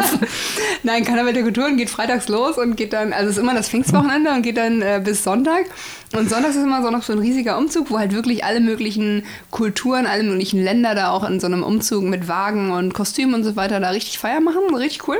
Nein, 0.83 1.05
Karneval 1.05 1.31
der 1.31 1.43
Kulturen 1.43 1.77
geht 1.77 1.89
freitags 1.89 2.27
los 2.27 2.57
und 2.57 2.75
geht 2.75 2.91
dann, 2.91 3.13
also 3.13 3.29
es 3.29 3.37
ist 3.37 3.41
immer 3.41 3.53
das 3.53 3.69
Pfingstwochenende 3.69 4.31
und 4.31 4.41
geht 4.41 4.57
dann 4.57 4.81
äh, 4.81 5.01
bis 5.03 5.23
Sonntag. 5.23 5.65
Und 6.13 6.29
sonntags 6.29 6.55
ist 6.57 6.63
immer 6.63 6.81
so 6.83 6.89
noch 6.91 7.03
so 7.03 7.13
ein 7.13 7.19
riesiger 7.19 7.57
Umzug, 7.57 7.89
wo 7.89 7.99
halt 7.99 8.11
wirklich 8.13 8.43
alle 8.43 8.59
möglichen 8.59 9.23
Kulturen, 9.49 10.07
alle 10.07 10.23
möglichen 10.23 10.61
Länder 10.61 10.93
da 10.93 11.11
auch 11.11 11.23
in 11.27 11.39
so 11.39 11.47
einem 11.47 11.63
Umzug 11.63 12.03
mit 12.03 12.27
Wagen 12.27 12.71
und 12.71 12.93
Kostümen 12.93 13.33
und 13.33 13.43
so 13.45 13.55
weiter 13.55 13.79
da 13.79 13.91
richtig 13.91 14.19
Feier 14.19 14.41
machen. 14.41 14.75
Richtig 14.75 15.07
cool. 15.07 15.19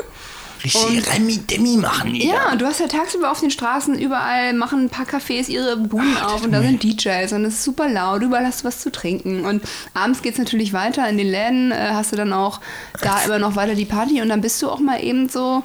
Richtig 0.64 1.12
Remi-Demi 1.14 1.78
machen 1.78 2.14
die. 2.14 2.28
Ja, 2.28 2.52
und 2.52 2.62
du 2.62 2.66
hast 2.66 2.80
ja 2.80 2.88
tagsüber 2.88 3.32
auf 3.32 3.40
den 3.40 3.52
Straßen 3.52 3.98
überall 4.00 4.54
machen 4.54 4.86
ein 4.86 4.90
paar 4.90 5.06
Cafés 5.06 5.48
ihre 5.50 5.78
Buden 5.78 6.18
auf 6.18 6.44
und 6.44 6.52
da 6.52 6.62
sind 6.62 6.84
DJs 6.84 7.32
und 7.34 7.46
es 7.46 7.56
ist 7.56 7.64
super 7.64 7.88
laut, 7.90 8.22
überall 8.22 8.46
hast 8.46 8.62
du 8.62 8.68
was 8.68 8.80
zu 8.80 8.92
trinken. 8.92 9.46
Und 9.46 9.64
abends 9.94 10.22
geht 10.22 10.34
es 10.34 10.40
natürlich 10.40 10.74
weiter, 10.74 11.08
in 11.10 11.18
den 11.18 11.28
Läden 11.28 11.72
äh, 11.72 11.90
hast 11.94 12.12
du 12.12 12.16
dann 12.16 12.34
auch 12.34 12.60
da 13.02 13.22
immer 13.26 13.40
noch 13.40 13.56
weiter 13.56 13.76
die 13.76 13.86
Party 13.86 14.22
und 14.22 14.30
dann 14.30 14.42
bist 14.42 14.62
du 14.62 14.70
auch 14.70 14.80
mal 14.80 15.04
eben 15.04 15.30
so, 15.30 15.64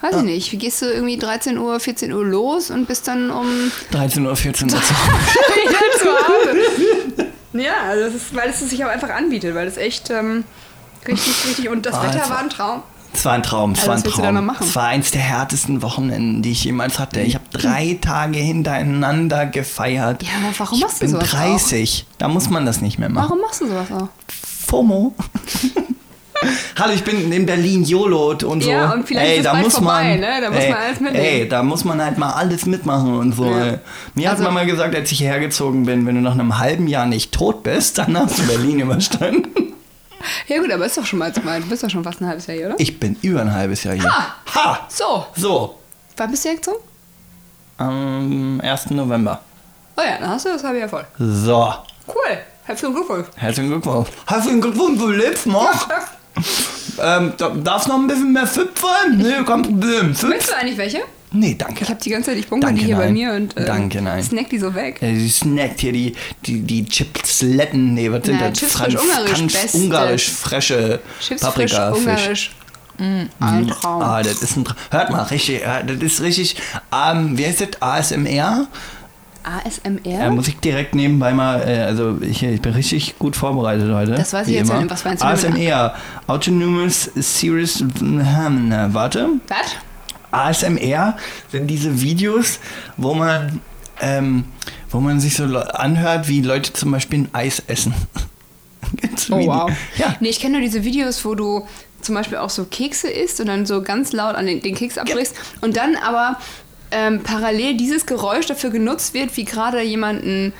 weiß 0.00 0.16
ich 0.16 0.22
nicht, 0.22 0.52
wie 0.52 0.56
gehst 0.58 0.82
du 0.82 0.86
irgendwie 0.86 1.16
13 1.18 1.58
Uhr, 1.58 1.78
14 1.80 2.12
Uhr 2.12 2.24
los 2.24 2.70
und 2.70 2.86
bist 2.88 3.08
dann 3.08 3.30
um 3.30 3.46
13 3.92 4.26
Uhr, 4.26 4.36
14 4.36 4.70
Uhr. 4.72 4.80
zu 5.98 6.06
Hause. 6.08 7.26
Ja, 7.52 7.72
also 7.88 8.04
das 8.04 8.14
ist, 8.14 8.34
weil 8.34 8.50
es 8.50 8.60
sich 8.60 8.84
auch 8.84 8.88
einfach 8.90 9.10
anbietet, 9.10 9.54
weil 9.54 9.66
es 9.66 9.76
echt 9.78 10.10
ähm, 10.10 10.44
richtig, 11.08 11.34
richtig 11.48 11.68
und 11.70 11.86
das 11.86 11.94
Ah, 11.94 12.02
Wetter 12.02 12.28
war 12.28 12.38
ein 12.38 12.50
Traum. 12.50 12.82
Es 13.16 13.24
war 13.24 13.32
ein 13.32 13.42
Traum, 13.42 13.72
es 13.72 13.78
Also, 13.88 13.90
war 13.90 13.96
ein 14.28 14.34
Traum. 14.36 14.52
Es 14.60 14.76
war 14.76 14.84
eins 14.88 15.10
der 15.10 15.22
härtesten 15.22 15.80
Wochenenden, 15.80 16.42
die 16.42 16.52
ich 16.52 16.64
jemals 16.64 16.98
hatte. 16.98 17.20
Ich 17.20 17.34
habe 17.34 17.46
drei 17.50 17.98
Tage 18.00 18.38
hintereinander 18.38 19.46
gefeiert. 19.46 20.22
Ja, 20.22 20.28
aber 20.44 20.54
warum 20.58 20.76
ich 20.76 20.84
machst 20.84 20.96
du 21.00 21.06
bin 21.06 21.10
sowas 21.12 21.28
auch? 21.34 21.38
30. 21.38 22.06
Da 22.18 22.28
muss 22.28 22.50
man 22.50 22.66
das 22.66 22.82
nicht 22.82 22.98
mehr 22.98 23.08
machen. 23.08 23.24
Warum 23.30 23.40
machst 23.40 23.62
du 23.62 23.68
sowas 23.68 23.90
auch? 23.90 24.08
FOMO. 24.66 25.14
Hallo, 26.78 26.92
ich 26.92 27.02
bin 27.04 27.32
in 27.32 27.46
Berlin 27.46 27.84
YOLO 27.84 28.32
und 28.44 28.62
so. 28.62 28.70
Ja, 28.70 28.92
und 28.92 29.08
vielleicht 29.08 29.26
ey, 29.26 29.36
ist 29.38 29.46
da 29.46 29.54
muss 29.54 29.74
vorbei, 29.76 30.10
man, 30.10 30.20
ne? 30.20 30.40
Da 30.42 30.50
muss 30.50 30.58
ey, 30.62 30.70
man 30.70 30.78
alles 30.78 31.00
mitnehmen. 31.00 31.24
Ey, 31.24 31.48
da 31.48 31.62
muss 31.62 31.84
man 31.84 32.02
halt 32.04 32.18
mal 32.18 32.32
alles 32.32 32.66
mitmachen 32.66 33.14
und 33.16 33.32
so. 33.32 33.46
Ja. 33.46 33.78
Mir 34.14 34.26
hat 34.28 34.34
Also- 34.36 34.44
Mama 34.44 34.64
gesagt, 34.64 34.94
als 34.94 35.10
ich 35.10 35.18
hierher 35.18 35.40
gezogen 35.40 35.86
bin, 35.86 36.04
wenn 36.04 36.16
du 36.16 36.20
nach 36.20 36.32
einem 36.34 36.58
halben 36.58 36.86
Jahr 36.86 37.06
nicht 37.06 37.32
tot 37.32 37.62
bist, 37.62 37.96
dann 37.96 38.18
hast 38.18 38.38
du 38.38 38.42
Berlin 38.46 38.80
überstanden. 38.80 39.65
Ja 40.48 40.58
gut, 40.60 40.70
aber 40.72 40.86
ist 40.86 40.96
doch 40.96 41.04
schon 41.06 41.18
mal, 41.18 41.30
du 41.32 41.40
bist 41.68 41.82
doch 41.82 41.90
schon 41.90 42.04
fast 42.04 42.20
ein 42.20 42.26
halbes 42.28 42.46
Jahr 42.46 42.56
hier, 42.56 42.66
oder? 42.66 42.74
Ich 42.78 42.98
bin 43.00 43.16
über 43.22 43.40
ein 43.40 43.52
halbes 43.52 43.84
Jahr 43.84 43.94
hier. 43.94 44.04
Ha! 44.10 44.34
Ha! 44.54 44.86
So, 44.88 45.26
So, 45.36 45.78
wann 46.16 46.30
bist 46.30 46.44
du 46.44 46.48
jetzt 46.50 46.64
so? 46.64 46.80
am 47.78 48.60
1. 48.62 48.90
November. 48.90 49.40
Oh 49.96 50.02
ja, 50.02 50.18
dann 50.18 50.30
hast 50.30 50.44
du 50.46 50.50
das 50.50 50.64
halbe 50.64 50.78
Jahr 50.78 50.88
voll. 50.88 51.06
So, 51.18 51.72
Cool, 52.08 52.38
herzlichen 52.64 52.94
Glückwunsch. 52.94 53.26
herzlichen 53.36 53.70
Glückwunsch. 53.70 54.08
Herzlichen 54.26 54.60
Glückwunsch, 54.60 54.98
du 54.98 55.10
lebst 55.10 55.46
noch. 55.46 55.88
ähm, 57.02 57.32
da- 57.36 57.48
darfst 57.50 57.88
noch 57.88 57.96
ein 57.96 58.06
bisschen 58.06 58.32
mehr 58.32 58.46
Füpfen? 58.46 59.16
Nee, 59.18 59.42
kein 59.44 59.62
Problem. 59.62 60.08
Möchtest 60.08 60.20
Fünf? 60.20 60.46
du 60.48 60.56
eigentlich 60.56 60.78
welche? 60.78 61.00
Nee, 61.32 61.54
danke. 61.58 61.82
Ich 61.84 61.90
habe 61.90 62.00
die 62.00 62.10
ganze 62.10 62.30
Zeit, 62.30 62.38
ich 62.38 62.48
bunker 62.48 62.72
die 62.72 62.84
hier 62.84 62.96
bei 62.96 63.06
nein. 63.06 63.14
mir 63.14 63.32
und 63.34 63.56
äh, 63.56 63.64
Danke, 63.64 64.00
nein. 64.00 64.22
snack 64.22 64.48
die 64.48 64.58
so 64.58 64.74
weg. 64.74 65.02
Äh, 65.02 65.16
Sie 65.16 65.28
snackt 65.28 65.80
hier 65.80 65.92
die, 65.92 66.14
die, 66.46 66.60
die 66.60 66.84
Chipsletten. 66.84 67.94
Nee, 67.94 68.10
was 68.10 68.24
sind 68.24 68.38
Na, 68.40 68.48
das? 68.48 68.58
Chips 68.58 68.72
frisch 68.76 68.94
ungarisch, 68.96 69.52
beste. 69.52 69.78
ungarisch, 69.78 70.30
frische 70.30 71.00
Chips 71.20 71.40
Paprika. 71.42 71.92
frisch, 71.92 72.00
ungarisch. 72.06 72.50
Mm, 72.98 73.22
ein 73.40 73.66
Traum. 73.68 74.02
Ah, 74.02 74.22
das 74.22 74.42
ist 74.42 74.56
ein 74.56 74.64
Tra 74.64 74.74
Hört 74.90 75.10
mal, 75.10 75.22
richtig, 75.24 75.60
ja, 75.60 75.82
das 75.82 75.98
ist 75.98 76.20
richtig, 76.22 76.56
ähm, 76.94 77.36
wie 77.36 77.44
heißt 77.44 77.60
das? 77.60 77.82
ASMR? 77.82 78.66
ASMR? 79.42 80.00
Ja, 80.04 80.30
muss 80.30 80.48
ich 80.48 80.56
direkt 80.58 80.94
nebenbei 80.94 81.32
mal, 81.34 81.60
äh, 81.60 81.82
also 81.82 82.18
ich, 82.22 82.42
ich 82.42 82.60
bin 82.60 82.72
richtig 82.72 83.18
gut 83.18 83.36
vorbereitet 83.36 83.92
heute. 83.92 84.12
Das 84.12 84.32
weiß 84.32 84.48
ich 84.48 84.54
jetzt 84.54 84.72
nicht. 84.72 84.90
Was 84.90 85.04
meinst 85.04 85.22
du? 85.22 85.26
ASMR, 85.26 85.94
Autonomous 86.26 87.10
Series, 87.16 87.80
hm, 87.80 88.68
na, 88.68 88.92
warte. 88.94 89.28
Was? 89.48 89.76
ASMR 90.36 91.16
sind 91.50 91.66
diese 91.68 92.00
Videos, 92.00 92.60
wo 92.96 93.14
man, 93.14 93.60
ähm, 94.00 94.44
wo 94.90 95.00
man 95.00 95.20
sich 95.20 95.36
so 95.36 95.44
anhört, 95.44 96.28
wie 96.28 96.42
Leute 96.42 96.72
zum 96.72 96.90
Beispiel 96.92 97.20
ein 97.20 97.28
Eis 97.32 97.62
essen. 97.66 97.94
Oh 99.30 99.44
wow. 99.44 99.72
Ja. 99.96 100.14
Nee, 100.20 100.28
ich 100.28 100.38
kenne 100.38 100.58
nur 100.58 100.60
diese 100.60 100.84
Videos, 100.84 101.24
wo 101.24 101.34
du 101.34 101.66
zum 102.00 102.14
Beispiel 102.14 102.38
auch 102.38 102.50
so 102.50 102.64
Kekse 102.64 103.08
isst 103.08 103.40
und 103.40 103.48
dann 103.48 103.66
so 103.66 103.82
ganz 103.82 104.12
laut 104.12 104.36
an 104.36 104.46
den, 104.46 104.60
den 104.60 104.76
Keks 104.76 104.96
abbrichst 104.96 105.34
und 105.60 105.76
dann 105.76 105.96
aber 105.96 106.38
ähm, 106.92 107.22
parallel 107.24 107.76
dieses 107.76 108.06
Geräusch 108.06 108.46
dafür 108.46 108.70
genutzt 108.70 109.12
wird, 109.12 109.36
wie 109.36 109.44
gerade 109.44 109.82
jemand 109.82 110.22
ein 110.24 110.52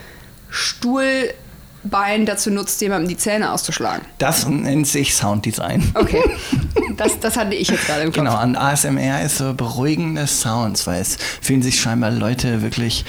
Stuhlbein 1.86 2.26
dazu 2.26 2.50
nutzt, 2.50 2.80
jemandem 2.80 3.08
die 3.08 3.16
Zähne 3.16 3.52
auszuschlagen. 3.52 4.04
Das 4.18 4.46
nennt 4.46 4.86
sich 4.86 5.14
Sounddesign. 5.14 5.92
Okay, 5.94 6.22
das, 6.96 7.18
das 7.20 7.36
hatte 7.36 7.54
ich 7.54 7.68
jetzt 7.68 7.86
gerade 7.86 8.02
im 8.02 8.08
Kopf. 8.08 8.18
Genau, 8.18 8.34
an 8.34 8.56
ASMR 8.56 9.22
ist 9.22 9.38
so 9.38 9.54
beruhigende 9.54 10.26
Sounds, 10.26 10.86
weil 10.86 11.00
es 11.00 11.16
fühlen 11.40 11.62
sich 11.62 11.80
scheinbar 11.80 12.10
Leute 12.10 12.62
wirklich 12.62 13.04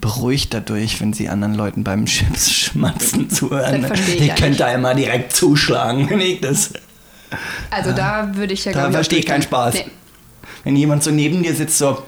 beruhigt 0.00 0.52
dadurch, 0.52 1.00
wenn 1.00 1.12
sie 1.12 1.28
anderen 1.28 1.54
Leuten 1.54 1.84
beim 1.84 2.06
Chips 2.06 2.50
schmatzen 2.52 3.30
zuhören. 3.30 3.86
Ich 3.94 4.14
ich 4.14 4.20
ja 4.26 4.34
könnte 4.34 4.48
nicht. 4.50 4.60
da 4.60 4.72
immer 4.72 4.94
direkt 4.94 5.34
zuschlagen, 5.34 6.08
wenn 6.10 6.20
ich 6.20 6.40
das. 6.40 6.72
Also 7.70 7.92
da 7.92 8.30
würde 8.34 8.52
ich 8.52 8.64
ja 8.64 8.72
Da 8.72 8.80
glaub 8.80 8.90
auch 8.90 8.94
verstehe 8.94 9.18
ich 9.20 9.26
keinen. 9.26 9.42
Spaß. 9.42 9.74
Nee. 9.74 9.86
Wenn 10.62 10.76
jemand 10.76 11.02
so 11.02 11.10
neben 11.10 11.42
dir 11.42 11.54
sitzt, 11.54 11.78
so. 11.78 12.02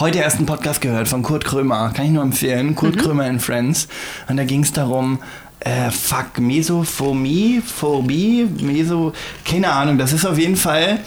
Heute 0.00 0.18
erst 0.20 0.36
einen 0.36 0.46
Podcast 0.46 0.80
gehört 0.80 1.08
von 1.08 1.22
Kurt 1.22 1.44
Krömer, 1.44 1.90
kann 1.92 2.04
ich 2.06 2.12
nur 2.12 2.22
empfehlen. 2.22 2.76
Kurt 2.76 2.94
Mhm. 2.96 3.00
Krömer 3.00 3.24
and 3.24 3.42
Friends. 3.42 3.88
Und 4.28 4.36
da 4.36 4.44
ging 4.44 4.62
es 4.62 4.72
darum, 4.72 5.18
äh, 5.60 5.90
fuck, 5.90 6.38
Mesophobie, 6.38 7.60
Phobie, 7.60 8.44
Meso, 8.60 9.12
keine 9.44 9.72
Ahnung. 9.72 9.98
Das 9.98 10.12
ist 10.12 10.24
auf 10.24 10.38
jeden 10.38 10.54
Fall 10.56 11.00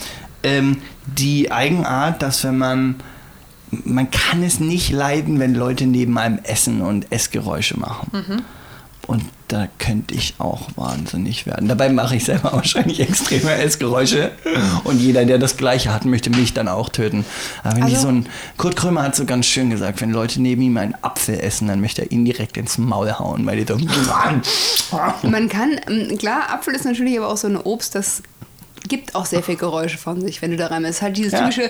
ähm, 0.44 0.78
die 1.06 1.52
Eigenart, 1.52 2.22
dass 2.22 2.44
wenn 2.44 2.58
man, 2.58 2.96
man 3.70 4.12
kann 4.12 4.44
es 4.44 4.60
nicht 4.60 4.92
leiden, 4.92 5.40
wenn 5.40 5.56
Leute 5.56 5.86
neben 5.86 6.18
einem 6.18 6.40
essen 6.44 6.82
und 6.82 7.12
Essgeräusche 7.14 7.80
machen. 7.80 8.10
Mhm. 8.12 8.42
Und 9.08 9.24
da 9.48 9.68
könnte 9.80 10.14
ich 10.14 10.36
auch 10.38 10.70
wahnsinnig 10.76 11.46
werden. 11.46 11.68
Dabei 11.68 11.90
mache 11.90 12.16
ich 12.16 12.24
selber 12.24 12.54
wahrscheinlich 12.54 13.00
extreme 13.02 13.52
Essgeräusche. 13.56 14.32
Und 14.84 15.00
jeder, 15.00 15.26
der 15.26 15.40
das 15.40 15.58
Gleiche 15.58 15.92
hat, 15.94 16.06
möchte 16.06 16.30
mich 16.30 16.54
dann 16.54 16.68
auch 16.68 16.88
töten. 16.90 17.26
Aber 17.64 17.76
wenn 17.78 17.88
ich 17.88 17.96
Also- 17.96 18.04
so 18.04 18.08
ein. 18.10 18.30
Kurt 18.58 18.76
Krömer 18.76 19.04
hat 19.04 19.16
so 19.16 19.26
ganz 19.26 19.48
schön 19.48 19.70
gesagt, 19.70 20.00
wenn 20.02 20.12
Leute 20.12 20.42
neben 20.42 20.62
ihm 20.62 20.78
einen 20.78 20.96
Apfel 21.02 21.40
essen, 21.40 21.68
dann 21.68 21.82
möchte 21.82 22.04
er 22.04 22.12
ihn 22.12 22.24
direkt 22.26 22.56
ins 22.58 22.78
Maul 22.78 23.12
hauen, 23.20 23.46
weil 23.46 23.58
die 23.58 23.66
so. 23.68 23.78
Man 25.28 25.50
kann, 25.50 25.80
ähm, 25.88 26.18
klar, 26.18 26.50
Apfel 26.52 26.74
ist 26.76 26.86
natürlich 26.86 27.18
aber 27.18 27.28
auch 27.30 27.38
so 27.38 27.48
ein 27.48 27.58
Obst, 27.58 27.96
das 27.96 28.22
gibt 28.88 29.16
auch 29.16 29.26
sehr 29.26 29.44
viel 29.44 29.56
Geräusche 29.58 29.98
von 29.98 30.22
sich, 30.22 30.42
wenn 30.42 30.52
du 30.52 30.58
da 30.58 30.68
rein 30.68 30.84
bist. 30.84 30.92
Es 30.92 30.98
ist 30.98 31.02
halt 31.02 31.18
dieses 31.18 31.32
Ja. 31.34 31.40
typische. 31.40 31.64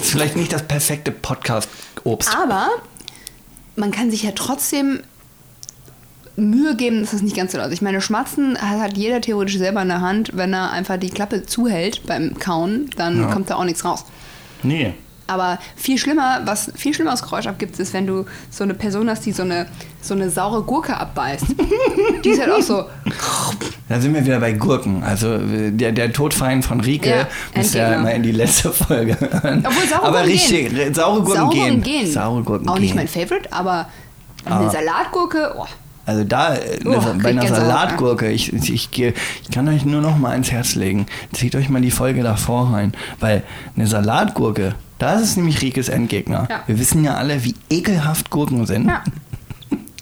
ist 0.00 0.10
vielleicht 0.10 0.36
nicht 0.36 0.52
das 0.52 0.62
perfekte 0.62 1.10
Podcast-Obst. 1.12 2.34
Aber 2.36 2.68
man 3.76 3.90
kann 3.90 4.10
sich 4.10 4.22
ja 4.22 4.30
trotzdem 4.34 5.00
Mühe 6.36 6.74
geben, 6.76 7.00
dass 7.02 7.12
es 7.12 7.22
nicht 7.22 7.36
ganz 7.36 7.52
so 7.52 7.58
laut 7.58 7.66
ist. 7.68 7.74
Ich 7.74 7.82
meine, 7.82 8.00
Schmatzen 8.00 8.56
hat 8.60 8.96
jeder 8.96 9.20
theoretisch 9.20 9.58
selber 9.58 9.82
in 9.82 9.88
der 9.88 10.00
Hand. 10.00 10.30
Wenn 10.34 10.52
er 10.54 10.70
einfach 10.72 10.96
die 10.96 11.10
Klappe 11.10 11.44
zuhält 11.44 12.06
beim 12.06 12.38
Kauen, 12.38 12.88
dann 12.96 13.20
Ja. 13.20 13.26
kommt 13.32 13.50
da 13.50 13.56
auch 13.56 13.64
nichts 13.64 13.84
raus. 13.84 14.04
Nee. 14.62 14.94
Aber 15.28 15.58
viel 15.76 15.98
schlimmer, 15.98 16.40
was 16.44 16.72
viel 16.74 16.92
schlimmeres 16.92 17.22
Geräusch 17.22 17.46
abgibt, 17.46 17.78
ist, 17.78 17.94
wenn 17.94 18.06
du 18.06 18.26
so 18.50 18.64
eine 18.64 18.74
Person 18.74 19.08
hast, 19.08 19.24
die 19.24 19.32
so 19.32 19.42
eine, 19.44 19.66
so 20.00 20.14
eine 20.14 20.28
saure 20.30 20.62
Gurke 20.62 20.96
abbeißt. 20.96 21.44
die 22.24 22.28
ist 22.30 22.40
halt 22.40 22.50
auch 22.50 22.60
so. 22.62 22.84
Da 23.88 24.00
sind 24.00 24.14
wir 24.14 24.24
wieder 24.24 24.40
bei 24.40 24.52
Gurken. 24.52 25.02
Also 25.02 25.36
der, 25.38 25.92
der 25.92 26.12
Todfeind 26.14 26.64
von 26.64 26.80
Rike 26.80 27.10
Ja, 27.10 27.16
ihr 27.16 27.26
Endgegner. 27.54 27.98
mal 27.98 28.08
in 28.10 28.22
die 28.22 28.32
letzte 28.32 28.70
Folge 28.72 29.18
hören. 29.20 29.62
Obwohl 29.66 29.86
saure 29.86 30.02
aber 30.06 30.10
Gurken 30.18 30.32
richtig, 30.32 30.70
gehen. 30.74 30.94
saure 30.94 31.20
Gurken 31.22 31.34
Saure 31.40 31.54
gehen. 31.54 31.82
gehen. 31.82 32.10
Saure 32.10 32.42
Gurken 32.42 32.68
Auch 32.68 32.74
gehen. 32.76 32.82
nicht 32.84 32.94
mein 32.94 33.08
Favorite, 33.08 33.52
aber 33.52 33.88
eine 34.46 34.54
Aber- 34.54 34.70
Salatgurke, 34.70 35.54
oh, 35.58 35.66
Also 36.04 36.24
da, 36.24 36.54
äh, 36.56 36.80
Oh, 36.84 36.88
ne, 36.90 37.18
bei 37.22 37.30
einer 37.30 37.42
Gänsehaut, 37.42 37.66
Salatgurke, 37.66 38.30
ich, 38.30 38.52
ich, 38.52 38.72
ich, 38.72 38.98
ich 38.98 39.50
kann 39.52 39.68
euch 39.68 39.84
nur 39.84 40.00
noch 40.00 40.16
mal 40.18 40.34
ins 40.34 40.50
Herz 40.50 40.74
legen, 40.74 41.06
zieht 41.32 41.54
euch 41.54 41.68
mal 41.68 41.80
die 41.82 41.90
Folge 41.92 42.22
davor 42.22 42.72
rein, 42.72 42.92
weil 43.20 43.42
eine 43.76 43.86
Salatgurke, 43.86 44.74
da 44.98 45.14
ist 45.14 45.22
es 45.22 45.36
nämlich 45.36 45.62
Rikes 45.62 45.88
Endgegner. 45.88 46.48
Ja. 46.50 46.62
Wir 46.66 46.78
wissen 46.78 47.04
ja 47.04 47.14
alle, 47.14 47.44
wie 47.44 47.54
ekelhaft 47.70 48.30
Gurken 48.30 48.66
sind. 48.66 48.88
ja. 48.88 49.02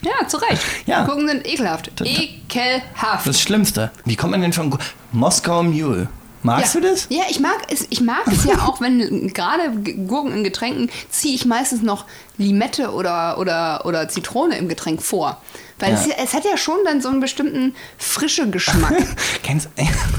Ja, 0.03 0.27
zu 0.27 0.39
Recht. 0.39 0.63
Ja. 0.87 1.05
Gurken 1.05 1.29
sind 1.29 1.47
ekelhaft. 1.47 1.91
Ekelhaft. 2.03 3.27
Das 3.27 3.39
Schlimmste. 3.41 3.91
Wie 4.07 4.17
kommt 4.17 4.31
man 4.31 4.41
denn 4.41 4.55
von 4.55 4.75
Moskau 5.13 5.63
Mule? 5.63 6.09
Magst 6.43 6.75
ja. 6.75 6.81
du 6.81 6.89
das? 6.89 7.07
Ja, 7.11 7.23
ich 7.29 7.39
mag 7.41 7.59
es, 7.69 7.87
ich 7.91 8.01
mag 8.01 8.27
es 8.27 8.45
ja 8.45 8.67
auch, 8.67 8.81
wenn 8.81 9.33
gerade 9.33 9.71
Gurken 10.07 10.33
in 10.33 10.45
Getränken 10.45 10.91
ziehe 11.11 11.35
ich 11.35 11.45
meistens 11.45 11.83
noch 11.83 12.07
Limette 12.39 12.93
oder, 12.93 13.39
oder, 13.39 13.85
oder 13.85 14.09
Zitrone 14.09 14.57
im 14.57 14.69
Getränk 14.69 15.03
vor. 15.03 15.41
Weil 15.79 15.93
Ja. 15.93 15.99
es, 16.01 16.07
ja- 16.07 16.15
es 16.23 16.33
hat 16.35 16.45
ja 16.45 16.57
schon 16.57 16.79
dann 16.85 17.01
so 17.03 17.09
einen 17.09 17.21
bestimmten 17.21 17.75
frische 17.99 18.49
Geschmack. 18.51 18.95
Kennst, 19.43 19.69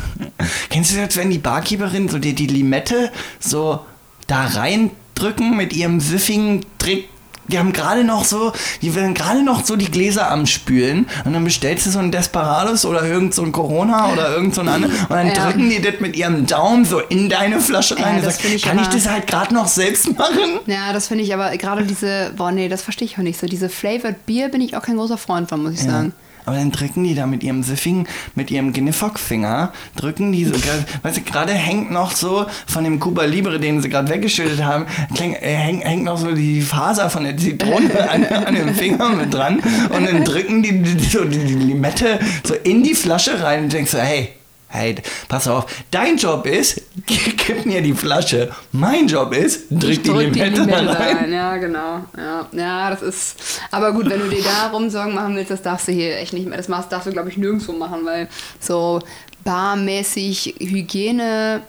kennst 0.70 0.92
du 0.96 0.98
das, 1.06 1.16
wenn 1.18 1.30
die 1.30 1.38
Barkeeperin 1.40 2.08
so 2.10 2.20
die, 2.20 2.34
die 2.34 2.48
Limette 2.48 3.12
so 3.40 3.80
da 4.28 4.46
reindrücken 4.46 5.56
mit 5.58 5.74
ihrem 5.74 6.00
süffigen 6.00 6.66
Trick? 6.78 7.10
Die 7.52 7.60
haben 7.60 7.74
gerade 7.74 8.04
noch 8.04 8.24
so, 8.26 8.54
die 8.82 8.96
werden 8.96 9.14
gerade 9.14 9.44
noch 9.44 9.66
so 9.66 9.76
die 9.76 9.92
Gläser 9.92 10.32
am 10.32 10.46
Spülen 10.46 11.08
und 11.26 11.34
dann 11.34 11.44
bestellst 11.44 11.86
du 11.86 11.92
so 11.92 12.00
ein 12.00 12.12
Desperados 12.12 12.86
oder 12.86 13.04
irgend 13.06 13.34
so 13.34 13.44
ein 13.44 13.52
Corona 13.52 14.12
oder 14.12 14.32
irgend 14.34 14.56
so 14.56 14.62
ein 14.62 14.68
anderes 14.70 14.94
und 15.02 15.10
dann 15.12 15.28
Ja. 15.28 15.34
drücken 15.46 15.70
die 15.70 15.82
das 15.82 16.00
mit 16.00 16.16
ihrem 16.16 16.46
Daumen 16.46 16.86
so 16.86 17.00
in 17.00 17.30
deine 17.30 17.60
Flasche 17.60 17.96
Ja, 17.98 18.06
rein 18.06 18.16
und 18.18 18.26
das 18.26 18.36
sagst, 18.36 18.42
find 18.42 18.56
ich 18.56 18.62
kann 18.64 18.80
ich 18.80 18.88
das 18.88 19.08
halt 19.10 19.28
gerade 19.28 19.54
noch 19.54 19.68
selbst 19.68 20.18
machen? 20.18 20.60
ja, 20.66 20.94
das 20.94 21.08
finde 21.08 21.24
ich 21.24 21.34
aber 21.34 21.56
gerade 21.58 21.84
diese, 21.84 22.32
boah 22.36 22.52
nee, 22.52 22.70
das 22.70 22.82
verstehe 22.82 23.06
ich 23.06 23.16
auch 23.18 23.24
nicht 23.24 23.40
so. 23.40 23.48
Diese 23.48 23.70
Flavored 23.70 24.26
Beer 24.26 24.50
bin 24.50 24.62
ich 24.62 24.76
auch 24.76 24.82
kein 24.82 24.98
großer 24.98 25.18
Freund 25.18 25.50
von, 25.50 25.62
muss 25.64 25.74
ich 25.74 25.82
sagen. 25.84 26.14
Aber 26.46 26.56
dann 26.56 26.72
drücken 26.72 27.04
die 27.04 27.16
da 27.16 27.26
mit 27.26 27.44
ihrem 27.44 27.64
Süffigen, 27.64 28.08
mit 28.36 28.52
ihrem 28.52 28.74
Gniffock-Finger, 28.74 29.72
drücken 29.96 30.32
die 30.32 30.46
so, 30.46 30.54
weißt 31.04 31.18
du, 31.18 31.22
gerade 31.22 31.54
hängt 31.54 31.92
noch 31.92 32.12
so 32.12 32.46
von 32.68 32.84
dem 32.84 33.00
Cuba 33.00 33.26
Libre, 33.26 33.60
den 33.60 33.82
sie 33.82 33.90
gerade 33.90 34.10
weggeschüttet 34.10 34.64
haben, 34.64 34.86
äh, 35.20 35.56
hängt, 35.56 35.84
hängt 35.84 36.04
noch 36.04 36.18
so 36.18 36.32
die 36.32 36.62
Faser 36.62 37.10
von 37.10 37.24
der 37.24 37.38
Zitrone 37.38 38.10
an, 38.10 38.26
an 38.26 38.56
dem 38.56 38.74
Finger 38.74 39.10
mit 39.10 39.34
dran 39.34 39.60
und 39.90 40.08
dann 40.08 40.24
drücken 40.24 40.64
die, 40.64 40.82
die, 40.82 41.04
so 41.06 41.26
die, 41.26 41.40
die 41.40 41.56
Limette 41.56 42.20
so 42.44 42.54
in 42.54 42.84
die 42.84 42.96
Flasche 42.96 43.42
rein 43.42 43.64
und 43.64 43.74
denkst 43.74 43.92
so, 43.92 44.00
hey, 44.00 44.30
hey, 44.72 44.96
pass 45.28 45.48
auf, 45.48 45.66
dein 45.92 46.18
Job 46.18 46.46
ist, 46.48 46.82
gib 47.06 47.66
mir 47.66 47.82
die 47.82 47.94
Flasche, 47.94 48.52
mein 48.72 49.08
Job 49.08 49.34
ist, 49.34 49.68
drück 49.70 50.04
die 50.04 50.10
Limette, 50.10 50.62
rein. 50.62 50.88
rein. 50.88 51.34
Ja, 51.34 51.58
genau. 51.58 52.02
Ja, 52.18 52.48
ja, 52.52 52.90
das 52.90 53.02
ist. 53.02 53.62
Aber 53.70 53.92
gut, 53.92 54.10
wenn 54.10 54.20
du 54.20 54.30
dir 54.30 54.44
da 54.44 54.72
Sorgen 54.90 55.14
machen 55.14 55.36
willst, 55.36 55.52
das 55.52 55.62
darfst 55.62 55.88
du 55.88 55.92
hier 55.92 56.18
echt 56.18 56.34
nicht 56.34 56.48
mehr. 56.48 56.58
Das 56.58 56.68
machst, 56.68 56.92
darfst 56.92 57.08
du, 57.08 57.12
glaube 57.12 57.30
ich, 57.30 57.38
nirgendwo 57.38 57.74
machen, 57.74 58.06
weil 58.06 58.28
so 58.60 59.02
barmäßig 59.44 60.56
Hygiene 60.60 61.62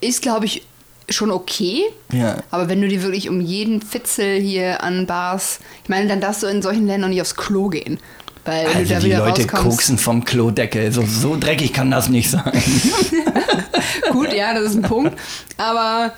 ist, 0.00 0.22
glaube 0.22 0.46
ich, 0.46 0.62
schon 1.10 1.30
okay. 1.30 1.84
Ja. 2.12 2.38
Aber 2.50 2.68
wenn 2.68 2.80
du 2.80 2.88
dir 2.88 3.02
wirklich 3.02 3.28
um 3.28 3.40
jeden 3.40 3.80
Fitzel 3.80 4.40
hier 4.40 4.82
an 4.82 5.06
Bars, 5.06 5.60
ich 5.82 5.88
meine, 5.88 6.08
dann 6.08 6.20
darfst 6.20 6.42
du 6.42 6.46
in 6.46 6.62
solchen 6.62 6.86
Ländern 6.86 7.10
nicht 7.10 7.20
aufs 7.20 7.36
Klo 7.36 7.68
gehen. 7.68 7.98
Weil 8.48 8.66
Also 8.68 8.94
die 9.00 9.12
Leute 9.12 9.46
koksen 9.46 9.98
vom 9.98 10.24
Klodeckel. 10.24 10.90
So, 10.90 11.04
so 11.04 11.36
dreckig 11.38 11.72
kann 11.74 11.90
das 11.90 12.08
nicht 12.08 12.30
sein. 12.30 12.50
Gut, 14.12 14.32
ja, 14.32 14.54
das 14.54 14.70
ist 14.70 14.76
ein 14.76 14.82
Punkt. 14.82 15.18
Aber 15.58 16.12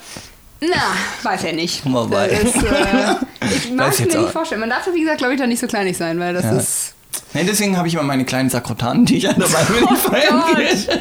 na, 0.60 0.76
weiß 1.22 1.42
ja 1.42 1.52
nicht. 1.52 1.82
Wobei. 1.84 2.28
Ist, 2.28 2.54
äh, 2.56 3.16
ich 3.46 3.72
mag 3.74 3.92
es 3.92 3.98
mir 3.98 4.06
nicht 4.06 4.30
vorstellen. 4.30 4.60
Man 4.60 4.70
darf, 4.70 4.88
wie 4.94 5.00
gesagt, 5.00 5.18
glaube 5.18 5.34
ich, 5.34 5.40
da 5.40 5.46
nicht 5.46 5.58
so 5.60 5.66
kleinig 5.66 5.96
sein, 5.96 6.20
weil 6.20 6.34
das 6.34 6.44
Ja. 6.44 6.56
ist. 6.56 6.94
Nee, 7.32 7.44
deswegen 7.44 7.76
habe 7.76 7.86
ich 7.86 7.94
immer 7.94 8.02
meine 8.02 8.24
kleinen 8.24 8.50
Sakrotan-Tücher 8.50 9.34
dabei, 9.34 9.58
wenn 9.68 9.84
ich 9.84 10.00
feiern 10.00 10.42
Gott. 10.46 10.56
gehe. 10.56 11.00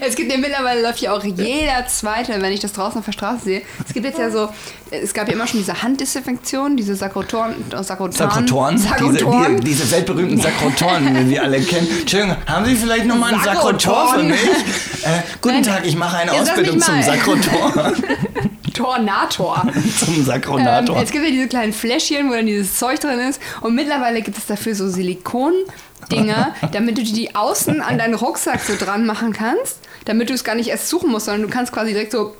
Es 0.00 0.14
gibt 0.14 0.30
ja 0.30 0.38
mittlerweile 0.38 0.82
läuft 0.82 1.00
ja 1.00 1.12
auch 1.12 1.24
jeder 1.24 1.86
zweite, 1.88 2.40
wenn 2.40 2.52
ich 2.52 2.60
das 2.60 2.72
draußen 2.74 2.98
auf 3.00 3.04
der 3.04 3.12
Straße 3.12 3.44
sehe. 3.44 3.62
Es 3.86 3.92
gibt 3.92 4.06
jetzt 4.06 4.18
ja 4.18 4.30
so, 4.30 4.48
es 4.90 5.12
gab 5.12 5.26
ja 5.26 5.34
immer 5.34 5.48
schon 5.48 5.58
diese 5.58 5.82
Handdesinfektion, 5.82 6.76
diese 6.76 6.94
Sakrotoren, 6.94 7.54
Sakrotan, 7.82 8.12
Sakrotoren, 8.12 8.76
diese, 8.76 8.88
Sakrotoren. 8.88 9.60
diese, 9.60 9.82
diese 9.82 9.90
weltberühmten 9.90 10.40
Sakrotoren, 10.40 11.26
wie 11.26 11.30
wir 11.30 11.42
alle 11.42 11.60
kennen. 11.60 11.88
Entschuldigung, 12.00 12.36
haben 12.46 12.64
Sie 12.66 12.76
vielleicht 12.76 13.06
nochmal 13.06 13.34
einen 13.34 13.42
Sakrotor 13.42 14.14
für 14.14 14.22
mich? 14.22 14.40
Äh, 14.40 15.22
guten 15.40 15.54
Nein, 15.56 15.62
Tag, 15.64 15.84
ich 15.84 15.96
mache 15.96 16.18
eine 16.18 16.32
jetzt 16.34 16.50
Ausbildung 16.50 16.80
zum. 16.80 17.02
Sakrotor. 17.02 17.92
Tornator. 18.74 19.66
zum 19.98 20.14
Ähm, 20.14 20.24
Sakronator. 20.24 21.00
es 21.02 21.10
gibt 21.10 21.24
ja 21.24 21.30
diese 21.30 21.48
kleinen 21.48 21.72
Fläschchen, 21.72 22.28
wo 22.28 22.34
dann 22.34 22.46
dieses 22.46 22.78
Zeug 22.78 23.00
drin 23.00 23.18
ist. 23.20 23.40
Und 23.62 23.74
mittlerweile 23.74 24.20
gibt 24.20 24.36
es 24.36 24.46
dafür 24.46 24.74
so 24.74 24.88
Silikon-Dinger, 24.88 26.54
damit 26.72 26.98
du 26.98 27.02
die 27.02 27.34
außen 27.34 27.80
an 27.80 27.98
deinen 27.98 28.14
Rucksack 28.14 28.60
so 28.60 28.74
dran 28.76 29.06
machen 29.06 29.32
kannst, 29.32 29.78
damit 30.04 30.28
du 30.28 30.34
es 30.34 30.44
gar 30.44 30.54
nicht 30.54 30.68
erst 30.68 30.88
suchen 30.88 31.10
musst, 31.10 31.26
sondern 31.26 31.42
du 31.42 31.48
kannst 31.48 31.72
quasi 31.72 31.92
direkt 31.92 32.12
so 32.12 32.34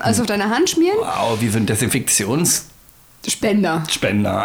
alles 0.00 0.20
auf 0.20 0.26
deine 0.26 0.50
Hand 0.50 0.68
schmieren. 0.70 0.98
wow, 0.98 1.40
wie 1.40 1.48
so 1.48 1.58
ein 1.58 1.66
Desinfektionsspender. 1.66 2.71
Spender. 3.28 3.82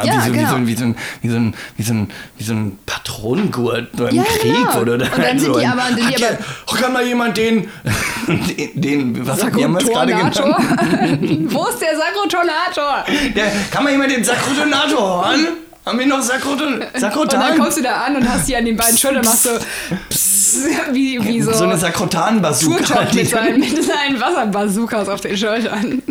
wie, 0.04 0.08
Ja, 0.08 0.22
so, 0.22 0.32
genau. 0.32 0.42
wie, 0.42 0.46
so 0.50 0.56
ein, 0.56 0.68
wie, 0.68 0.76
so 0.76 0.84
ein, 0.86 0.96
wie, 1.22 1.84
so 1.84 1.94
ein, 1.94 2.10
wie 2.38 2.44
so 2.44 2.54
ein 2.54 2.78
Patronengurt 2.86 3.88
im 4.00 4.16
Ja, 4.16 4.24
Krieg. 4.24 4.54
genau. 4.56 4.80
Oder 4.82 4.94
Und 4.94 5.02
dann 5.18 5.40
sind 5.40 5.54
so 5.54 5.60
die 5.60 5.66
ein- 5.66 5.72
aber- 5.72 5.88
sind 5.88 5.98
die 6.00 6.04
Hat 6.06 6.20
ja- 6.20 6.28
aber- 6.68 6.78
kann 6.80 6.94
mal 6.94 7.06
jemand 7.06 7.38
den, 7.38 7.68
den, 8.28 8.82
den 9.16 9.28
was 9.28 9.44
haben 9.44 9.56
wir 9.58 9.68
gerade 9.80 10.12
genannt? 10.14 10.40
Wo 11.54 11.66
ist 11.68 11.82
der 11.82 11.96
Sakrotornator? 11.98 13.06
Der, 13.36 13.46
kann 13.72 13.84
mal 13.84 13.92
jemand 13.92 14.12
den 14.12 14.24
Sakrotonator 14.24 15.26
hören? 15.26 15.48
Haben 15.86 16.00
wir 16.00 16.06
noch 16.06 16.22
Sakroton, 16.22 16.74
Und 16.74 16.80
dann 16.82 17.02
Sakrotan? 17.02 17.58
kommst 17.58 17.78
du 17.78 17.82
da 17.82 18.02
an 18.02 18.18
und 18.18 18.28
hast 18.30 18.48
die 18.48 18.56
an 18.58 18.66
den 18.66 18.76
beiden 18.76 18.98
Schultern 18.98 19.24
machst 19.24 19.44
so 19.44 19.52
pss, 20.10 20.58
wie, 20.92 21.24
wie 21.24 21.42
so, 21.42 21.54
so 21.54 21.64
eine 21.64 21.78
Sakrotan-Bazooka. 21.78 23.04
Die- 23.06 23.18
mit 23.20 23.30
seinen, 23.30 23.60
mit 23.60 23.84
seinen 23.84 24.20
Wasserbazookas 24.20 25.08
auf 25.10 25.22
den 25.22 25.38
Schultern. 25.38 26.04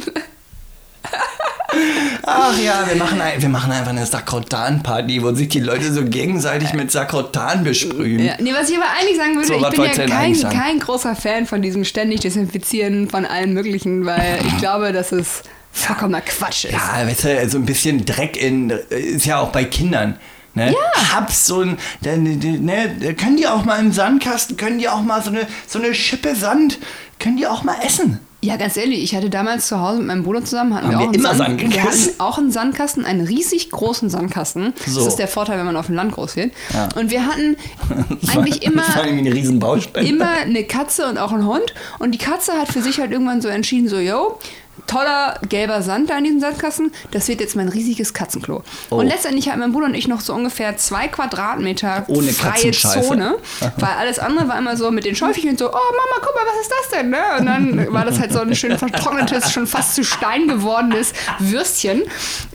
Ach 2.22 2.58
ja, 2.58 2.86
wir 2.88 2.96
machen, 2.96 3.20
ein, 3.20 3.40
wir 3.40 3.48
machen 3.48 3.72
einfach 3.72 3.90
eine 3.90 4.04
Sakrotan-Party, 4.04 5.22
wo 5.22 5.32
sich 5.32 5.48
die 5.48 5.60
Leute 5.60 5.92
so 5.92 6.04
gegenseitig 6.04 6.72
mit 6.72 6.90
Sakrotan 6.90 7.64
besprühen. 7.64 8.24
Ja, 8.24 8.34
nee, 8.40 8.52
was 8.52 8.68
ich 8.68 8.76
aber 8.76 8.86
eigentlich 8.98 9.16
sagen 9.16 9.34
würde, 9.34 9.46
So, 9.46 9.54
ich 9.54 9.68
bin 9.68 9.84
ja 9.84 10.06
kein, 10.06 10.40
kein 10.50 10.78
großer 10.80 11.14
Fan 11.14 11.46
von 11.46 11.62
diesem 11.62 11.84
ständig 11.84 12.20
Desinfizieren 12.20 13.08
von 13.08 13.24
allen 13.24 13.52
möglichen, 13.52 14.04
weil 14.06 14.38
ich 14.46 14.58
glaube, 14.58 14.92
dass 14.92 15.12
es 15.12 15.42
vollkommener 15.72 16.22
Quatsch 16.22 16.64
ist. 16.64 16.72
Ja, 16.72 17.06
weißt 17.06 17.24
du, 17.24 17.48
so 17.48 17.58
ein 17.58 17.66
bisschen 17.66 18.04
Dreck 18.04 18.36
in, 18.36 18.70
ist 18.70 19.26
ja 19.26 19.38
auch 19.38 19.50
bei 19.50 19.64
Kindern. 19.64 20.18
Ne? 20.54 20.72
Ja. 20.72 21.14
Hab 21.14 21.30
so 21.30 21.60
ein, 21.60 21.76
ne, 22.02 23.14
können 23.14 23.36
die 23.36 23.46
auch 23.46 23.64
mal 23.64 23.78
im 23.78 23.92
Sandkasten, 23.92 24.56
können 24.56 24.78
die 24.78 24.88
auch 24.88 25.02
mal 25.02 25.22
so 25.22 25.30
eine, 25.30 25.46
so 25.66 25.78
eine 25.78 25.94
Schippe 25.94 26.34
Sand, 26.34 26.78
können 27.18 27.36
die 27.36 27.46
auch 27.46 27.62
mal 27.62 27.76
essen. 27.84 28.20
Ja, 28.46 28.56
ganz 28.56 28.76
ehrlich, 28.76 29.02
ich 29.02 29.16
hatte 29.16 29.28
damals 29.28 29.66
zu 29.66 29.80
Hause 29.80 29.98
mit 29.98 30.06
meinem 30.06 30.22
Bruder 30.22 30.44
zusammen, 30.44 30.72
hatten 30.72 30.86
Haben 30.86 30.92
wir 30.92 30.98
wir 30.98 31.04
auch 31.04 31.08
einen, 31.08 31.14
immer 31.14 31.34
Sand, 31.34 31.74
wir 31.74 31.82
hatten 31.82 32.10
auch 32.18 32.38
einen 32.38 32.52
Sandkasten, 32.52 33.04
einen 33.04 33.26
riesig 33.26 33.70
großen 33.70 34.08
Sandkasten. 34.08 34.72
So. 34.86 35.00
Das 35.00 35.08
ist 35.08 35.16
der 35.16 35.26
Vorteil, 35.26 35.58
wenn 35.58 35.66
man 35.66 35.76
auf 35.76 35.86
dem 35.86 35.96
Land 35.96 36.12
groß 36.12 36.36
wird. 36.36 36.52
Ja. 36.72 36.88
Und 36.94 37.10
wir 37.10 37.26
hatten 37.26 37.56
eigentlich 38.28 38.62
immer, 38.62 38.84
eine 38.96 40.08
immer 40.08 40.30
eine 40.30 40.62
Katze 40.62 41.08
und 41.08 41.18
auch 41.18 41.32
einen 41.32 41.44
Hund. 41.44 41.74
Und 41.98 42.12
die 42.12 42.18
Katze 42.18 42.52
hat 42.52 42.68
für 42.68 42.82
sich 42.82 43.00
halt 43.00 43.10
irgendwann 43.10 43.42
so 43.42 43.48
entschieden, 43.48 43.88
so, 43.88 43.98
yo, 43.98 44.38
toller 44.86 45.38
gelber 45.48 45.82
Sand 45.82 46.10
da 46.10 46.18
in 46.18 46.24
diesem 46.24 46.40
Sandkasten, 46.40 46.92
das 47.10 47.28
wird 47.28 47.40
jetzt 47.40 47.56
mein 47.56 47.68
riesiges 47.68 48.14
Katzenklo. 48.14 48.62
Oh. 48.90 48.96
Und 48.96 49.06
letztendlich 49.06 49.48
hatten 49.48 49.60
mein 49.60 49.72
Bruder 49.72 49.86
und 49.86 49.94
ich 49.94 50.08
noch 50.08 50.20
so 50.20 50.34
ungefähr 50.34 50.76
zwei 50.76 51.08
Quadratmeter 51.08 52.04
Ohne 52.08 52.32
freie. 52.32 52.72
Zone, 52.72 53.36
weil 53.76 53.90
alles 53.98 54.18
andere 54.18 54.48
war 54.48 54.58
immer 54.58 54.76
so 54.76 54.90
mit 54.90 55.04
den 55.04 55.16
Schäufchen 55.16 55.56
so, 55.56 55.68
oh 55.68 55.72
Mama, 55.72 56.20
guck 56.20 56.34
mal, 56.34 56.42
was 56.46 56.60
ist 56.62 56.70
das 56.70 56.98
denn? 56.98 57.10
Ne? 57.10 57.18
Und 57.38 57.46
dann 57.46 57.92
war 57.92 58.04
das 58.04 58.18
halt 58.18 58.32
so 58.32 58.40
ein 58.40 58.54
schön 58.54 58.76
vertrocknetes, 58.78 59.52
schon 59.52 59.66
fast 59.66 59.94
zu 59.94 60.04
Stein 60.04 60.48
gewordenes 60.48 61.12
Würstchen, 61.38 62.02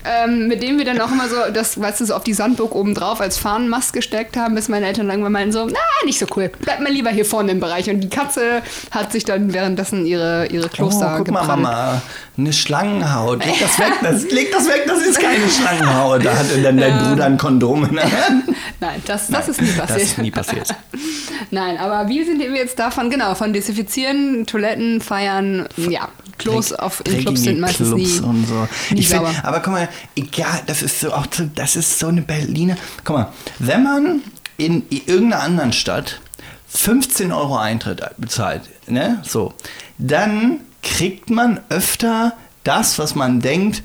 ähm, 0.04 0.48
mit 0.48 0.62
dem 0.62 0.78
wir 0.78 0.84
dann 0.84 1.00
auch 1.00 1.10
immer 1.10 1.28
so, 1.28 1.36
das, 1.52 1.80
weißt 1.80 2.00
du, 2.00 2.06
so 2.06 2.14
auf 2.14 2.24
die 2.24 2.34
Sandburg 2.34 2.74
oben 2.74 2.94
drauf 2.94 3.20
als 3.20 3.38
Fahnenmast 3.38 3.92
gesteckt 3.92 4.36
haben, 4.36 4.54
bis 4.54 4.68
meine 4.68 4.86
Eltern 4.86 5.08
irgendwann 5.10 5.32
meinen 5.32 5.52
so, 5.52 5.66
na, 5.66 5.78
nicht 6.04 6.18
so 6.18 6.26
cool, 6.36 6.50
bleib 6.60 6.80
mal 6.80 6.92
lieber 6.92 7.10
hier 7.10 7.24
vorne 7.24 7.52
im 7.52 7.60
Bereich. 7.60 7.90
Und 7.90 8.00
die 8.00 8.08
Katze 8.08 8.62
hat 8.90 9.12
sich 9.12 9.24
dann 9.24 9.52
währenddessen 9.52 10.06
ihre, 10.06 10.46
ihre 10.46 10.68
Kloster 10.68 11.12
Oh, 11.14 11.18
guck 11.18 11.30
mal. 11.30 11.46
Mama, 11.46 12.02
eine 12.36 12.52
Schlangenhaut. 12.52 13.44
Leg 13.44 13.60
das 13.60 13.78
weg, 13.78 13.92
das, 14.02 14.30
leg 14.30 14.52
das 14.52 14.66
weg, 14.66 14.84
das 14.86 15.02
ist 15.02 15.20
keine 15.20 15.48
Schlangenhaut. 15.48 16.24
Da 16.24 16.36
hatte 16.36 16.62
dann 16.62 16.76
dein 16.76 16.98
Bruder 16.98 17.26
ein 17.26 17.38
Kondom 17.38 17.84
in 17.84 17.96
der 17.96 18.04
Hand. 18.04 18.44
Nein, 18.80 19.02
das, 19.06 19.28
das 19.28 19.48
ist 19.48 19.60
nie 19.60 19.68
passiert. 19.68 19.90
Das 19.90 20.02
ist 20.02 20.18
nie 20.18 20.30
passiert. 20.30 20.74
Nein, 21.50 21.76
aber 21.76 22.08
wie 22.08 22.24
sind 22.24 22.38
wir 22.40 22.50
jetzt 22.50 22.78
davon, 22.78 23.10
genau, 23.10 23.34
von 23.34 23.52
Desinfizieren, 23.52 24.46
Toiletten, 24.46 25.00
Feiern, 25.00 25.68
ja, 25.76 26.08
Klos 26.38 26.72
auf, 26.72 27.02
in 27.06 27.20
Clubs 27.20 27.42
sind 27.42 27.60
meistens 27.60 27.88
Clubs 27.88 28.20
nie, 28.20 28.26
und 28.26 28.46
so. 28.46 28.68
Ich 28.94 29.08
find, 29.08 29.22
aber 29.44 29.60
guck 29.60 29.74
mal, 29.74 29.88
egal, 30.16 30.62
das 30.66 30.82
ist 30.82 31.00
so 31.00 31.12
auch 31.12 31.26
das 31.54 31.76
ist 31.76 31.98
so 31.98 32.08
eine 32.08 32.22
Berliner. 32.22 32.76
Guck 33.04 33.16
mal, 33.16 33.32
wenn 33.58 33.82
man 33.82 34.22
in 34.56 34.84
irgendeiner 34.88 35.42
anderen 35.42 35.72
Stadt 35.72 36.20
15 36.68 37.32
Euro 37.32 37.58
Eintritt 37.58 38.02
bezahlt, 38.16 38.62
ne, 38.86 39.20
so, 39.22 39.54
dann 39.98 40.60
kriegt 40.82 41.30
man 41.30 41.60
öfter 41.68 42.34
das, 42.64 42.98
was 42.98 43.14
man 43.14 43.40
denkt, 43.40 43.82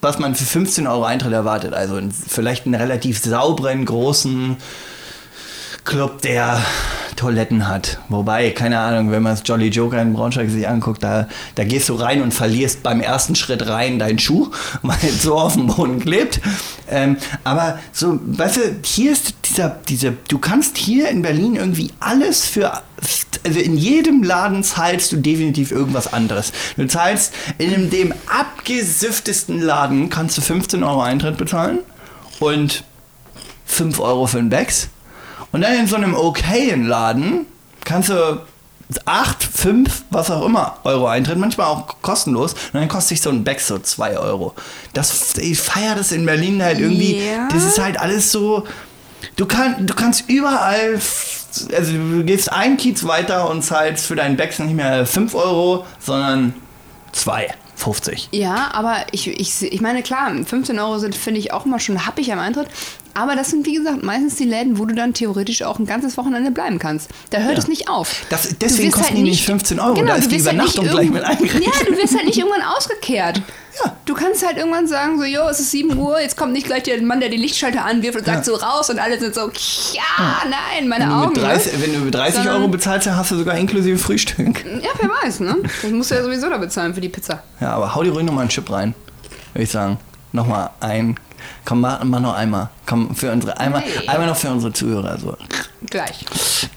was 0.00 0.18
man 0.18 0.34
für 0.34 0.44
15 0.44 0.86
Euro 0.86 1.04
Eintritt 1.04 1.32
erwartet. 1.32 1.74
Also 1.74 2.00
vielleicht 2.28 2.66
einen 2.66 2.74
relativ 2.74 3.18
sauberen, 3.18 3.84
großen 3.84 4.56
Club, 5.86 6.20
der 6.22 6.60
Toiletten 7.14 7.66
hat. 7.66 7.98
Wobei, 8.08 8.50
keine 8.50 8.78
Ahnung, 8.78 9.10
wenn 9.10 9.22
man 9.22 9.32
das 9.32 9.42
Jolly 9.46 9.68
Joker 9.68 10.02
in 10.02 10.12
Braunschweig 10.12 10.50
sich 10.50 10.68
anguckt, 10.68 11.02
da, 11.02 11.28
da 11.54 11.64
gehst 11.64 11.88
du 11.88 11.94
rein 11.94 12.20
und 12.20 12.34
verlierst 12.34 12.82
beim 12.82 13.00
ersten 13.00 13.34
Schritt 13.34 13.66
rein 13.66 13.98
deinen 13.98 14.18
Schuh, 14.18 14.50
weil 14.82 14.98
es 15.02 15.22
so 15.22 15.36
auf 15.36 15.54
dem 15.54 15.68
Boden 15.68 16.00
klebt. 16.00 16.40
Ähm, 16.90 17.16
aber 17.44 17.78
so, 17.92 18.18
weißt 18.22 18.56
du, 18.56 18.60
hier 18.84 19.12
ist 19.12 19.34
dieser, 19.46 19.70
dieser, 19.88 20.12
du 20.28 20.38
kannst 20.38 20.76
hier 20.76 21.08
in 21.08 21.22
Berlin 21.22 21.56
irgendwie 21.56 21.92
alles 22.00 22.44
für, 22.44 22.72
also 23.44 23.58
in 23.58 23.78
jedem 23.78 24.22
Laden 24.22 24.62
zahlst 24.62 25.12
du 25.12 25.16
definitiv 25.16 25.72
irgendwas 25.72 26.12
anderes. 26.12 26.52
Du 26.76 26.86
zahlst 26.86 27.32
in 27.58 27.90
dem 27.90 28.12
abgesüftesten 28.26 29.62
Laden 29.62 30.10
kannst 30.10 30.36
du 30.36 30.42
15 30.42 30.82
Euro 30.82 31.00
Eintritt 31.00 31.38
bezahlen 31.38 31.78
und 32.40 32.84
5 33.64 34.00
Euro 34.00 34.26
für 34.26 34.38
den 34.38 34.50
Becks. 34.50 34.90
Und 35.52 35.62
dann 35.62 35.74
in 35.74 35.86
so 35.86 35.96
einem 35.96 36.14
okayen 36.14 36.86
Laden 36.86 37.46
kannst 37.84 38.10
du 38.10 38.40
8, 39.04 39.42
5, 39.42 40.04
was 40.10 40.30
auch 40.30 40.44
immer 40.44 40.78
Euro 40.84 41.08
Eintritt, 41.08 41.38
manchmal 41.38 41.66
auch 41.66 41.96
kostenlos. 42.02 42.52
Und 42.52 42.74
dann 42.74 42.88
kostet 42.88 43.08
sich 43.08 43.20
so 43.20 43.30
ein 43.30 43.42
Becks 43.42 43.66
so 43.66 43.78
2 43.78 44.18
Euro. 44.18 44.54
Das, 44.92 45.36
ich 45.38 45.58
feiere 45.58 45.96
das 45.96 46.12
in 46.12 46.24
Berlin 46.24 46.62
halt 46.62 46.78
irgendwie. 46.78 47.26
Ja. 47.26 47.48
Das 47.50 47.64
ist 47.64 47.80
halt 47.80 47.98
alles 47.98 48.30
so. 48.30 48.66
Du, 49.34 49.46
kann, 49.46 49.86
du 49.86 49.94
kannst 49.94 50.28
überall, 50.28 51.00
also 51.76 51.92
du 51.92 52.24
gehst 52.24 52.52
einen 52.52 52.76
Kiez 52.76 53.04
weiter 53.04 53.50
und 53.50 53.62
zahlst 53.62 54.06
für 54.06 54.14
deinen 54.14 54.36
Becks 54.36 54.58
nicht 54.58 54.74
mehr 54.74 55.04
5 55.04 55.34
Euro, 55.34 55.84
sondern 55.98 56.54
2, 57.12 57.48
50. 57.76 58.30
Ja, 58.32 58.70
aber 58.72 58.96
ich, 59.12 59.28
ich, 59.28 59.62
ich 59.62 59.80
meine, 59.80 60.02
klar, 60.02 60.32
15 60.44 60.78
Euro 60.78 60.98
sind, 60.98 61.14
finde 61.14 61.38
ich, 61.40 61.52
auch 61.52 61.66
immer 61.66 61.78
schon 61.78 62.06
happig 62.06 62.32
am 62.32 62.38
Eintritt. 62.38 62.68
Aber 63.14 63.34
das 63.36 63.50
sind, 63.50 63.64
wie 63.66 63.74
gesagt, 63.74 64.02
meistens 64.02 64.36
die 64.36 64.44
Läden, 64.44 64.78
wo 64.78 64.84
du 64.84 64.94
dann 64.94 65.14
theoretisch 65.14 65.62
auch 65.62 65.78
ein 65.78 65.86
ganzes 65.86 66.16
Wochenende 66.18 66.50
bleiben 66.50 66.78
kannst. 66.78 67.08
Da 67.30 67.38
hört 67.38 67.52
Ja. 67.54 67.58
es 67.58 67.68
nicht 67.68 67.88
auf. 67.88 68.26
Das- 68.28 68.56
deswegen 68.60 68.90
kosten 68.90 69.16
die 69.16 69.22
nicht 69.22 69.44
15 69.44 69.78
Euro. 69.80 70.02
Da 70.04 70.16
ist 70.16 70.30
die 70.30 70.34
halt 70.36 70.42
Übernachtung 70.42 70.86
gleich 70.88 71.10
mit 71.10 71.22
eingerechnet. 71.22 71.64
Ja, 71.64 71.70
du 71.86 71.96
wirst 71.96 72.14
halt 72.14 72.26
nicht 72.26 72.38
irgendwann 72.38 72.62
ausgekehrt. 72.62 73.40
Ja. 73.84 73.92
Du 74.04 74.14
kannst 74.14 74.46
halt 74.46 74.56
irgendwann 74.56 74.86
sagen, 74.86 75.18
so, 75.18 75.24
jo, 75.24 75.42
es 75.50 75.60
ist 75.60 75.70
7 75.70 75.96
Uhr, 75.98 76.20
jetzt 76.20 76.36
kommt 76.36 76.52
nicht 76.52 76.66
gleich 76.66 76.84
der 76.84 77.00
Mann, 77.02 77.20
der 77.20 77.28
die 77.28 77.36
Lichtschalter 77.36 77.84
anwirft 77.84 78.18
und 78.18 78.24
sagt 78.24 78.44
so 78.44 78.54
raus 78.54 78.88
und 78.90 78.98
alle 78.98 79.18
sind 79.18 79.34
so, 79.34 79.50
ja, 79.92 80.42
nein, 80.48 80.88
meine 80.88 81.04
Wenn 81.04 81.10
du, 81.10 81.16
Augen. 81.16 81.32
mit 81.34 81.42
30, 81.42 81.72
ne? 81.72 81.82
wenn 81.82 81.92
du 81.92 81.98
mit 82.00 82.14
30 82.14 82.34
Sondern- 82.36 82.54
Euro 82.56 82.68
bezahlst, 82.68 83.06
dann 83.06 83.16
hast 83.16 83.30
du 83.32 83.36
sogar 83.36 83.56
inklusive 83.58 83.98
Frühstück. 83.98 84.64
Ja, 84.82 84.90
wer 85.00 85.10
weiß, 85.22 85.40
ne? 85.40 85.56
Das 85.82 85.90
musst 85.90 86.10
du 86.10 86.14
ja 86.14 86.22
sowieso 86.22 86.48
da 86.48 86.56
bezahlen 86.58 86.94
für 86.94 87.00
die 87.00 87.08
Pizza. 87.08 87.42
Ja, 87.60 87.72
aber 87.74 87.94
hau 87.94 88.02
dir 88.02 88.12
ruhig 88.12 88.24
nochmal 88.24 88.42
einen 88.42 88.50
Chip 88.50 88.70
rein, 88.70 88.94
würde 89.52 89.64
ich 89.64 89.70
sagen. 89.70 89.98
Nochmal 90.32 90.70
ein. 90.80 91.16
Komm, 91.64 91.80
mach, 91.80 92.02
mach 92.04 92.20
noch 92.20 92.34
einmal. 92.34 92.70
Komm, 92.86 93.14
für 93.14 93.32
unsere, 93.32 93.58
einmal, 93.58 93.82
Nee. 93.82 94.08
einmal 94.08 94.28
noch 94.28 94.36
für 94.36 94.48
unsere 94.48 94.72
Zuhörer. 94.72 95.18
So. 95.18 95.36
Gleich. 95.90 96.24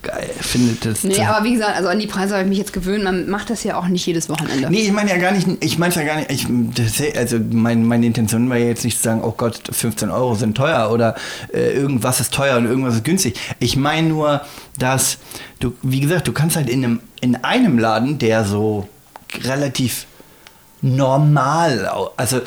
Geil, 0.02 0.30
findet 0.40 0.86
das. 0.86 1.04
Nee, 1.04 1.24
aber 1.24 1.44
wie 1.46 1.54
gesagt, 1.54 1.76
also 1.76 1.90
an 1.90 2.00
die 2.00 2.08
Preise 2.08 2.34
habe 2.34 2.44
ich 2.44 2.50
mich 2.50 2.58
jetzt 2.58 2.74
gewöhnt. 2.74 3.04
Man 3.04 3.30
macht 3.30 3.50
das 3.50 3.64
ja 3.64 3.78
auch 3.78 3.88
nicht 3.88 4.06
jedes 4.06 4.30
Wochenende. 4.30 4.70
Nee, 4.70 4.82
ich 4.82 4.92
meine 4.92 5.10
ja 5.10 5.18
gar 5.18 5.32
nicht, 5.32 5.48
ich 5.62 5.78
meine 5.78 5.94
ja 5.96 6.04
gar 6.04 6.16
nicht, 6.18 6.30
ich, 6.32 6.48
das, 6.50 7.02
also 7.16 7.38
mein, 7.52 7.86
meine 7.86 8.06
Intention 8.06 8.50
war 8.50 8.58
ja 8.58 8.66
jetzt 8.68 8.84
nicht 8.84 8.98
zu 8.98 9.04
sagen, 9.04 9.22
oh 9.24 9.32
Gott, 9.36 9.62
15 9.72 10.10
Euro 10.10 10.36
sind 10.36 10.56
teuer 10.56 10.92
oder 10.92 11.16
äh, 11.54 11.72
irgendwas 11.72 12.20
ist 12.20 12.34
teuer 12.34 12.58
und 12.58 12.66
irgendwas 12.66 12.96
ist 12.96 13.04
günstig. 13.06 13.40
Ich 13.60 13.76
meine 13.78 14.10
nur, 14.10 14.42
dass 14.78 15.18
du, 15.60 15.74
wie 15.82 16.02
gesagt, 16.02 16.28
du 16.28 16.34
kannst 16.34 16.56
halt 16.56 16.70
in 16.70 16.84
einem, 16.84 17.00
in 17.22 17.36
einem 17.44 17.80
Laden, 17.80 18.20
der 18.20 18.46
so 18.46 18.88
relativ 19.44 20.06
normal, 20.82 21.90
also 22.18 22.42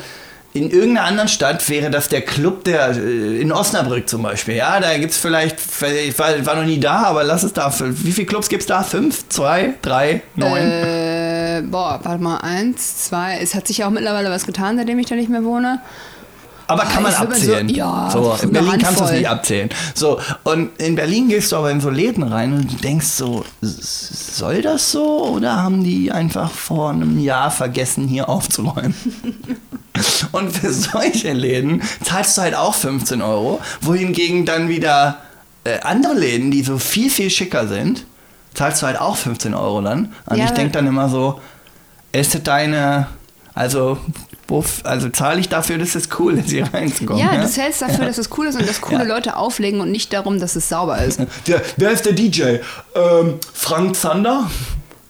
in 0.53 0.69
irgendeiner 0.69 1.07
anderen 1.07 1.29
Stadt 1.29 1.67
wäre 1.67 1.89
das 1.89 2.09
der 2.09 2.21
Club 2.21 2.63
der 2.63 2.95
äh, 2.95 3.41
in 3.41 3.51
Osnabrück 3.51 4.07
zum 4.07 4.21
Beispiel. 4.21 4.55
Ja, 4.55 4.79
da 4.79 4.97
gibt 4.97 5.11
es 5.11 5.17
vielleicht, 5.17 5.57
ich 5.81 6.17
war, 6.19 6.45
war 6.45 6.55
noch 6.55 6.65
nie 6.65 6.79
da, 6.79 7.03
aber 7.03 7.23
lass 7.23 7.43
es 7.43 7.53
da. 7.53 7.73
Wie 7.79 8.11
viele 8.11 8.27
Clubs 8.27 8.49
gibt 8.49 8.61
es 8.61 8.67
da? 8.67 8.83
Fünf, 8.83 9.27
zwei, 9.29 9.73
drei, 9.81 10.21
neun? 10.35 10.59
Äh, 10.59 11.63
boah, 11.65 11.99
warte 12.03 12.21
mal, 12.21 12.37
eins, 12.37 13.05
zwei. 13.05 13.39
Es 13.41 13.55
hat 13.55 13.67
sich 13.67 13.79
ja 13.79 13.87
auch 13.87 13.91
mittlerweile 13.91 14.29
was 14.29 14.45
getan, 14.45 14.77
seitdem 14.77 14.99
ich 14.99 15.07
da 15.07 15.15
nicht 15.15 15.29
mehr 15.29 15.43
wohne. 15.43 15.81
Aber 16.73 16.83
kann 16.83 17.03
man 17.03 17.13
abzählen. 17.13 17.69
so- 17.69 17.75
ja, 17.75 18.09
so, 18.11 18.37
in 18.41 18.51
Berlin 18.51 18.77
kannst 18.79 18.99
du 18.99 19.05
es 19.05 19.11
nicht 19.11 19.27
abzählen. 19.29 19.69
So, 19.93 20.19
und 20.43 20.79
in 20.81 20.95
Berlin 20.95 21.29
gehst 21.29 21.51
du 21.51 21.57
aber 21.57 21.71
in 21.71 21.79
so 21.81 21.89
Läden 21.89 22.23
rein 22.23 22.53
und 22.53 22.83
denkst 22.83 23.07
so, 23.07 23.45
soll 23.61 24.61
das 24.61 24.91
so 24.91 25.25
oder 25.27 25.55
haben 25.57 25.83
die 25.83 26.11
einfach 26.11 26.51
vor 26.51 26.89
einem 26.91 27.19
Jahr 27.19 27.51
vergessen, 27.51 28.07
hier 28.07 28.29
aufzuräumen? 28.29 28.95
und 30.31 30.51
für 30.51 30.71
solche 30.73 31.33
Läden 31.33 31.81
zahlst 32.03 32.37
du 32.37 32.41
halt 32.41 32.55
auch 32.55 32.73
15 32.75 33.21
Euro, 33.21 33.61
wohingegen 33.81 34.45
dann 34.45 34.67
wieder 34.67 35.17
äh, 35.65 35.79
andere 35.81 36.13
Läden, 36.15 36.51
die 36.51 36.63
so 36.63 36.77
viel, 36.77 37.09
viel 37.09 37.29
schicker 37.29 37.67
sind, 37.67 38.05
zahlst 38.53 38.81
du 38.81 38.87
halt 38.87 38.99
auch 38.99 39.15
15 39.15 39.53
Euro 39.53 39.81
dann. 39.81 40.13
Und 40.25 40.37
Ja, 40.37 40.45
ich 40.45 40.51
denke 40.51 40.71
dann 40.73 40.87
immer 40.87 41.09
so, 41.09 41.39
ist 42.11 42.35
das 42.35 42.43
deine, 42.43 43.07
also, 43.53 43.97
also 44.83 45.09
zahle 45.09 45.39
ich 45.39 45.49
dafür, 45.49 45.77
dass 45.77 45.95
es 45.95 46.09
cool 46.19 46.37
ist, 46.37 46.49
hier 46.49 46.67
reinzukommen? 46.73 47.21
Ja, 47.21 47.41
du 47.41 47.47
zählst 47.47 47.81
dafür, 47.81 48.05
dass 48.05 48.17
es 48.17 48.29
cool 48.37 48.47
ist 48.47 48.55
und 48.59 48.67
dass 48.67 48.81
coole 48.81 48.99
Ja. 49.07 49.15
Leute 49.15 49.35
auflegen 49.37 49.81
und 49.81 49.91
nicht 49.91 50.11
darum, 50.13 50.39
dass 50.39 50.55
es 50.55 50.69
sauber 50.69 50.97
ist. 51.03 51.19
Der, 51.47 51.61
wer 51.77 51.91
ist 51.91 52.05
der 52.05 52.13
DJ? 52.13 52.57
Ähm, 52.95 53.35
Frank 53.53 53.95
Zander? 53.95 54.49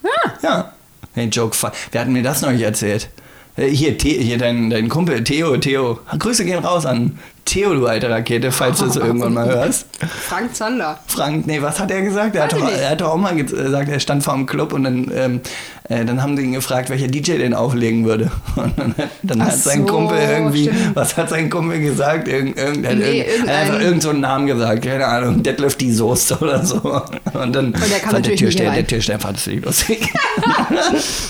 Ja. 0.03 0.33
Ja. 0.41 0.73
Hey, 1.13 1.25
Joke. 1.27 1.55
Wer 1.91 2.01
hat 2.01 2.07
mir 2.07 2.23
das 2.23 2.41
neulich 2.41 2.61
erzählt? 2.61 3.09
Äh, 3.55 3.67
Hier, 3.67 3.95
The 3.99 4.09
hier 4.23 4.37
dein, 4.37 4.69
dein 4.69 4.89
Kumpel 4.89 5.23
Theo, 5.23 5.57
Theo. 5.57 5.99
Grüße 6.17 6.43
gehen 6.45 6.63
raus 6.63 6.85
an 6.85 7.19
Theo, 7.45 7.73
du 7.73 7.85
alte 7.87 8.09
Rakete, 8.09 8.51
falls 8.53 8.79
du 8.79 8.85
es 8.85 8.95
irgendwann 8.95 9.33
mal 9.33 9.45
hörst. 9.45 9.85
Frank 10.27 10.55
Zander. 10.55 10.97
Frank, 11.07 11.45
nee, 11.45 11.61
was 11.61 11.77
hat 11.79 11.91
er 11.91 12.01
gesagt? 12.01 12.35
Er 12.37 12.43
hat, 12.43 12.53
doch, 12.53 12.69
er 12.69 12.89
hat 12.91 13.01
doch 13.01 13.09
auch 13.09 13.17
mal 13.17 13.35
ge- 13.35 13.43
gesagt, 13.43 13.89
er 13.89 13.99
stand 13.99 14.23
vor 14.23 14.33
dem 14.33 14.45
Club 14.45 14.71
und 14.71 14.85
dann, 14.85 15.11
ähm, 15.13 15.41
äh, 15.89 16.05
dann 16.05 16.21
haben 16.23 16.37
sie 16.37 16.43
ihn 16.43 16.53
gefragt, 16.53 16.89
welcher 16.89 17.07
DJ 17.07 17.33
denn 17.39 17.53
auflegen 17.53 18.05
würde. 18.05 18.31
Und 18.55 18.79
dann, 18.79 18.95
hat- 18.97 19.09
dann 19.23 19.45
hat 19.45 19.57
sein 19.57 19.81
so, 19.85 19.93
Kumpel 19.93 20.17
irgendwie, 20.17 20.63
stimmt. 20.69 20.95
was 20.95 21.17
hat 21.17 21.29
sein 21.29 21.49
Kumpel 21.49 21.81
gesagt? 21.81 22.29
Irgend, 22.29 22.57
irgend, 22.57 22.81
Nee, 22.83 23.19
irgend, 23.21 23.27
er 23.49 23.53
hat 23.55 23.61
einfach 23.61 23.73
irgendein- 23.73 23.81
irgend 23.81 24.01
so 24.03 24.09
einen 24.11 24.21
Namen 24.21 24.47
gesagt, 24.47 24.81
keine 24.85 25.05
Ahnung, 25.05 25.43
Detlef 25.43 25.75
die 25.75 25.91
Soße 25.91 26.37
oder 26.39 26.65
so. 26.65 26.77
Und 27.33 27.53
dann 27.53 27.73
der 27.73 27.99
kam 27.99 28.11
fand 28.11 28.25
der 28.25 28.35
Türsteher, 28.37 28.71
der 28.71 28.87
Türsteher 28.87 29.19
fand 29.19 29.37
es 29.37 29.47
nicht 29.47 29.65
lustig. 29.65 30.09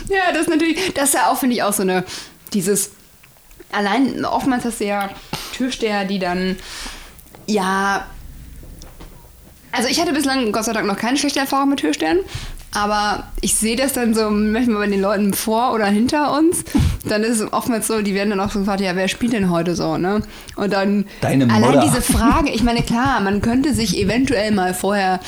Ja, 0.09 0.31
das 0.31 0.41
ist 0.43 0.49
natürlich, 0.49 0.93
das 0.93 1.05
ist 1.05 1.15
ja 1.15 1.31
auch, 1.31 1.37
finde 1.39 1.55
ich, 1.55 1.63
auch 1.63 1.73
so 1.73 1.81
eine, 1.81 2.03
dieses, 2.53 2.91
allein 3.71 4.23
oftmals 4.25 4.65
hast 4.65 4.79
du 4.79 4.85
ja 4.85 5.09
Türsteher, 5.53 6.05
die 6.05 6.19
dann 6.19 6.57
ja. 7.47 8.05
Also 9.71 9.89
ich 9.89 9.99
hatte 9.99 10.13
bislang 10.13 10.51
Gott 10.51 10.65
sei 10.65 10.73
Dank 10.73 10.85
noch 10.85 10.97
keine 10.97 11.17
schlechte 11.17 11.39
Erfahrung 11.39 11.69
mit 11.69 11.79
Türstern. 11.79 12.19
Aber 12.75 13.27
ich 13.41 13.53
sehe 13.55 13.75
das 13.75 13.93
dann 13.93 14.15
so 14.15 14.31
manchmal 14.31 14.77
bei 14.77 14.87
den 14.87 15.01
Leuten 15.01 15.33
vor 15.33 15.73
oder 15.73 15.85
hinter 15.85 16.35
uns. 16.37 16.63
Dann 17.05 17.23
ist 17.23 17.39
es 17.39 17.53
oftmals 17.53 17.85
so, 17.85 18.01
die 18.01 18.15
werden 18.15 18.31
dann 18.31 18.39
auch 18.39 18.49
so 18.49 18.59
gefragt, 18.59 18.81
ja, 18.81 18.95
wer 18.95 19.07
spielt 19.07 19.33
denn 19.33 19.51
heute 19.51 19.75
so, 19.75 19.97
ne? 19.97 20.23
Und 20.55 20.73
dann 20.73 21.05
Deine 21.21 21.53
allein 21.53 21.81
diese 21.81 22.01
Frage, 22.01 22.49
ich 22.49 22.63
meine, 22.63 22.81
klar, 22.81 23.19
man 23.19 23.41
könnte 23.41 23.75
sich 23.75 23.97
eventuell 23.99 24.51
mal 24.51 24.73
vorher 24.73 25.19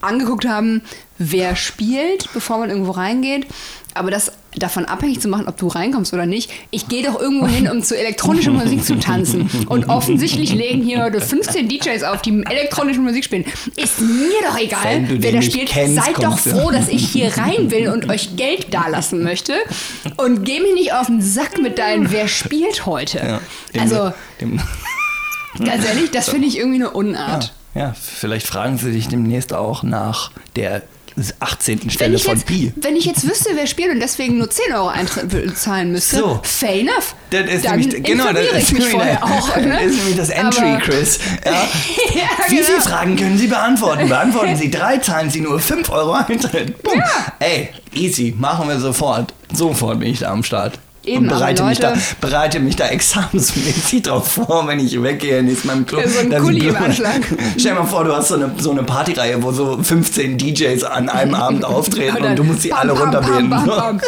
angeguckt 0.00 0.46
haben, 0.46 0.82
wer 1.18 1.56
spielt, 1.56 2.32
bevor 2.32 2.58
man 2.58 2.70
irgendwo 2.70 2.92
reingeht. 2.92 3.46
Aber 3.94 4.12
das 4.12 4.32
davon 4.56 4.84
abhängig 4.84 5.20
zu 5.20 5.28
machen, 5.28 5.46
ob 5.48 5.56
du 5.56 5.66
reinkommst 5.68 6.12
oder 6.12 6.26
nicht. 6.26 6.50
Ich 6.70 6.88
gehe 6.88 7.02
doch 7.02 7.20
irgendwo 7.20 7.46
hin, 7.46 7.68
um 7.70 7.82
zu 7.82 7.96
elektronischer 7.98 8.50
Musik 8.50 8.84
zu 8.84 8.98
tanzen. 8.98 9.48
Und 9.68 9.88
offensichtlich 9.88 10.52
legen 10.52 10.82
hier 10.82 11.02
heute 11.02 11.20
15 11.20 11.68
DJs 11.68 12.02
auf, 12.02 12.20
die 12.22 12.42
elektronische 12.44 13.00
Musik 13.00 13.24
spielen. 13.24 13.44
Ist 13.76 14.00
mir 14.00 14.40
doch 14.46 14.58
egal, 14.58 15.04
wer 15.08 15.32
da 15.32 15.42
spielt. 15.42 15.68
kennst, 15.68 15.96
Seid 16.04 16.22
doch 16.22 16.38
froh, 16.38 16.70
dass 16.70 16.88
ich 16.88 17.08
hier 17.08 17.36
rein 17.38 17.70
will 17.70 17.88
und 17.88 18.08
euch 18.10 18.36
Geld 18.36 18.72
dalassen 18.74 19.22
möchte. 19.22 19.54
Und 20.18 20.44
geh 20.44 20.60
mir 20.60 20.74
nicht 20.74 20.92
auf 20.92 21.06
den 21.06 21.22
Sack 21.22 21.58
mit 21.60 21.78
deinen, 21.78 22.10
wer 22.12 22.28
spielt 22.28 22.84
heute. 22.86 23.18
Ja, 23.18 23.40
dem- 23.74 23.80
also, 23.80 24.12
dem, 24.40 24.60
ganz 25.64 25.84
ehrlich, 25.86 26.10
das 26.10 26.28
finde 26.28 26.46
ich 26.48 26.58
irgendwie 26.58 26.76
eine 26.80 26.90
Unart. 26.90 27.52
ja, 27.74 27.94
vielleicht 27.94 28.46
fragen 28.46 28.76
sie 28.78 28.92
dich 28.92 29.08
demnächst 29.08 29.52
auch 29.54 29.82
nach 29.82 30.30
der 30.56 30.82
18. 31.40 31.80
Wenn 31.82 31.90
Stelle 31.90 32.18
von 32.18 32.36
jetzt, 32.36 32.46
Pi. 32.46 32.72
wenn 32.76 32.96
ich 32.96 33.04
jetzt 33.04 33.28
wüsste, 33.28 33.50
wer 33.54 33.66
spielt 33.66 33.90
und 33.92 34.00
deswegen 34.00 34.38
nur 34.38 34.48
10 34.50 34.72
Euro 34.74 34.88
Eintritt 34.88 35.56
zahlen 35.58 35.92
müsste, 35.92 36.16
So. 36.16 36.40
fair 36.42 36.80
enough. 36.80 37.14
Das 37.30 37.48
ist 37.50 37.64
Dann 37.64 37.78
nämlich, 37.80 38.02
genau, 38.02 38.32
das 38.32 38.46
ist, 38.46 38.62
ich 38.72 38.72
mich 38.78 38.88
vorher 38.88 39.22
auch. 39.24 39.56
Ne? 39.62 39.68
das 39.82 39.92
ist 39.92 39.96
nämlich 39.98 40.16
das 40.16 40.30
Aber- 40.30 40.38
Entry-Quiz. 40.40 41.18
Ja. 41.44 41.52
ja, 41.52 41.60
Wie 42.48 42.54
genau. 42.56 42.66
viele 42.66 42.80
Fragen 42.80 43.16
können 43.16 43.38
Sie 43.38 43.46
beantworten? 43.46 44.08
Beantworten 44.08 44.56
Sie 44.56 44.70
drei, 44.70 44.98
zahlen 44.98 45.30
Sie 45.30 45.40
nur 45.40 45.58
5 45.60 45.88
Euro 45.90 46.12
Eintritt. 46.12 46.82
Bumm. 46.82 47.02
Ey, 47.38 47.68
easy, 47.94 48.34
machen 48.36 48.68
wir 48.68 48.78
sofort. 48.80 49.32
Sofort 49.52 50.00
bin 50.00 50.08
ich 50.10 50.20
da 50.20 50.30
am 50.32 50.42
Start. 50.42 50.78
Eben, 51.04 51.24
und 51.24 51.28
bereite 51.30 51.62
aber 51.62 51.70
mich, 51.70 51.80
da, 51.80 51.88
Leute- 51.90 52.00
bereite 52.20 52.60
mich 52.60 52.76
da 52.76 52.86
examensmäßig 52.88 54.02
drauf 54.02 54.28
vor, 54.32 54.66
wenn 54.68 54.78
ich 54.78 55.02
weggehe 55.02 55.38
in 55.38 55.56
meinem 55.64 55.84
Club. 55.84 56.02
Ja, 56.02 56.08
so 56.08 56.18
ein 56.20 56.30
Kuli 56.42 56.68
im 56.68 56.76
Anschlag. 56.76 57.20
Stell 57.58 57.72
dir 57.74 57.80
mal 57.80 57.86
vor, 57.86 58.04
du 58.04 58.14
hast 58.14 58.28
so 58.28 58.34
eine, 58.36 58.52
so 58.58 58.70
eine 58.70 58.84
Partyreihe, 58.84 59.42
wo 59.42 59.50
so 59.50 59.78
15 59.82 60.38
DJs 60.38 60.84
an 60.84 61.08
einem 61.08 61.34
Abend 61.34 61.64
auftreten 61.64 62.16
und, 62.18 62.22
dann 62.24 62.36
du 62.36 62.44
musst 62.44 62.68
bam, 62.68 62.78
alle 62.78 62.92
runterbeten. 62.92 63.50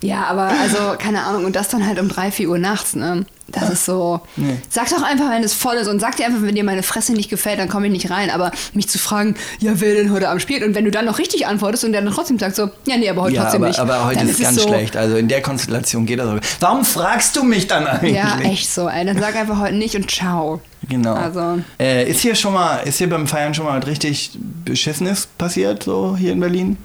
Ja, 0.00 0.24
aber 0.26 0.48
also, 0.60 0.78
keine 0.98 1.24
Ahnung, 1.24 1.44
und 1.44 1.56
das 1.56 1.68
dann 1.68 1.84
halt 1.86 1.98
um 1.98 2.08
3, 2.08 2.30
4 2.30 2.48
Uhr 2.48 2.58
nachts, 2.58 2.94
ne? 2.94 3.26
Das 3.50 3.70
ist 3.70 3.86
so. 3.86 4.20
Nee. 4.36 4.58
Sag 4.68 4.90
doch 4.90 5.02
einfach, 5.02 5.30
wenn 5.30 5.42
es 5.42 5.54
voll 5.54 5.76
ist 5.76 5.88
und 5.88 6.00
sag 6.00 6.16
dir 6.16 6.26
einfach, 6.26 6.42
wenn 6.42 6.54
dir 6.54 6.64
meine 6.64 6.82
Fresse 6.82 7.14
nicht 7.14 7.30
gefällt, 7.30 7.58
dann 7.58 7.70
komme 7.70 7.86
ich 7.86 7.92
nicht 7.92 8.10
rein. 8.10 8.28
Aber 8.30 8.52
mich 8.74 8.88
zu 8.90 8.98
fragen, 8.98 9.36
ja, 9.58 9.72
wer 9.80 9.94
denn 9.94 10.12
heute 10.12 10.28
Abend 10.28 10.42
spielt? 10.42 10.62
Und 10.62 10.74
wenn 10.74 10.84
du 10.84 10.90
dann 10.90 11.06
noch 11.06 11.18
richtig 11.18 11.46
antwortest 11.46 11.82
und 11.84 11.92
der 11.92 12.02
dann 12.02 12.12
trotzdem 12.12 12.38
sagt 12.38 12.56
so, 12.56 12.68
ja, 12.86 12.98
nee, 12.98 13.08
aber 13.08 13.22
heute 13.22 13.36
Ja, 13.36 13.42
trotzdem 13.44 13.62
aber, 13.62 13.68
nicht. 13.68 13.78
aber 13.80 14.04
heute 14.04 14.24
ist 14.24 14.32
es 14.32 14.38
ganz 14.40 14.60
so, 14.62 14.68
schlecht. 14.68 14.98
Also 14.98 15.16
in 15.16 15.28
der 15.28 15.40
Konstellation 15.40 16.04
geht 16.04 16.18
das 16.18 16.28
auch. 16.28 16.38
Warum 16.60 16.84
fragst 16.84 17.34
du 17.36 17.42
mich 17.42 17.66
dann 17.66 17.86
eigentlich? 17.86 18.16
Ja, 18.16 18.38
echt 18.40 18.70
so, 18.70 18.86
ey. 18.86 19.06
Dann 19.06 19.18
sag 19.18 19.34
einfach 19.34 19.58
heute 19.58 19.76
nicht 19.76 19.94
und 19.96 20.10
ciao. 20.10 20.60
Genau. 20.86 21.14
Also- 21.14 21.60
Äh, 21.80 22.08
ist 22.10 22.20
hier 22.20 22.34
schon 22.34 22.52
mal, 22.52 22.80
ist 22.80 22.98
hier 22.98 23.08
beim 23.08 23.26
Feiern 23.26 23.54
schon 23.54 23.64
mal 23.64 23.80
was 23.80 23.86
richtig 23.88 24.38
Beschissenes 24.66 25.26
passiert, 25.38 25.84
so 25.84 26.14
hier 26.18 26.32
in 26.32 26.40
Berlin? 26.40 26.76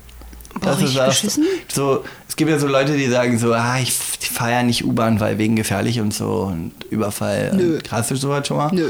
Boah, 0.61 0.71
richtig 0.77 0.93
sagst, 0.95 1.23
beschissen? 1.23 1.45
So, 1.73 2.05
es 2.33 2.37
gibt 2.37 2.49
ja 2.49 2.57
so 2.57 2.65
Leute, 2.65 2.97
die 2.97 3.07
sagen 3.11 3.37
so, 3.37 3.53
ah, 3.53 3.77
ich 3.79 3.93
feiere 3.93 4.63
nicht 4.63 4.83
U-Bahn, 4.83 5.19
weil 5.19 5.37
wegen 5.37 5.55
gefährlich 5.55 5.99
und 5.99 6.15
so 6.15 6.49
und 6.51 6.71
Überfall. 6.89 7.51
Nö. 7.53 7.75
Und, 7.75 7.91
hast 7.91 8.09
du 8.09 8.15
sowas 8.15 8.47
schon 8.47 8.57
mal? 8.57 8.71
Nö. 8.73 8.89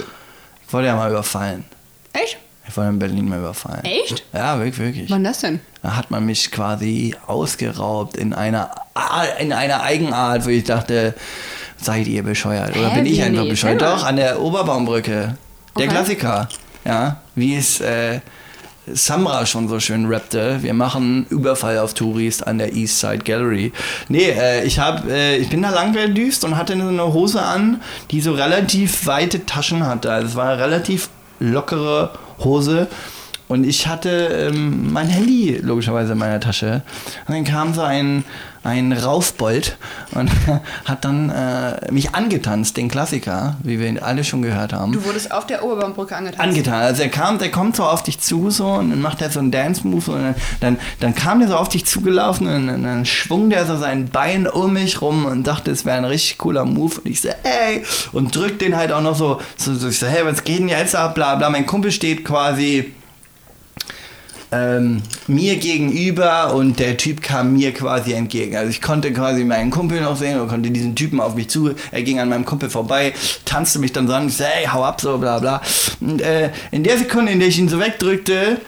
Ich 0.66 0.72
wurde 0.72 0.88
ja 0.88 0.96
mal 0.96 1.12
überfallen. 1.12 1.66
Echt? 2.14 2.38
Ich 2.66 2.78
wurde 2.78 2.88
in 2.88 3.00
Berlin 3.00 3.28
mal 3.28 3.40
überfallen. 3.40 3.84
Echt? 3.84 4.24
Ja, 4.32 4.58
wirklich, 4.60 4.78
wirklich. 4.80 5.10
Wann 5.12 5.26
das 5.26 5.40
denn? 5.42 5.60
Da 5.82 5.98
hat 5.98 6.10
man 6.10 6.26
mich 6.26 6.52
quasi 6.52 7.18
ausgeraubt 7.28 8.16
in 8.16 8.34
einer, 8.34 8.72
in 9.40 9.52
einer 9.52 9.84
Eigenart, 9.84 10.46
wo 10.46 10.50
ich 10.50 10.64
dachte, 10.64 11.14
seid 11.76 12.08
ihr 12.08 12.24
bescheuert? 12.24 12.78
Oder 12.78 12.92
Hä, 12.92 12.96
bin 13.02 13.06
ich 13.08 13.22
einfach 13.22 13.44
Nee, 13.44 13.50
bescheuert? 13.50 13.82
Doch, 13.82 14.06
an 14.06 14.16
der 14.16 14.40
Oberbaumbrücke. 14.40 15.12
Der 15.12 15.36
Okay. 15.76 15.88
Klassiker. 15.90 16.48
Ja, 16.86 17.18
wie 17.36 17.58
es 17.58 17.82
äh, 17.82 18.22
Samra 18.92 19.46
schon 19.46 19.70
so 19.70 19.80
schön 19.80 20.08
rappte. 20.08 20.58
Wir 20.62 20.74
machen 20.74 21.26
Überfall 21.30 21.78
auf 21.80 21.94
Touris 21.94 22.42
an 22.42 22.58
der 22.58 22.74
East 22.74 23.00
Side 23.00 23.20
Gallery. 23.20 23.72
Nee, 24.10 24.30
äh, 24.30 24.66
ich, 24.66 24.78
hab, 24.80 25.08
äh, 25.08 25.38
ich 25.38 25.50
bin 25.50 25.62
da 25.62 25.70
lang 25.70 25.94
gedüst 25.94 26.44
und 26.44 26.58
hatte 26.58 26.78
so 26.78 26.88
eine 26.88 27.14
Hose 27.14 27.42
an, 27.42 27.82
die 28.12 28.20
so 28.20 28.34
relativ 28.34 29.06
weite 29.06 29.46
Taschen 29.46 29.86
hatte. 29.86 30.12
Also 30.12 30.28
es 30.28 30.36
war 30.36 30.52
eine 30.52 30.62
relativ 30.62 31.10
lockere 31.40 32.12
Hose. 32.40 32.88
Und 33.48 33.66
ich 33.66 33.88
hatte 33.88 34.50
ähm, 34.52 34.92
mein 34.92 35.08
Handy 35.08 35.60
logischerweise 35.62 36.14
in 36.14 36.18
meiner 36.18 36.40
Tasche. 36.40 36.82
Und 37.28 37.36
dann 37.36 37.44
kam 37.44 37.74
so 37.74 37.82
ein, 37.82 38.26
ein 38.64 38.94
Raufbold 38.94 39.78
und 40.12 40.32
hat 40.86 41.04
dann 41.06 41.30
äh, 41.30 41.92
mich 41.92 42.16
angetanzt, 42.16 42.78
den 42.78 42.88
Klassiker, 42.88 43.58
wie 43.62 43.80
wir 43.80 43.88
ihn 43.88 44.00
alle 44.00 44.24
schon 44.24 44.42
gehört 44.42 44.74
haben. 44.74 44.94
Du 44.94 45.04
wurdest 45.04 45.32
auf 45.32 45.46
der 45.46 45.64
Oberbaumbrücke 45.64 46.16
angetanzt. 46.16 46.42
Angetan. 46.42 46.82
Also 46.82 47.04
er 47.04 47.10
kam, 47.10 47.40
der 47.40 47.52
kommt 47.52 47.76
so 47.76 47.84
auf 47.84 48.04
dich 48.04 48.20
zu 48.20 48.50
so 48.50 48.68
und 48.68 48.92
dann 48.92 49.02
macht 49.02 49.22
er 49.22 49.30
so 49.30 49.40
einen 49.40 49.52
Dance-Move 49.52 50.12
und 50.12 50.24
dann, 50.24 50.36
dann, 50.62 50.80
dann 51.02 51.16
kam 51.16 51.40
der 51.40 51.50
so 51.50 51.58
auf 51.58 51.70
dich 51.70 51.86
zugelaufen 51.86 52.48
und 52.48 52.68
dann, 52.68 52.84
dann 52.84 53.06
schwung 53.06 53.50
der 53.50 53.66
so 53.66 53.78
sein 53.78 54.08
Bein 54.08 54.48
um 54.48 54.74
mich 54.74 55.02
rum 55.02 55.26
und 55.26 55.46
dachte, 55.46 55.72
es 55.72 55.86
wäre 55.86 55.98
ein 55.98 56.06
richtig 56.06 56.38
cooler 56.38 56.66
Move 56.66 57.02
und 57.04 57.10
ich 57.10 57.22
so, 57.22 57.30
ey, 57.30 57.84
und 58.14 58.36
drückt 58.36 58.62
den 58.62 58.78
halt 58.78 58.92
auch 58.94 59.02
noch 59.02 59.16
so, 59.16 59.42
so, 59.58 59.74
so 59.76 59.90
ich 59.90 60.00
so, 60.00 60.08
hey, 60.08 60.26
was 60.26 60.44
geht 60.44 60.60
denn 60.60 60.70
jetzt 60.70 60.96
ab, 60.96 61.16
bla 61.16 61.36
bla. 61.36 61.50
Mein 61.50 61.66
Kumpel 61.66 61.92
steht 61.92 62.24
quasi 62.24 62.94
ähm, 64.54 65.02
mir 65.28 65.58
gegenüber 65.58 66.54
und 66.54 66.80
der 66.80 66.98
Typ 66.98 67.22
kam 67.22 67.54
mir 67.54 67.74
quasi 67.74 68.14
entgegen. 68.14 68.56
Also 68.56 68.70
ich 68.70 68.82
konnte 68.82 69.12
quasi 69.12 69.44
meinen 69.44 69.72
Kumpel 69.72 70.02
noch 70.02 70.16
sehen 70.16 70.40
und 70.40 70.48
konnte 70.48 70.70
diesen 70.70 70.96
Typen 70.96 71.20
auf 71.20 71.36
mich 71.36 71.50
zu. 71.50 71.72
Er 71.92 72.04
ging 72.04 72.20
an 72.20 72.30
meinem 72.30 72.46
Kumpel 72.46 72.70
vorbei, 72.70 73.14
tanzte 73.46 73.80
mich 73.80 73.92
dann 73.94 74.08
so 74.08 74.14
an, 74.14 74.28
ich 74.28 74.38
so, 74.38 74.44
hey, 74.44 74.68
hau 74.72 74.84
ab, 74.84 75.02
so 75.02 75.18
bla 75.18 75.40
bla. 75.40 75.62
Und 76.00 76.22
äh, 76.22 76.52
in 76.72 76.84
der 76.84 76.98
Sekunde, 76.98 77.32
in 77.32 77.40
der 77.40 77.48
ich 77.48 77.58
ihn 77.58 77.70
so 77.70 77.80
wegdrückte, 77.80 78.62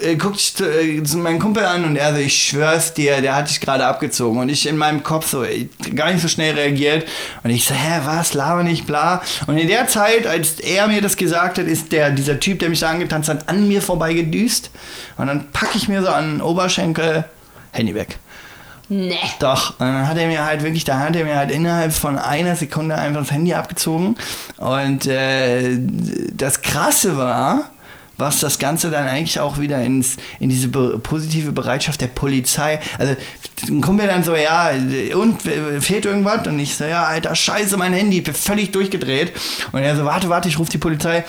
äh, 0.00 0.16
guckte 0.16 0.38
ich 0.38 0.54
zu, 0.54 0.64
äh, 0.64 1.02
zu 1.02 1.18
meinem 1.18 1.38
Kumpel 1.38 1.64
an 1.64 1.84
und 1.84 1.96
er 1.96 2.12
so, 2.12 2.20
ich 2.20 2.48
schwör's 2.48 2.94
dir, 2.94 3.20
der 3.20 3.34
hat 3.34 3.48
dich 3.48 3.60
gerade 3.60 3.86
abgezogen. 3.86 4.40
Und 4.40 4.48
ich 4.48 4.66
in 4.66 4.76
meinem 4.76 5.02
Kopf 5.02 5.28
so, 5.28 5.42
ey, 5.42 5.68
gar 5.94 6.12
nicht 6.12 6.22
so 6.22 6.28
schnell 6.28 6.54
reagiert. 6.54 7.06
Und 7.42 7.50
ich 7.50 7.64
so, 7.64 7.74
hä, 7.74 8.00
was, 8.04 8.34
laber 8.34 8.62
nicht, 8.62 8.86
bla. 8.86 9.22
Und 9.46 9.58
in 9.58 9.68
der 9.68 9.88
Zeit, 9.88 10.26
als 10.26 10.60
er 10.60 10.86
mir 10.86 11.00
das 11.00 11.16
gesagt 11.16 11.58
hat, 11.58 11.66
ist 11.66 11.92
der, 11.92 12.10
dieser 12.10 12.40
Typ, 12.40 12.58
der 12.58 12.68
mich 12.68 12.80
da 12.80 12.90
angetanzt 12.90 13.28
hat, 13.28 13.48
an 13.48 13.66
mir 13.68 13.82
vorbeigedüst. 13.82 14.70
Und 15.16 15.26
dann 15.26 15.50
packe 15.52 15.76
ich 15.76 15.88
mir 15.88 16.02
so 16.02 16.08
an 16.08 16.34
den 16.34 16.42
Oberschenkel, 16.42 17.24
Handy 17.72 17.94
weg. 17.94 18.18
Nee. 18.88 19.16
Doch, 19.38 19.70
und 19.80 19.86
dann 19.86 20.06
hat 20.06 20.18
er 20.18 20.26
mir 20.26 20.44
halt 20.44 20.62
wirklich, 20.62 20.84
da 20.84 20.98
hat 20.98 21.16
er 21.16 21.24
mir 21.24 21.36
halt 21.36 21.50
innerhalb 21.50 21.92
von 21.92 22.18
einer 22.18 22.54
Sekunde 22.54 22.96
einfach 22.96 23.20
das 23.20 23.30
Handy 23.30 23.54
abgezogen. 23.54 24.16
Und 24.58 25.06
äh, 25.06 25.78
das 26.34 26.60
Krasse 26.60 27.16
war, 27.16 27.70
was 28.16 28.40
das 28.40 28.58
Ganze 28.58 28.90
dann 28.90 29.06
eigentlich 29.06 29.40
auch 29.40 29.58
wieder 29.58 29.82
ins, 29.82 30.16
in 30.40 30.48
diese 30.48 30.68
be 30.68 30.98
positive 30.98 31.52
Bereitschaft 31.52 32.00
der 32.00 32.08
Polizei. 32.08 32.80
Also 32.98 33.16
ein 33.68 33.80
Kumpel 33.80 34.06
dann 34.06 34.24
so, 34.24 34.34
ja, 34.34 34.70
und 35.14 35.46
äh, 35.46 35.80
fehlt 35.80 36.06
irgendwas? 36.06 36.46
Und 36.46 36.58
ich 36.58 36.76
so, 36.76 36.84
ja, 36.84 37.04
alter 37.04 37.34
Scheiße, 37.34 37.76
mein 37.76 37.92
Handy, 37.92 38.22
völlig 38.22 38.72
durchgedreht. 38.72 39.32
Und 39.72 39.82
er 39.82 39.96
so, 39.96 40.04
warte, 40.04 40.28
warte, 40.28 40.48
ich 40.48 40.58
rufe 40.58 40.70
die 40.70 40.78
Polizei. 40.78 41.24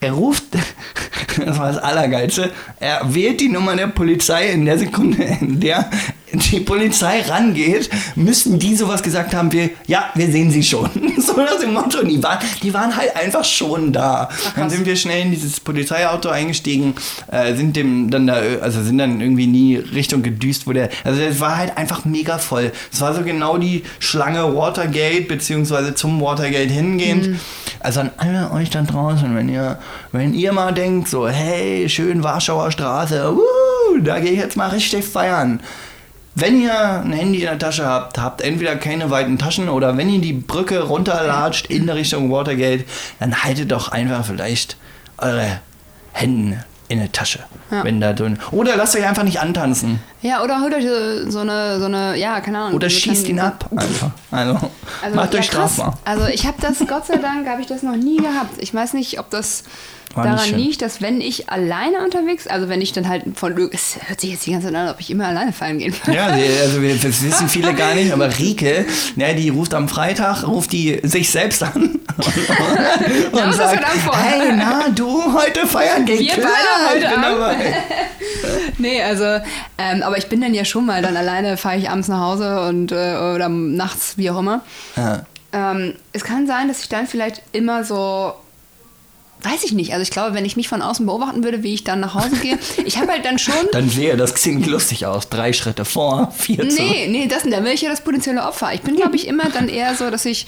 Er 0.00 0.12
ruft, 0.12 0.44
das 1.44 1.58
war 1.58 1.72
das 1.72 1.78
Allergeilste, 1.78 2.50
er 2.78 3.14
wählt 3.14 3.40
die 3.40 3.50
Nummer 3.50 3.76
der 3.76 3.88
Polizei 3.88 4.48
in 4.48 4.64
der 4.64 4.78
Sekunde, 4.78 5.22
in 5.40 5.60
der 5.60 5.90
die 6.32 6.60
Polizei 6.60 7.22
rangeht, 7.22 7.90
müssten 8.14 8.58
die 8.58 8.76
sowas 8.76 9.02
gesagt 9.02 9.34
haben 9.34 9.52
wie, 9.52 9.70
ja, 9.86 10.10
wir 10.14 10.30
sehen 10.30 10.50
sie 10.50 10.62
schon. 10.62 10.88
so 11.18 11.36
nach 11.36 11.58
dem 11.60 11.72
Motto, 11.72 12.04
die 12.04 12.22
waren, 12.22 12.38
die 12.62 12.72
waren 12.72 12.96
halt 12.96 13.16
einfach 13.16 13.44
schon 13.44 13.92
da. 13.92 14.28
dann 14.56 14.70
sind 14.70 14.86
wir 14.86 14.96
schnell 14.96 15.22
in 15.22 15.30
dieses 15.30 15.60
Polizeiauto 15.60 16.28
eingestiegen, 16.28 16.94
äh, 17.30 17.54
sind 17.54 17.76
dem 17.76 18.10
dann 18.10 18.26
da, 18.26 18.40
also 18.60 18.82
sind 18.82 18.98
dann 18.98 19.20
irgendwie 19.20 19.46
nie 19.46 19.76
Richtung 19.76 20.22
gedüst, 20.22 20.66
wo 20.66 20.72
der, 20.72 20.90
also 21.04 21.20
es 21.20 21.40
war 21.40 21.56
halt 21.56 21.76
einfach 21.76 22.04
mega 22.04 22.38
voll. 22.38 22.72
Es 22.92 23.00
war 23.00 23.14
so 23.14 23.22
genau 23.22 23.58
die 23.58 23.82
Schlange 23.98 24.54
Watergate, 24.54 25.22
beziehungsweise 25.22 25.94
zum 25.94 26.20
Watergate 26.20 26.70
hingehend. 26.70 27.40
Also 27.80 28.00
an 28.00 28.10
alle 28.18 28.50
euch 28.52 28.70
da 28.70 28.82
draußen, 28.82 29.34
wenn 29.34 29.48
ihr, 29.48 29.78
wenn 30.12 30.34
ihr 30.34 30.52
mal 30.52 30.72
denkt, 30.72 31.08
so, 31.08 31.28
hey, 31.28 31.88
schön 31.88 32.22
Warschauer 32.22 32.70
Straße, 32.70 33.34
wuh, 33.36 33.98
da 34.00 34.18
gehe 34.20 34.32
ich 34.32 34.38
jetzt 34.38 34.56
mal 34.56 34.68
richtig 34.68 35.04
feiern. 35.04 35.60
Wenn 36.34 36.62
ihr 36.62 37.02
ein 37.02 37.12
Handy 37.12 37.40
in 37.40 37.46
der 37.46 37.58
Tasche 37.58 37.84
habt, 37.84 38.18
habt 38.18 38.40
entweder 38.40 38.76
keine 38.76 39.10
weiten 39.10 39.38
Taschen 39.38 39.68
oder 39.68 39.96
wenn 39.96 40.08
ihr 40.08 40.20
die 40.20 40.32
Brücke 40.32 40.82
runterlatscht 40.82 41.66
in 41.66 41.88
Richtung 41.88 42.30
Watergate, 42.30 42.84
dann 43.18 43.42
haltet 43.42 43.72
doch 43.72 43.88
einfach 43.88 44.24
vielleicht 44.24 44.76
eure 45.18 45.60
Hände 46.12 46.64
in 46.90 46.98
eine 46.98 47.12
Tasche. 47.12 47.38
Ja. 47.70 47.84
Wenn 47.84 48.00
da 48.00 48.12
drin. 48.12 48.38
Oder 48.50 48.76
lasst 48.76 48.96
euch 48.96 49.06
einfach 49.06 49.22
nicht 49.22 49.40
antanzen. 49.40 50.00
Ja, 50.22 50.42
oder 50.42 50.60
holt 50.60 50.74
euch 50.74 50.84
so 51.30 51.38
eine, 51.38 51.78
so 51.78 51.86
eine, 51.86 52.16
ja, 52.16 52.40
keine 52.40 52.58
Ahnung. 52.58 52.74
Oder 52.74 52.90
so 52.90 52.96
schießt 52.96 53.28
ihn 53.28 53.38
ab. 53.38 53.66
Einfach. 53.70 54.10
Also, 54.32 54.70
Also, 55.00 55.16
macht 55.16 55.32
ja, 55.32 55.40
euch 55.40 55.46
strafbar. 55.46 55.96
Also 56.04 56.26
ich 56.26 56.46
habe 56.46 56.56
das, 56.60 56.78
Gott 56.80 57.06
sei 57.06 57.16
Dank, 57.18 57.48
habe 57.48 57.60
ich 57.60 57.68
das 57.68 57.84
noch 57.84 57.94
nie 57.94 58.16
gehabt. 58.16 58.58
Ich 58.58 58.74
weiß 58.74 58.94
nicht, 58.94 59.20
ob 59.20 59.30
das 59.30 59.62
War 60.14 60.24
nicht 60.32 60.46
daran 60.46 60.58
liegt, 60.60 60.82
dass 60.82 61.00
wenn 61.00 61.20
ich 61.20 61.48
alleine 61.50 61.98
unterwegs, 62.04 62.46
also 62.48 62.68
wenn 62.68 62.80
ich 62.80 62.92
dann 62.92 63.08
halt 63.08 63.22
von, 63.36 63.56
es 63.72 63.96
hört 64.06 64.20
sich 64.20 64.30
jetzt 64.32 64.44
die 64.44 64.50
ganze 64.52 64.66
Zeit 64.66 64.76
an, 64.76 64.88
ob 64.88 64.98
ich 64.98 65.10
immer 65.10 65.26
alleine 65.28 65.52
feiern 65.52 65.78
gehen 65.78 65.94
will. 66.04 66.14
Ja, 66.14 66.26
also 66.26 66.82
wir- 66.82 66.96
das 66.96 67.22
wissen 67.22 67.48
viele 67.48 67.74
gar 67.74 67.94
nicht, 67.94 68.12
aber 68.12 68.36
Rike, 68.38 68.86
ne, 69.14 69.34
die 69.36 69.50
ruft 69.50 69.72
am 69.72 69.88
Freitag, 69.88 70.46
ruft 70.46 70.72
die 70.72 70.98
sich 71.04 71.30
selbst 71.30 71.62
an 71.62 71.72
und, 73.32 73.40
du 73.46 73.52
sagt, 73.52 73.84
hey, 74.14 74.52
na, 74.56 74.88
du, 74.94 75.32
heute 75.32 75.66
feiern 75.66 76.04
gehen. 76.04 76.18
Wir 76.18 76.34
Klar, 76.34 76.50
beide 76.90 77.06
heute 77.06 77.26
Abend. 77.26 77.62
Nee, 78.78 79.02
also, 79.02 79.24
ähm, 79.78 80.02
aber 80.02 80.16
ich 80.16 80.28
bin 80.28 80.40
dann 80.40 80.54
ja 80.54 80.64
schon 80.64 80.86
mal 80.86 81.02
dann 81.02 81.16
alleine, 81.16 81.56
fahre 81.56 81.76
ich 81.76 81.90
abends 81.90 82.08
nach 82.08 82.20
Hause 82.20 82.60
und 82.68 82.90
äh, 82.92 82.94
oder 83.34 83.48
nachts, 83.48 84.16
wie 84.16 84.30
auch 84.30 84.38
immer. 84.38 84.62
Ja. 84.96 85.26
Ähm, 85.52 85.94
es 86.12 86.24
kann 86.24 86.46
sein, 86.46 86.68
dass 86.68 86.80
ich 86.82 86.88
dann 86.88 87.06
vielleicht 87.06 87.42
immer 87.52 87.84
so. 87.84 88.32
Weiß 89.42 89.64
ich 89.64 89.72
nicht. 89.72 89.92
Also 89.92 90.02
ich 90.02 90.10
glaube, 90.10 90.34
wenn 90.34 90.44
ich 90.44 90.56
mich 90.56 90.68
von 90.68 90.82
außen 90.82 91.06
beobachten 91.06 91.42
würde, 91.44 91.62
wie 91.62 91.72
ich 91.72 91.84
dann 91.84 92.00
nach 92.00 92.14
Hause 92.14 92.36
gehe, 92.36 92.58
ich 92.84 92.98
habe 92.98 93.12
halt 93.12 93.24
dann 93.24 93.38
schon. 93.38 93.54
Dann 93.72 93.88
sehe 93.88 94.16
das 94.16 94.34
klingt 94.34 94.66
lustig 94.66 95.06
aus. 95.06 95.28
Drei 95.28 95.52
Schritte 95.52 95.84
vor, 95.84 96.32
vier 96.36 96.68
zurück. 96.68 96.78
Nee, 96.78 97.06
nee, 97.08 97.26
das, 97.26 97.44
da 97.44 97.64
wäre 97.64 97.72
ich 97.72 97.82
ja 97.82 97.90
das 97.90 98.02
potenzielle 98.02 98.42
Opfer. 98.42 98.72
Ich 98.74 98.82
bin, 98.82 98.96
glaube 98.96 99.16
ich, 99.16 99.26
immer 99.26 99.48
dann 99.50 99.68
eher 99.68 99.94
so, 99.94 100.10
dass 100.10 100.24
ich 100.24 100.46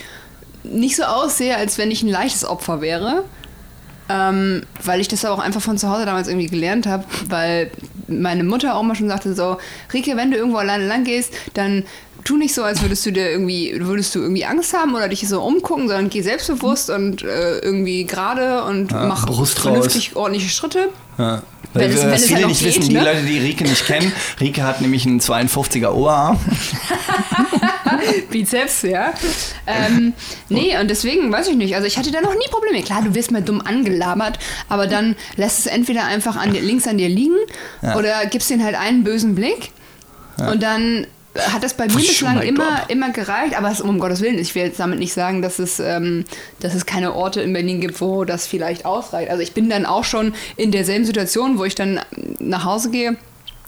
nicht 0.65 0.97
so 0.97 1.05
aussehe, 1.05 1.57
als 1.57 1.79
wenn 1.79 1.91
ich 1.91 2.03
ein 2.03 2.09
leichtes 2.09 2.45
Opfer 2.45 2.81
wäre. 2.81 3.25
Ähm, 4.09 4.65
weil 4.83 5.01
ich 5.01 5.09
das 5.09 5.25
auch 5.25 5.39
einfach 5.39 5.63
von 5.63 5.79
zu 5.79 5.89
Hause 5.89 6.05
damals 6.05 6.29
irgendwie 6.29 6.49
gelernt 6.49 6.87
habe, 6.87 7.05
weil 7.29 7.71
meine 8.09 8.45
Mutter 8.45 8.75
auch 8.75 8.83
mal 8.83 8.97
schon 8.97 9.09
sagte 9.09 9.33
so, 9.35 9.59
Rike, 9.95 10.17
wenn 10.17 10.31
du 10.31 10.37
irgendwo 10.37 10.59
alleine 10.59 10.87
lang 10.87 11.05
gehst, 11.05 11.33
dann 11.55 11.85
tu 12.25 12.37
nicht 12.37 12.55
so, 12.55 12.63
als 12.63 12.83
würdest 12.83 13.05
du 13.07 13.11
dir 13.13 13.31
irgendwie, 13.31 13.75
würdest 13.81 14.15
du 14.15 14.21
irgendwie 14.21 14.45
Angst 14.45 14.73
haben 14.75 14.95
oder 14.95 15.09
dich 15.09 15.27
so 15.29 15.43
umgucken, 15.43 15.89
sondern 15.89 16.09
geh 16.11 16.21
selbstbewusst 16.23 16.91
und 16.91 17.23
äh, 17.23 17.59
irgendwie 17.59 18.05
gerade 18.05 18.65
und 18.65 18.91
Ja, 18.93 19.07
mach 19.07 19.27
Brust 19.27 19.59
vernünftig 19.59 20.17
ordentliche 20.17 20.49
Schritte. 20.51 20.89
Ja. 21.19 21.43
Wenn 21.75 21.83
Weil 21.85 21.91
es- 21.91 21.97
wir- 21.97 22.03
wenn 22.05 22.13
was 22.13 22.21
es 22.21 22.27
viele 22.27 22.39
halt 22.41 22.49
nicht 22.49 22.59
geht, 22.61 22.69
wissen, 22.77 22.89
die 22.91 22.95
ne? 22.97 23.05
Leute, 23.05 23.23
die 23.23 23.39
Rike 23.39 23.65
nicht 23.65 23.87
kennen, 23.87 24.13
Rike 24.41 24.63
hat 24.63 24.81
nämlich 24.81 25.07
einen 25.07 25.21
52er 25.21 25.93
Oberarm. 25.93 26.39
Bizeps, 28.31 28.83
ja. 28.83 29.13
Ähm, 29.67 30.13
nee, 30.49 30.77
und 30.79 30.89
deswegen 30.89 31.31
weiß 31.33 31.49
ich 31.49 31.57
nicht. 31.57 31.75
Also 31.75 31.87
ich 31.87 31.97
hatte 31.99 32.11
da 32.11 32.21
noch 32.21 32.35
nie 32.35 32.49
Probleme. 32.51 32.83
Klar, 32.83 33.03
du 33.03 33.15
wirst 33.15 33.31
mal 33.31 33.43
dumm 33.43 33.61
angelabert, 33.61 34.39
aber 34.69 34.87
dann 34.87 35.17
lässt 35.37 35.61
es 35.61 35.67
entweder 35.67 36.05
einfach 36.05 36.37
an 36.37 36.53
dir, 36.53 36.61
links 36.63 36.87
an 36.87 36.99
dir 36.99 37.09
liegen 37.09 37.37
Ja. 37.83 37.97
oder 37.97 38.27
gibst 38.27 38.51
den 38.51 38.63
halt 38.65 38.75
einen 38.75 39.05
bösen 39.05 39.35
Blick 39.35 39.71
und 40.51 40.63
dann 40.63 41.07
hat 41.39 41.63
das 41.63 41.75
bei 41.75 41.87
mir 41.87 41.95
Push, 41.95 42.07
bislang 42.09 42.39
my 42.41 42.45
immer, 42.47 42.77
God. 42.81 42.91
immer 42.91 43.11
gereicht, 43.11 43.57
aber 43.57 43.71
es, 43.71 43.81
um 43.81 43.99
Gottes 43.99 44.21
Willen, 44.21 44.39
ich 44.39 44.55
will 44.55 44.65
jetzt 44.65 44.79
damit 44.81 44.99
nicht 44.99 45.15
sagen, 45.15 45.41
dass 45.43 45.59
es, 45.59 45.81
ähm, 45.81 46.25
dass 46.61 46.75
es 46.75 46.85
keine 46.87 47.15
Orte 47.15 47.41
in 47.41 47.53
Berlin 47.53 47.81
gibt, 47.81 48.01
wo 48.01 48.25
das 48.25 48.47
vielleicht 48.47 48.85
ausreicht. 48.85 49.31
Also 49.31 49.43
ich 49.43 49.53
bin 49.53 49.71
dann 49.71 49.87
auch 49.87 50.05
schon 50.05 50.35
in 50.57 50.71
derselben 50.73 51.05
Situation, 51.07 51.59
wo 51.59 51.65
ich 51.65 51.75
dann 51.75 52.01
nach 52.39 52.65
Hause 52.65 52.91
gehe, 52.91 53.17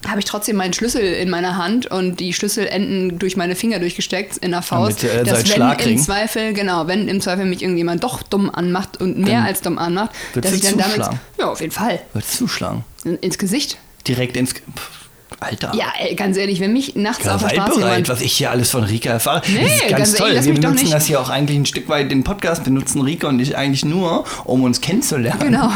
habe 0.07 0.19
ich 0.19 0.27
trotzdem 0.27 0.57
meinen 0.57 0.75
Schlüssel 0.75 1.01
in 1.01 1.31
meiner 1.31 1.57
Hand 1.57 1.87
und 1.87 2.21
die 2.21 2.35
Schlüsselenden 2.35 3.19
durch 3.19 3.39
meine 3.39 3.55
Finger 3.57 3.79
durchgesteckt 3.79 4.37
in 4.37 4.51
der 4.51 4.61
Faust. 4.61 5.03
Damit, 5.03 5.15
äh, 5.17 5.25
dass 5.25 5.49
wenn 5.59 5.93
im. 5.93 5.99
Zweifel, 5.99 6.53
genau, 6.53 6.87
wenn 6.87 7.09
im 7.09 7.23
Zweifel 7.23 7.47
mich 7.47 7.62
irgendjemand 7.62 8.05
doch 8.05 8.23
dumm 8.23 8.51
anmacht 8.51 9.01
und 9.01 9.17
mehr 9.19 9.39
Dann 9.39 9.47
als 9.47 9.62
dumm 9.62 9.79
anmacht, 9.79 10.11
dass 10.35 10.53
ich 10.53 10.61
dann 10.61 10.77
damit. 10.77 10.97
zuschlagen. 10.97 11.21
Ja, 11.39 11.49
auf 11.49 11.61
jeden 11.62 11.73
Fall. 11.73 12.03
Würdest 12.12 12.35
du 12.35 12.39
zuschlagen? 12.45 12.85
In- 13.05 13.17
Ins 13.21 13.39
Gesicht. 13.39 13.79
Direkt 14.07 14.37
ins... 14.37 14.53
Pff, 14.53 15.03
Alter. 15.45 15.72
Ja, 15.74 15.92
ey, 15.99 16.14
ganz 16.14 16.36
ehrlich, 16.36 16.61
wenn 16.61 16.72
mich 16.72 16.95
nachts 16.97 17.26
auf 17.28 17.42
der 17.42 17.51
Straße 17.51 17.78
jemand 17.80 18.09
was 18.09 18.20
ich 18.20 18.32
hier 18.32 18.51
alles 18.51 18.70
von 18.70 18.84
Rika 18.84 19.11
erfahre. 19.11 19.42
Nee, 19.49 19.61
das 19.64 19.72
ist 19.74 19.80
ganz, 19.80 19.90
ganz 19.99 20.14
toll. 20.14 20.28
ehrlich, 20.30 20.45
Wir 20.47 20.55
benutzen 20.55 20.90
das 20.90 21.07
hier 21.07 21.20
auch 21.20 21.28
eigentlich 21.30 21.59
ein 21.59 21.66
Stück 21.66 21.88
weit, 21.88 22.11
den 22.11 22.24
Podcast 22.24 22.64
benutzen 22.64 23.01
Rika 23.03 23.28
und 23.28 23.40
ich 23.40 23.57
eigentlich 23.57 23.84
nur, 23.84 24.24
um 24.45 24.62
uns 24.64 24.80
kennenzulernen. 24.80 25.40
Genau. 25.40 25.70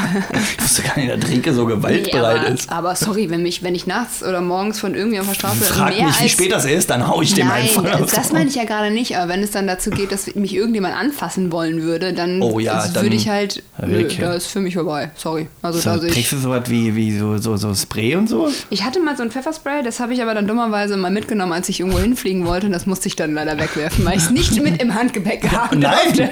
Ich 0.58 0.62
wusste 0.64 0.82
gar 0.82 0.98
nicht, 0.98 1.22
dass 1.22 1.30
Rika 1.30 1.52
so 1.52 1.64
Nee, 1.66 1.74
gewaltbereit 1.74 2.38
aber, 2.40 2.48
ist. 2.48 2.70
aber 2.70 2.96
sorry, 2.96 3.30
wenn, 3.30 3.42
mich, 3.42 3.62
wenn 3.62 3.74
ich 3.74 3.86
nachts 3.86 4.22
oder 4.22 4.40
morgens 4.40 4.78
von 4.80 4.94
irgendwie 4.94 5.20
auf 5.20 5.26
der 5.26 5.34
Straße 5.34 5.64
Frag 5.64 5.94
mich, 5.96 6.20
wie 6.22 6.28
spät 6.28 6.52
das 6.52 6.64
ist, 6.64 6.90
dann 6.90 7.06
hau 7.06 7.20
ich 7.22 7.34
dem 7.34 7.46
Nein, 7.48 7.62
einfach 7.62 8.00
aufs 8.00 8.12
das 8.12 8.32
meine 8.32 8.48
ich 8.48 8.54
ja 8.56 8.64
gerade 8.64 8.90
nicht, 8.90 9.16
aber 9.16 9.28
wenn 9.30 9.42
es 9.42 9.50
dann 9.50 9.66
dazu 9.66 9.90
geht, 9.90 10.12
dass 10.12 10.34
mich 10.34 10.54
irgendjemand 10.54 10.94
anfassen 10.96 11.52
wollen 11.52 11.82
würde, 11.82 12.12
dann, 12.12 12.40
Oh 12.42 12.58
ja, 12.58 12.74
also 12.74 12.94
dann- 12.94 13.02
würde 13.04 13.16
ich 13.16 13.28
halt, 13.28 13.62
nö, 13.86 14.04
Okay. 14.04 14.16
da 14.20 14.32
ist 14.34 14.46
für 14.46 14.60
mich 14.60 14.74
vorbei. 14.74 15.10
Sorry. 15.16 15.48
Also 15.62 15.78
So, 15.80 15.90
da 15.96 16.02
ich. 16.02 16.12
kriegst 16.12 16.32
du 16.32 16.38
sowas 16.38 16.62
wie, 16.68 16.94
wie 16.96 17.18
so, 17.18 17.38
so, 17.38 17.56
so 17.56 17.74
Spray 17.74 18.14
und 18.16 18.28
so? 18.28 18.48
Ich 18.70 18.84
hatte 18.84 19.00
mal 19.00 19.16
so 19.16 19.22
ein 19.22 19.30
Pfefferspray, 19.30 19.57
das 19.84 20.00
habe 20.00 20.12
ich 20.14 20.22
aber 20.22 20.34
dann 20.34 20.46
dummerweise 20.46 20.96
mal 20.96 21.11
mitgenommen, 21.11 21.52
als 21.52 21.68
ich 21.68 21.80
irgendwo 21.80 21.98
hinfliegen 21.98 22.46
wollte 22.46 22.66
und 22.66 22.72
das 22.72 22.86
musste 22.86 23.09
ich 23.09 23.16
dann 23.16 23.34
leider 23.34 23.59
wegwerfen, 23.59 24.04
weil 24.04 24.16
ich 24.16 24.24
es 24.24 24.30
nicht 24.30 24.61
mit 24.62 24.80
im 24.82 24.94
Handgepäck 24.94 25.50
haben 25.50 25.78
Nein! 25.80 25.96
durfte. 26.06 26.30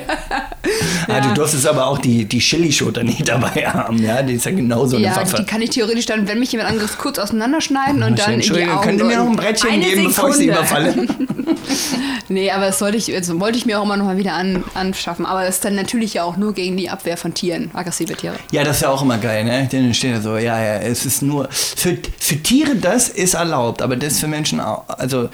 Ah, 1.08 1.20
du 1.20 1.34
durftest 1.34 1.66
aber 1.66 1.86
auch 1.86 1.98
die, 1.98 2.24
die 2.24 2.38
Chili-Schote 2.40 3.04
nicht 3.04 3.28
dabei 3.28 3.66
haben, 3.66 3.98
ja? 4.02 4.22
Die 4.22 4.34
ist 4.34 4.46
ja 4.46 4.50
genauso 4.52 4.96
eine 4.96 5.06
Ja, 5.06 5.16
Waffe. 5.16 5.36
die 5.36 5.44
kann 5.44 5.62
ich 5.62 5.70
theoretisch 5.70 6.06
dann, 6.06 6.26
wenn 6.26 6.40
mich 6.40 6.50
jemand 6.52 6.70
angreift, 6.70 6.98
kurz 6.98 7.18
auseinanderschneiden 7.18 8.02
und 8.02 8.18
dann 8.18 8.34
in 8.34 8.40
die 8.40 8.66
Augen. 8.68 8.80
könnt 8.82 8.98
ihr 8.98 9.04
mir 9.04 9.16
noch 9.18 9.26
ein 9.28 9.36
Brettchen 9.36 9.80
geben, 9.80 10.04
bevor 10.04 10.30
ich 10.30 10.36
sie 10.36 10.44
Sekunde. 10.46 10.60
überfalle? 10.60 11.06
Nee, 12.28 12.50
aber 12.50 12.66
das 12.66 12.80
sollte 12.80 12.96
ich, 12.96 13.06
jetzt 13.06 13.38
wollte 13.38 13.56
ich 13.56 13.66
mir 13.66 13.78
auch 13.78 13.84
immer 13.84 13.96
noch 13.96 14.06
mal 14.06 14.16
wieder 14.16 14.32
an, 14.34 14.64
anschaffen. 14.74 15.24
Aber 15.26 15.44
das 15.44 15.56
ist 15.56 15.64
dann 15.64 15.76
natürlich 15.76 16.14
ja 16.14 16.24
auch 16.24 16.36
nur 16.36 16.54
gegen 16.54 16.76
die 16.76 16.90
Abwehr 16.90 17.16
von 17.16 17.34
Tieren, 17.34 17.70
aggressive 17.72 18.14
Tiere. 18.16 18.34
Ja, 18.50 18.64
das 18.64 18.76
ist 18.76 18.82
ja 18.82 18.88
auch 18.88 19.02
immer 19.02 19.18
geil, 19.18 19.44
ne? 19.44 19.68
Dann 19.70 19.94
steht 19.94 20.16
da 20.16 20.20
so, 20.20 20.36
ja, 20.36 20.60
ja, 20.60 20.74
es 20.78 21.06
ist 21.06 21.22
nur, 21.22 21.48
für, 21.50 21.96
für 22.18 22.36
Tiere 22.42 22.74
das 22.76 23.08
ist 23.16 23.34
erlaubt, 23.34 23.82
aber 23.82 23.96
das 23.96 24.18
für 24.20 24.28
Menschen 24.28 24.60
auch. 24.60 24.88
Also, 24.88 25.28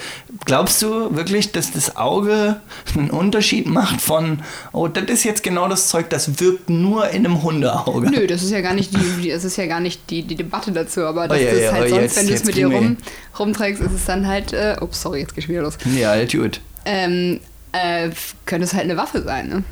glaubst 0.44 0.80
du 0.82 1.14
wirklich, 1.14 1.52
dass 1.52 1.72
das 1.72 1.96
Auge 1.96 2.60
einen 2.96 3.10
Unterschied 3.10 3.66
macht 3.66 4.00
von, 4.00 4.40
oh, 4.72 4.88
das 4.88 5.04
ist 5.08 5.24
jetzt 5.24 5.42
genau 5.42 5.68
das 5.68 5.88
Zeug, 5.88 6.08
das 6.10 6.40
wirkt 6.40 6.70
nur 6.70 7.08
in 7.10 7.24
einem 7.26 7.42
Hundeauge? 7.42 8.10
Nö, 8.10 8.26
das 8.26 8.42
ist 8.42 8.50
ja 8.50 8.60
gar 8.60 8.74
nicht 8.74 8.92
die, 8.94 9.28
das 9.30 9.44
ist 9.44 9.56
ja 9.56 9.66
gar 9.66 9.80
nicht 9.80 10.08
die, 10.10 10.22
die 10.22 10.36
Debatte 10.36 10.72
dazu, 10.72 11.02
aber 11.02 11.28
das 11.28 11.38
Oh 11.38 11.40
ja, 11.42 11.50
ist 11.50 11.62
ja, 11.62 11.72
halt 11.72 11.84
oh, 11.86 11.88
sonst, 11.88 12.02
jetzt- 12.02 12.16
wenn 12.18 12.26
du 12.28 12.34
es 12.34 12.44
mit 12.44 12.56
dir 12.56 12.66
rum, 12.68 12.96
rumträgst, 13.38 13.82
ist 13.82 13.92
es 13.92 14.04
dann 14.04 14.26
halt, 14.26 14.52
äh, 14.52 14.76
ups, 14.80 15.02
sorry, 15.02 15.20
jetzt 15.20 15.34
geht 15.34 15.44
schon 15.44 15.52
wieder 15.54 15.62
los. 15.62 15.76
Ja, 15.96 16.10
halt 16.10 16.32
gut. 16.32 16.60
Ähm, 16.84 17.40
äh, 17.72 18.10
könnte 18.46 18.64
es 18.64 18.74
halt 18.74 18.84
eine 18.84 18.96
Waffe 18.96 19.22
sein, 19.22 19.48
ne? 19.48 19.64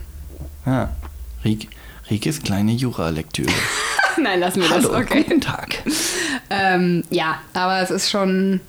Ja. 0.66 0.90
Riek, 1.44 1.68
Riekes 2.10 2.42
kleine 2.42 2.72
Jura-Lektüre. 2.72 3.50
Nein, 4.22 4.40
lassen 4.40 4.62
wir 4.62 4.70
Hallo, 4.70 4.88
das, 4.88 5.00
okay. 5.02 5.22
guten 5.24 5.40
Tag. 5.40 5.78
Ähm, 6.50 7.04
ja, 7.10 7.38
aber 7.54 7.80
es 7.80 7.90
ist 7.90 8.10
schon. 8.10 8.60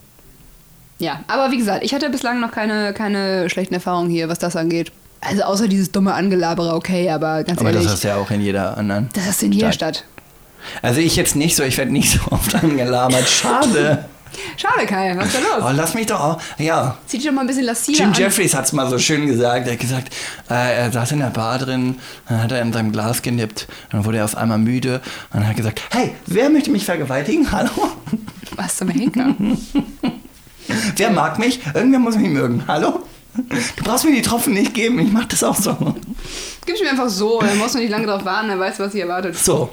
Ja, 0.99 1.21
aber 1.27 1.51
wie 1.51 1.57
gesagt, 1.57 1.83
ich 1.83 1.93
hatte 1.93 2.09
bislang 2.09 2.39
noch 2.39 2.51
keine, 2.51 2.93
keine 2.93 3.49
schlechten 3.49 3.73
Erfahrungen 3.73 4.09
hier, 4.09 4.29
was 4.29 4.39
das 4.39 4.55
angeht. 4.55 4.91
Also 5.19 5.43
außer 5.43 5.67
dieses 5.67 5.91
dumme 5.91 6.13
Angelabere, 6.13 6.73
okay, 6.73 7.09
aber 7.09 7.43
ganz 7.43 7.59
Aber 7.59 7.69
ehrlich, 7.69 7.83
das 7.83 7.93
hast 7.93 8.03
du 8.03 8.07
ja 8.09 8.15
auch 8.17 8.29
in 8.31 8.41
jeder 8.41 8.77
anderen. 8.77 9.09
das 9.13 9.25
hast 9.25 9.41
du 9.41 9.47
in 9.47 9.51
jeder 9.51 9.71
Stadt. 9.71 9.97
Stadt. 9.97 10.07
Also 10.83 10.99
ich 11.01 11.15
jetzt 11.15 11.35
nicht 11.35 11.55
so, 11.55 11.63
ich 11.63 11.77
werde 11.77 11.91
nicht 11.91 12.11
so 12.11 12.19
oft 12.31 12.53
angelabert. 12.63 13.27
Schade. 13.27 14.05
Schade, 14.57 14.85
Kai, 14.85 15.13
was 15.17 15.27
ist 15.27 15.35
da 15.35 15.57
Oh, 15.57 15.61
los? 15.67 15.71
lass 15.75 15.93
mich 15.93 16.05
doch 16.07 16.19
auch. 16.19 16.41
Ja, 16.57 16.97
Zieh 17.07 17.17
dich 17.17 17.25
doch 17.27 17.33
mal 17.33 17.41
ein 17.41 17.47
bisschen 17.47 17.63
lassiver 17.65 17.97
Jim 17.99 18.07
an. 18.09 18.13
Jeffries 18.13 18.53
hat 18.55 18.65
es 18.65 18.73
mal 18.73 18.89
so 18.89 18.97
schön 18.99 19.27
gesagt. 19.27 19.67
Er 19.67 19.73
hat 19.73 19.79
gesagt, 19.79 20.13
äh, 20.49 20.53
er 20.77 20.91
saß 20.91 21.11
in 21.13 21.19
der 21.19 21.27
Bar 21.31 21.59
drin, 21.59 21.97
dann 22.29 22.43
hat 22.43 22.51
er 22.51 22.61
in 22.61 22.71
seinem 22.73 22.91
Glas 22.91 23.21
genippt, 23.21 23.67
dann 23.91 24.05
wurde 24.05 24.17
er 24.19 24.25
auf 24.25 24.37
einmal 24.37 24.57
müde 24.57 25.01
und 25.33 25.47
hat 25.47 25.55
gesagt, 25.57 25.81
hey, 25.91 26.15
wer 26.27 26.49
möchte 26.49 26.71
mich 26.71 26.85
vergewaltigen? 26.85 27.51
Hallo? 27.51 27.69
Was 28.55 28.77
zum 28.77 28.89
Henker? 28.89 29.35
Wer 30.95 31.09
mag 31.09 31.37
mich? 31.39 31.59
Irgendwer 31.73 31.99
muss 31.99 32.15
mich 32.15 32.29
mögen. 32.29 32.63
Hallo? 32.67 33.03
Du 33.33 33.83
brauchst 33.83 34.05
mir 34.05 34.13
die 34.13 34.21
Tropfen 34.21 34.53
nicht 34.53 34.73
geben, 34.73 34.99
ich 34.99 35.11
mach 35.11 35.25
das 35.25 35.43
auch 35.43 35.55
so. 35.55 35.75
Gib's 36.65 36.81
mir 36.81 36.89
einfach 36.89 37.09
so, 37.09 37.39
dann 37.41 37.57
musst 37.57 37.75
du 37.75 37.79
nicht 37.79 37.89
lange 37.89 38.05
drauf 38.05 38.23
warten, 38.25 38.49
dann 38.49 38.59
weißt 38.59 38.79
du, 38.79 38.83
was 38.83 38.91
sie 38.91 38.99
erwartet. 39.01 39.37
So. 39.37 39.69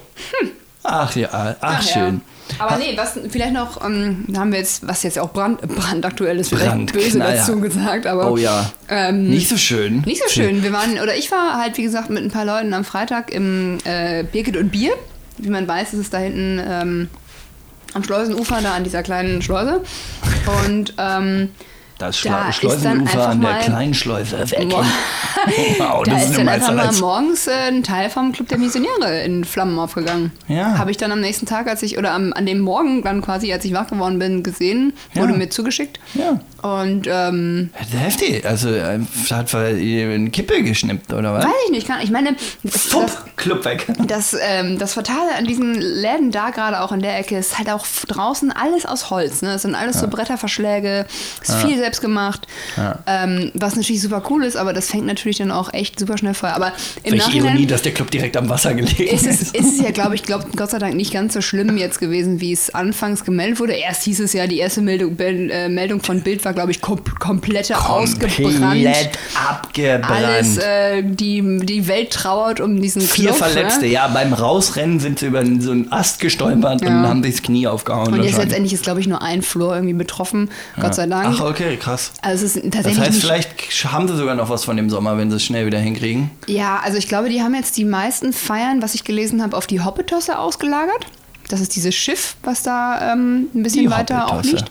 Ach 0.82 1.14
ja, 1.16 1.28
ach, 1.32 1.54
Ach 1.60 1.82
ja. 1.82 1.92
schön. 1.92 2.20
Aber 2.58 2.78
nee, 2.78 2.96
was 2.96 3.18
vielleicht 3.28 3.52
noch, 3.52 3.84
ähm, 3.84 4.24
da 4.28 4.40
haben 4.40 4.52
wir 4.52 4.58
jetzt, 4.58 4.86
was 4.88 5.02
jetzt 5.02 5.18
auch 5.18 5.32
brand, 5.32 5.60
brandaktuell 5.60 6.38
ist, 6.38 6.48
vielleicht 6.48 6.66
Brand, 6.70 6.92
böse 6.92 7.18
knallhart. 7.18 7.38
dazu 7.40 7.60
gesagt, 7.60 8.06
aber. 8.06 8.30
Oh 8.30 8.36
ja. 8.38 8.70
Ähm, 8.88 9.28
Nicht 9.28 9.48
so 9.48 9.56
schön. 9.58 10.00
Nicht 10.06 10.22
so 10.22 10.28
schön. 10.30 10.62
Wir 10.62 10.72
waren, 10.72 10.98
oder 10.98 11.14
ich 11.14 11.30
war 11.30 11.60
halt, 11.60 11.76
wie 11.76 11.82
gesagt, 11.82 12.08
mit 12.08 12.24
ein 12.24 12.30
paar 12.30 12.46
Leuten 12.46 12.72
am 12.72 12.84
Freitag 12.84 13.30
im 13.30 13.78
äh, 13.84 14.24
Birgit 14.24 14.56
und 14.56 14.70
Bier. 14.70 14.92
Wie 15.36 15.50
man 15.50 15.68
weiß, 15.68 15.92
ist 15.92 16.00
es 16.00 16.10
da 16.10 16.18
hinten 16.18 16.60
ähm, 16.66 17.08
am 17.94 18.02
Schleusenufer, 18.02 18.60
da 18.62 18.74
an 18.74 18.82
dieser 18.84 19.02
kleinen 19.02 19.42
Schleuse. 19.42 19.82
Und 20.64 20.94
ähm, 20.98 21.50
Das 21.98 22.14
Da 22.16 22.20
Schla 22.20 22.42
dann 22.44 22.52
Schleusenufer 22.52 23.28
an 23.28 23.40
der 23.40 23.58
kleinen 23.58 23.94
Schleuse 23.94 24.38
weg. 24.50 24.72
Wow, 25.78 26.02
da 26.04 26.12
das 26.12 26.24
ist 26.24 26.30
ist 26.30 26.38
dann 26.38 26.48
einfach 26.48 26.74
mal 26.74 26.92
morgens 26.92 27.46
äh, 27.46 27.52
ein 27.68 27.82
Teil 27.82 28.10
vom 28.10 28.32
Club 28.32 28.48
der 28.48 28.58
Missionäre 28.58 29.22
in 29.24 29.44
Flammen 29.44 29.78
aufgegangen. 29.78 30.32
Ja. 30.48 30.78
Habe 30.78 30.90
ich 30.90 30.96
dann 30.96 31.12
am 31.12 31.20
nächsten 31.20 31.46
Tag, 31.46 31.68
als 31.68 31.82
ich, 31.82 31.96
oder 31.96 32.12
am, 32.12 32.32
an 32.32 32.44
dem 32.46 32.60
Morgen 32.60 33.02
dann 33.02 33.22
quasi, 33.22 33.52
als 33.52 33.64
ich 33.64 33.72
wach 33.72 33.86
geworden 33.88 34.18
bin, 34.18 34.42
gesehen, 34.42 34.92
wurde 35.14 35.32
Ja. 35.32 35.38
mir 35.38 35.48
zugeschickt. 35.48 36.00
Ja. 36.14 36.40
Und 36.62 37.06
ähm, 37.08 37.70
Heftig. 37.74 38.44
Also 38.44 38.70
äh, 38.70 38.98
hat 39.30 39.54
eine 39.54 40.30
Kippe 40.30 40.62
geschnippt, 40.62 41.12
oder 41.12 41.32
was? 41.32 41.44
weiß 41.44 41.52
ich 41.66 41.70
nicht, 41.70 41.86
kann, 41.86 42.00
ich 42.02 42.10
meine, 42.10 42.34
das, 42.64 42.82
Fupp, 42.82 43.06
das, 43.06 43.16
Club 43.36 43.64
weg. 43.64 43.86
das, 44.08 44.36
ähm, 44.40 44.78
das 44.78 44.94
Fatale 44.94 45.36
an 45.36 45.44
diesen 45.44 45.74
Läden 45.74 46.32
da 46.32 46.50
gerade 46.50 46.80
auch 46.80 46.90
in 46.90 47.00
der 47.00 47.16
Ecke 47.18 47.36
ist 47.36 47.58
halt 47.58 47.70
auch 47.70 47.86
draußen 48.08 48.50
alles 48.50 48.86
aus 48.86 49.10
Holz. 49.10 49.42
Ne? 49.42 49.54
Es 49.54 49.62
sind 49.62 49.76
alles 49.76 50.00
so 50.00 50.08
Bretterverschläge, 50.08 51.06
ist 51.40 51.54
viel 51.56 51.76
selbst 51.78 52.00
gemacht, 52.00 52.46
Ja. 52.76 52.98
ähm, 53.06 53.52
was 53.54 53.76
natürlich 53.76 54.02
super 54.02 54.22
cool 54.30 54.44
ist, 54.44 54.56
aber 54.56 54.72
das 54.72 54.90
fängt 54.90 55.06
natürlich 55.06 55.38
dann 55.38 55.52
auch 55.52 55.72
echt 55.72 55.98
super 55.98 56.18
schnell 56.18 56.34
Feuer. 56.34 56.54
Aber 56.54 56.72
im 57.04 57.12
Welche 57.12 57.26
Nachhinein 57.26 57.52
Ironie, 57.52 57.66
dass 57.66 57.82
der 57.82 57.92
Club 57.92 58.10
direkt 58.10 58.36
am 58.36 58.48
Wasser 58.48 58.74
gelegen 58.74 59.04
ist 59.04 59.26
es, 59.26 59.42
ist. 59.42 59.54
ist 59.54 59.74
es 59.74 59.80
ja, 59.80 59.90
glaube 59.92 60.16
ich, 60.16 60.22
glaub, 60.24 60.56
Gott 60.56 60.70
sei 60.70 60.78
Dank 60.78 60.94
nicht 60.94 61.12
ganz 61.12 61.34
so 61.34 61.40
schlimm 61.40 61.76
jetzt 61.76 62.00
gewesen, 62.00 62.40
wie 62.40 62.52
es 62.52 62.74
anfangs 62.74 63.24
gemeldet 63.24 63.60
wurde. 63.60 63.74
Erst 63.74 64.02
hieß 64.04 64.20
es 64.20 64.32
ja, 64.32 64.46
die 64.46 64.58
erste 64.58 64.80
Meldung, 64.80 65.16
äh, 65.18 65.68
Meldung 65.68 66.02
von 66.02 66.22
Bild 66.22 66.44
war, 66.44 66.47
glaube 66.52 66.70
ich, 66.70 66.80
kom 66.80 67.00
komplette 67.18 67.78
ausgebrannt. 67.78 68.60
Komplett 68.60 69.10
abgebrannt. 69.48 70.10
Alles, 70.24 70.58
äh, 70.58 71.02
die, 71.02 71.58
die 71.62 71.86
Welt 71.88 72.10
trauert 72.12 72.60
um 72.60 72.80
diesen 72.80 73.02
Vier 73.02 73.26
Club, 73.32 73.36
Verletzte, 73.36 73.80
Ne? 73.86 73.92
ja. 73.92 74.08
Beim 74.08 74.32
Rausrennen 74.32 75.00
sind 75.00 75.18
sie 75.18 75.26
über 75.26 75.44
so 75.60 75.70
einen 75.70 75.90
Ast 75.92 76.20
gestolpert 76.20 76.82
und 76.82 76.88
Ja. 76.88 77.08
haben 77.08 77.22
sich 77.22 77.34
das 77.36 77.42
Knie 77.42 77.66
aufgehauen. 77.66 78.12
Und 78.12 78.22
jetzt 78.22 78.38
letztendlich 78.38 78.72
ist, 78.72 78.82
glaube 78.82 79.00
ich, 79.00 79.06
nur 79.06 79.22
ein 79.22 79.42
Flur 79.42 79.74
irgendwie 79.74 79.94
betroffen, 79.94 80.50
Gott 80.80 80.94
sei 80.94 81.06
Dank. 81.06 81.36
Ach, 81.38 81.44
okay, 81.44 81.76
krass. 81.76 82.12
Also 82.22 82.44
es 82.46 82.56
ist 82.56 82.64
Das 82.64 82.70
tatsächlich 82.72 83.00
heißt, 83.00 83.12
nicht 83.12 83.24
vielleicht 83.24 83.84
haben 83.92 84.08
sie 84.08 84.16
sogar 84.16 84.34
noch 84.34 84.48
was 84.48 84.64
von 84.64 84.76
dem 84.76 84.90
Sommer, 84.90 85.16
wenn 85.18 85.30
sie 85.30 85.36
es 85.36 85.44
schnell 85.44 85.66
wieder 85.66 85.78
hinkriegen. 85.78 86.30
Ja, 86.46 86.80
also 86.84 86.98
ich 86.98 87.08
glaube, 87.08 87.28
die 87.28 87.42
haben 87.42 87.54
jetzt 87.54 87.76
die 87.76 87.84
meisten 87.84 88.32
Feiern, 88.32 88.82
was 88.82 88.94
ich 88.94 89.04
gelesen 89.04 89.42
habe, 89.42 89.56
auf 89.56 89.66
die 89.66 89.80
Hoppetosse 89.80 90.38
ausgelagert. 90.38 91.06
Das 91.48 91.60
ist 91.60 91.74
dieses 91.76 91.94
Schiff, 91.94 92.36
was 92.42 92.62
da 92.62 93.12
ähm, 93.12 93.46
ein 93.54 93.62
bisschen 93.62 93.84
Die 93.84 93.90
weiter 93.90 94.26
auch 94.32 94.42
liegt. 94.42 94.70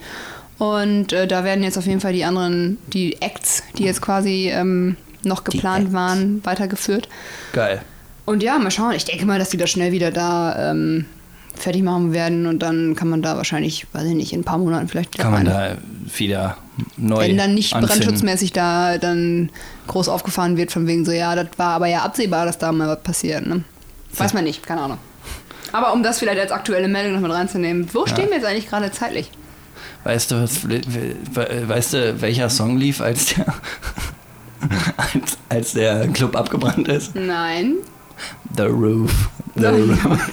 Und 0.58 1.14
äh, 1.14 1.28
da 1.28 1.44
werden 1.44 1.64
jetzt 1.64 1.78
auf 1.78 1.86
jeden 1.86 2.00
Fall 2.00 2.14
die 2.14 2.26
anderen, 2.26 2.78
die 2.88 3.22
Acts, 3.22 3.64
die 3.78 3.84
jetzt 3.84 4.02
quasi 4.02 4.50
ähm, 4.52 4.96
noch 5.24 5.44
geplant 5.44 5.94
waren, 5.94 6.44
weitergeführt. 6.44 7.08
Geil. 7.54 7.82
Und 8.26 8.44
ja, 8.44 8.58
mal 8.58 8.72
schauen. 8.72 8.94
Ich 8.94 9.06
denke 9.06 9.26
mal, 9.26 9.40
dass 9.40 9.50
die 9.50 9.58
das 9.58 9.70
schnell 9.70 9.92
wieder 9.92 10.12
da 10.12 10.72
ähm, 10.72 11.06
fertig 11.56 11.84
machen 11.84 12.14
werden 12.14 12.46
und 12.46 12.60
dann 12.60 12.96
kann 12.96 13.10
man 13.10 13.22
da 13.22 13.38
wahrscheinlich, 13.38 13.88
weiß 13.94 14.04
ich 14.04 14.16
nicht, 14.16 14.34
in 14.34 14.42
ein 14.42 14.44
paar 14.44 14.58
Monaten 14.58 14.88
vielleicht 14.88 15.14
wieder 15.14 15.24
Kann 15.24 15.34
man 15.34 15.46
da 15.46 15.78
wieder 16.16 16.58
neu 16.98 17.20
Wenn 17.20 17.38
dann 17.38 17.54
nicht 17.54 17.74
anzünden. 17.74 18.00
brandschutzmäßig 18.00 18.54
da 18.54 18.98
dann 18.98 19.50
groß 19.88 20.10
aufgefahren 20.10 20.58
wird, 20.58 20.72
von 20.72 20.88
wegen 20.88 21.06
so, 21.06 21.12
ja, 21.12 21.36
das 21.36 21.48
war 21.58 21.70
aber 21.70 21.88
ja 21.88 22.02
absehbar, 22.04 22.46
dass 22.46 22.58
da 22.58 22.72
mal 22.72 22.88
was 22.88 23.02
passiert. 23.02 23.46
Ne? 23.46 23.64
Weiß 24.16 24.34
man 24.34 24.44
nicht, 24.44 24.66
keine 24.66 24.82
Ahnung. 24.82 24.98
Aber 25.72 25.94
um 25.94 26.04
das 26.04 26.20
vielleicht 26.20 26.40
als 26.40 26.52
aktuelle 26.52 26.88
Meldung 26.88 27.14
noch 27.14 27.22
mit 27.22 27.32
reinzunehmen, 27.32 27.88
wo 27.94 28.06
stehen 28.06 28.30
wir 28.30 28.38
jetzt 28.38 28.46
eigentlich 28.46 28.70
gerade 28.70 28.92
zeitlich? 28.92 29.30
Weißt 30.04 30.32
du, 30.32 30.42
was, 30.44 30.68
we- 30.70 30.82
we- 30.88 31.68
weißt 31.68 31.94
du, 31.94 32.22
welcher 32.22 32.50
Song 32.50 32.78
lief, 32.78 33.02
als 33.02 33.34
der, 33.36 33.46
als, 34.98 35.38
als 35.50 35.74
der 35.74 36.08
Club 36.10 36.36
abgebrannt 36.36 36.88
ist? 36.88 37.14
Nein. 37.16 37.76
The 38.56 38.64
Roof. 38.64 39.12
The. 39.56 39.66
Roof. 39.66 40.00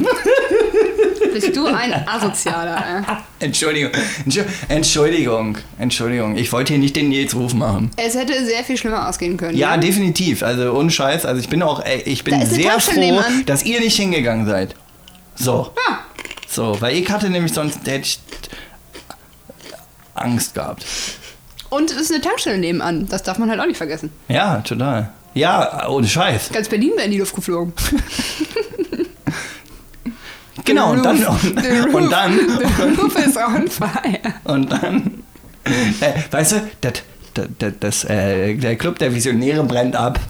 Bist 1.32 1.56
du 1.56 1.66
ein 1.66 1.92
Asozialer? 2.06 3.04
Äh? 3.40 3.44
Entschuldigung, 3.46 3.90
Entschu- 4.24 4.44
Entschuldigung, 4.68 5.58
Entschuldigung. 5.80 6.36
Ich 6.36 6.52
wollte 6.52 6.74
hier 6.74 6.80
nicht 6.80 6.94
den 6.94 7.08
Nils 7.08 7.34
Ruf 7.34 7.54
machen. 7.54 7.90
Es 7.96 8.14
hätte 8.14 8.44
sehr 8.46 8.62
viel 8.62 8.76
schlimmer 8.76 9.08
ausgehen 9.08 9.36
können. 9.36 9.58
Ja, 9.58 9.76
ne? 9.76 9.84
definitiv. 9.84 10.44
Also 10.44 10.72
ohne 10.72 10.92
Scheiß. 10.92 11.26
Also 11.26 11.40
ich 11.40 11.48
bin 11.48 11.60
auch, 11.64 11.84
ey, 11.84 12.02
ich 12.02 12.22
bin 12.22 12.40
sehr 12.46 12.78
froh, 12.78 13.00
nebenan. 13.00 13.44
dass 13.46 13.64
ihr 13.64 13.80
nicht 13.80 13.96
hingegangen 13.96 14.46
seid. 14.46 14.76
So. 15.34 15.72
Ja. 15.88 15.98
So, 16.48 16.80
weil 16.80 16.96
ich 16.96 17.10
hatte 17.10 17.28
nämlich 17.28 17.52
sonst 17.52 17.80
hätte 17.84 18.02
ich 18.06 18.20
Angst 20.14 20.54
gehabt. 20.54 20.84
Und 21.70 21.90
es 21.90 21.96
ist 21.96 22.12
eine 22.12 22.20
Tankstelle 22.20 22.58
nebenan. 22.58 23.06
Das 23.08 23.22
darf 23.22 23.38
man 23.38 23.50
halt 23.50 23.60
auch 23.60 23.66
nicht 23.66 23.76
vergessen. 23.76 24.10
Ja, 24.28 24.60
total. 24.60 25.10
Ja, 25.34 25.88
ohne 25.88 26.06
Scheiß. 26.06 26.50
Ganz 26.52 26.68
Berlin 26.68 26.92
wäre 26.94 27.06
in 27.06 27.10
die 27.12 27.18
Luft 27.18 27.34
geflogen. 27.34 27.72
Genau, 30.64 30.92
und 30.92 31.04
dann, 31.04 31.16
und, 31.26 31.40
The 31.42 31.78
roof- 31.80 31.94
und 31.94 32.10
dann, 32.10 32.38
The 32.38 33.00
roof 33.00 33.16
is 33.18 33.36
on 33.36 33.68
fire. 33.68 34.18
und 34.44 34.72
dann, 34.72 35.22
äh, 36.00 36.12
weißt 36.30 36.52
du, 36.52 36.70
das, 36.80 36.92
das, 37.58 37.72
das, 37.80 38.04
äh, 38.04 38.54
der 38.54 38.76
Club 38.76 38.98
der 38.98 39.14
Visionäre 39.14 39.64
brennt 39.64 39.96
ab. 39.96 40.20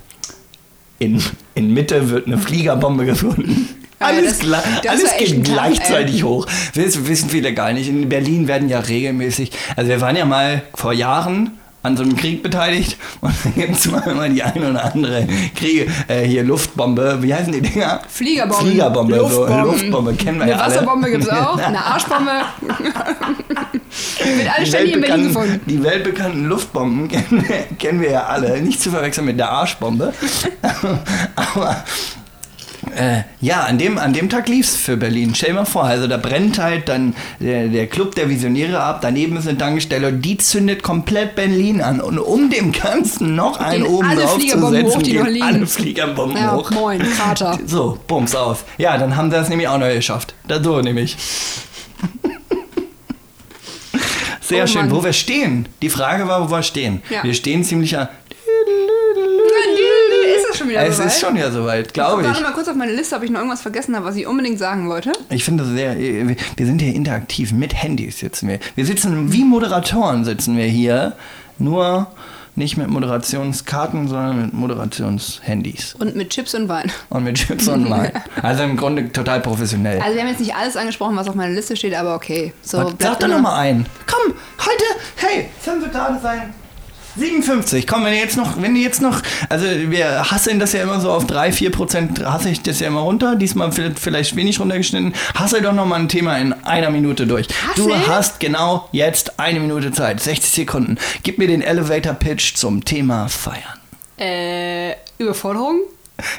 In, 0.99 1.23
in 1.55 1.73
Mitte 1.75 2.09
wird 2.09 2.27
eine 2.27 2.39
Fliegerbombe 2.39 3.05
gefunden. 3.05 3.69
Alles, 4.05 4.39
das- 4.39 4.49
gla- 4.49 4.63
das 4.83 4.93
alles 4.93 5.11
geht 5.19 5.45
gleichzeitig 5.45 6.17
ey. 6.17 6.21
hoch. 6.23 6.47
Das 6.75 7.07
wissen 7.07 7.31
viele 7.31 7.53
gar 7.55 7.73
nicht. 7.73 7.89
In 7.89 8.09
Berlin 8.09 8.49
werden 8.49 8.69
ja 8.69 8.81
regelmäßig, 8.81 9.53
also 9.77 9.89
wir 9.91 10.01
waren 10.01 10.17
ja 10.17 10.25
mal 10.25 10.63
vor 10.75 10.93
Jahren 10.93 11.51
an 11.83 11.99
so 11.99 12.03
einem 12.03 12.17
Krieg 12.17 12.43
beteiligt 12.43 12.97
und 13.21 13.35
dann 13.45 13.55
gibt 13.55 13.77
es 13.77 13.91
mal 13.91 14.01
immer 14.09 14.27
die 14.27 14.43
eine 14.43 14.71
oder 14.71 14.95
andere 14.95 15.27
Kriege. 15.55 15.87
Äh, 16.09 16.23
hier 16.27 16.43
Luftbombe, 16.43 17.19
wie 17.21 17.35
heißen 17.35 17.53
die 17.53 17.61
Dinger? 17.61 18.01
Fliegerbomben. 18.09 18.67
Fliegerbombe, 18.69 19.17
Luftbomben. 19.17 19.65
so 19.65 19.71
Luftbombe 19.71 20.15
kennen 20.15 20.39
wir 20.39 20.45
Eine 20.45 20.53
ja 20.53 20.59
alle. 20.61 20.75
Wasserbombe 20.77 21.11
gibt 21.11 21.25
es 21.25 21.29
auch, 21.31 21.59
eine 21.59 21.85
Arschbombe. 21.85 22.31
Alles 22.31 24.61
Die 24.61 24.67
ständig 24.67 24.95
in 24.95 25.01
Berlin 25.03 25.03
weltbekannten, 25.03 25.29
gefunden. 25.35 25.61
die 25.67 25.85
weltbekannten 25.85 26.49
Luftbomben 26.49 27.09
kennen 27.09 27.45
wir, 27.47 27.77
kennen 27.79 28.01
wir 28.01 28.11
ja 28.13 28.25
alle. 28.25 28.63
Nicht 28.63 28.81
zu 28.81 28.91
verwechseln 28.91 29.27
mit 29.27 29.39
der 29.39 29.51
Arschbombe. 29.51 30.15
Aber 31.37 31.85
äh, 32.97 33.23
ja, 33.41 33.61
an 33.65 33.79
dem, 33.79 33.99
an 33.99 34.13
dem 34.13 34.29
Tag 34.31 34.49
lief 34.49 34.67
es 34.69 34.77
für 34.77 34.97
Berlin. 34.97 35.35
Stell 35.35 35.51
dir 35.51 35.55
mal 35.57 35.65
vor, 35.65 35.85
also 35.85 36.07
da 36.07 36.17
brennt 36.17 36.59
halt 36.59 36.89
dann 36.89 37.15
der, 37.41 37.69
der 37.69 37.87
Club 37.87 38.15
der 38.15 38.29
Visionäre 38.29 38.81
ab, 38.81 39.01
daneben 39.03 39.37
ist 39.37 39.47
eine 39.49 39.59
Tankstelle 39.59 40.09
und 40.09 40.23
die 40.23 40.37
zündet 40.39 40.83
komplett 40.83 41.35
Berlin 41.35 41.81
an. 41.81 42.01
Und 42.01 42.19
um 42.19 42.51
dem 42.51 42.73
Ganzen 42.73 43.35
noch 43.35 43.59
einen 43.61 43.85
Gehen 43.85 43.93
oben 43.93 44.17
drauf 44.17 44.39
zu 44.39 44.47
setzen, 44.71 44.85
hoch, 44.87 45.03
gehen 45.03 45.43
alle 45.43 45.67
Fliegerbomben 45.67 46.37
Ja, 46.37 46.55
hoch. 46.57 46.71
moin, 46.71 47.01
Krater. 47.03 47.59
So, 47.67 47.99
bums 48.07 48.35
aus. 48.35 48.65
Ja, 48.79 48.99
dann 48.99 49.17
haben 49.17 49.31
sie 49.31 49.37
das 49.37 49.49
nämlich 49.49 49.69
auch 49.69 49.79
noch 49.79 49.89
geschafft. 49.89 50.35
Da 50.49 50.63
so 50.63 50.81
nämlich. 50.81 51.17
Sehr 54.41 54.65
Oh 54.65 54.67
schön. 54.67 54.83
Mann. 54.83 54.91
Wo 54.91 55.03
wir 55.05 55.13
stehen. 55.15 55.67
Die 55.81 55.89
Frage 55.89 56.29
war, 56.29 56.47
wo 56.47 56.51
wir 56.55 56.63
stehen. 56.63 57.03
Ja. 57.11 57.23
Wir 57.25 57.33
stehen 57.35 57.65
ziemlich 57.65 57.97
an. 57.97 58.09
Das 60.55 60.59
schon 60.61 60.69
wieder 60.69 60.87
Es 60.87 60.97
soweit? 60.97 61.07
ist 61.09 61.21
schon 61.21 61.37
ja 61.37 61.51
soweit, 61.51 61.87
Ich 61.89 61.93
glaube 61.93 62.17
gucke 62.17 62.27
ich. 62.27 62.33
gerade 62.33 62.45
mal 62.45 62.53
kurz 62.53 62.69
auf 62.69 62.77
meine 62.77 62.93
Liste, 62.93 63.17
ob 63.17 63.23
ich 63.23 63.31
noch 63.31 63.41
irgendwas 63.41 63.63
vergessen 63.63 63.95
habe, 63.97 64.05
was 64.07 64.17
ich 64.17 64.27
unbedingt 64.27 64.59
sagen 64.59 64.89
wollte. 64.89 65.13
Ich 65.31 65.45
finde 65.45 65.65
das 65.65 65.73
sehr. 65.73 65.97
Wir 65.99 66.67
sind 66.67 66.81
hier 66.81 66.95
interaktiv. 66.95 67.53
Mit 67.53 67.75
Handys 67.75 68.19
sitzen 68.21 68.49
wir. 68.49 68.59
Wir 68.75 68.87
sitzen 68.87 69.33
wie 69.33 69.45
Moderatoren 69.45 70.25
sitzen 70.25 70.57
wir 70.57 70.67
hier. 70.67 71.15
Nur 71.59 72.09
nicht 72.57 72.77
mit 72.77 72.89
Moderationskarten, 72.89 74.07
sondern 74.09 74.43
mit 74.43 74.53
Moderationshandys. 74.53 75.97
Und 75.99 76.15
mit 76.17 76.31
Chips 76.31 76.55
und 76.55 76.69
Wein. 76.69 76.91
Und 77.11 77.25
mit 77.25 77.37
Chips 77.37 77.69
und 77.69 77.89
Wein. 77.91 78.13
Also 78.43 78.63
im 78.63 78.77
Grunde 78.77 79.11
total 79.13 79.41
professionell. 79.41 80.01
Also 80.01 80.15
wir 80.15 80.23
haben 80.23 80.29
jetzt 80.31 80.41
nicht 80.41 80.55
alles 80.55 80.77
angesprochen, 80.77 81.17
was 81.17 81.29
auf 81.29 81.35
meiner 81.35 81.53
Liste 81.55 81.77
steht, 81.77 81.95
aber 81.95 82.15
okay. 82.15 82.53
So, 82.63 82.93
Sag 82.99 83.19
doch 83.19 83.27
immer- 83.27 83.37
noch 83.37 83.43
mal 83.43 83.59
einen. 83.59 83.87
Komm, 84.07 84.35
heute, 84.61 84.85
hey, 85.17 85.47
es 85.61 85.67
wir 85.67 85.89
gerade 85.89 86.21
sein. 86.21 86.55
57. 87.17 87.87
Komm, 87.87 88.05
wenn 88.05 88.13
ihr 88.13 88.21
jetzt 88.21 88.37
noch, 88.37 88.61
wenn 88.61 88.77
ihr 88.77 88.83
jetzt 88.83 89.01
noch, 89.01 89.23
also 89.49 89.67
wir 89.67 90.31
hasseln 90.31 90.59
das 90.59 90.73
ja 90.73 90.83
immer 90.83 91.01
so 91.01 91.11
auf 91.11 91.27
3, 91.27 91.53
4 91.53 91.71
Prozent, 91.71 92.25
hasse 92.25 92.51
ich 92.51 92.63
das 92.63 92.81
ja 92.81 92.89
immer 92.89 93.01
runter. 93.01 93.37
Diesmal 93.37 93.73
vielleicht, 93.73 94.37
wenig 94.37 94.61
runtergeschnitten. 94.61 95.15
Hassel 95.35 95.63
doch 95.63 95.73
noch 95.73 95.87
mal 95.87 95.97
ein 96.01 96.09
Thema 96.09 96.37
in 96.39 96.53
einer 96.65 96.91
Minute 96.91 97.27
durch. 97.27 97.47
Du 97.77 97.93
Hassel? 97.93 98.07
hast 98.09 98.41
genau 98.41 98.89
jetzt 98.93 99.39
eine 99.39 99.61
Minute 99.61 99.93
Zeit, 99.93 100.21
60 100.21 100.51
Sekunden. 100.51 100.99
Gib 101.23 101.39
mir 101.39 101.47
den 101.47 101.63
Elevator 101.63 102.15
Pitch 102.15 102.55
zum 102.55 102.85
Thema 102.85 103.29
Feiern. 103.29 103.63
Äh, 104.19 104.95
Überforderung? 105.19 105.81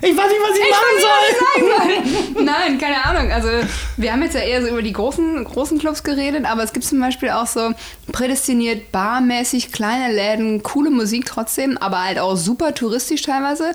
Ich 0.01 0.15
weiß 0.15 0.29
nicht, 0.29 0.41
was 0.41 0.57
ich, 0.57 0.63
Ich 0.63 0.71
machen 0.71 0.95
weiß 0.95 1.01
soll. 1.01 1.25
ich 1.29 2.03
sagen 2.05 2.33
soll. 2.33 2.43
Nein, 2.45 2.77
keine 2.77 3.03
Ahnung. 3.05 3.31
Also 3.31 3.49
wir 3.97 4.11
haben 4.11 4.21
jetzt 4.23 4.35
ja 4.35 4.41
eher 4.41 4.61
so 4.61 4.69
über 4.69 4.81
die 4.81 4.93
großen, 4.93 5.43
großen 5.43 5.79
Clubs 5.79 6.03
geredet, 6.03 6.45
aber 6.45 6.63
es 6.63 6.71
gibt 6.71 6.85
zum 6.85 6.99
Beispiel 6.99 7.29
auch 7.29 7.47
so 7.47 7.71
prädestiniert 8.11 8.91
barmäßig 8.91 9.71
kleine 9.71 10.13
Läden, 10.13 10.63
coole 10.63 10.91
Musik 10.91 11.25
trotzdem, 11.25 11.77
aber 11.77 12.03
halt 12.03 12.19
auch 12.19 12.35
super 12.37 12.73
touristisch 12.73 13.23
teilweise. 13.23 13.73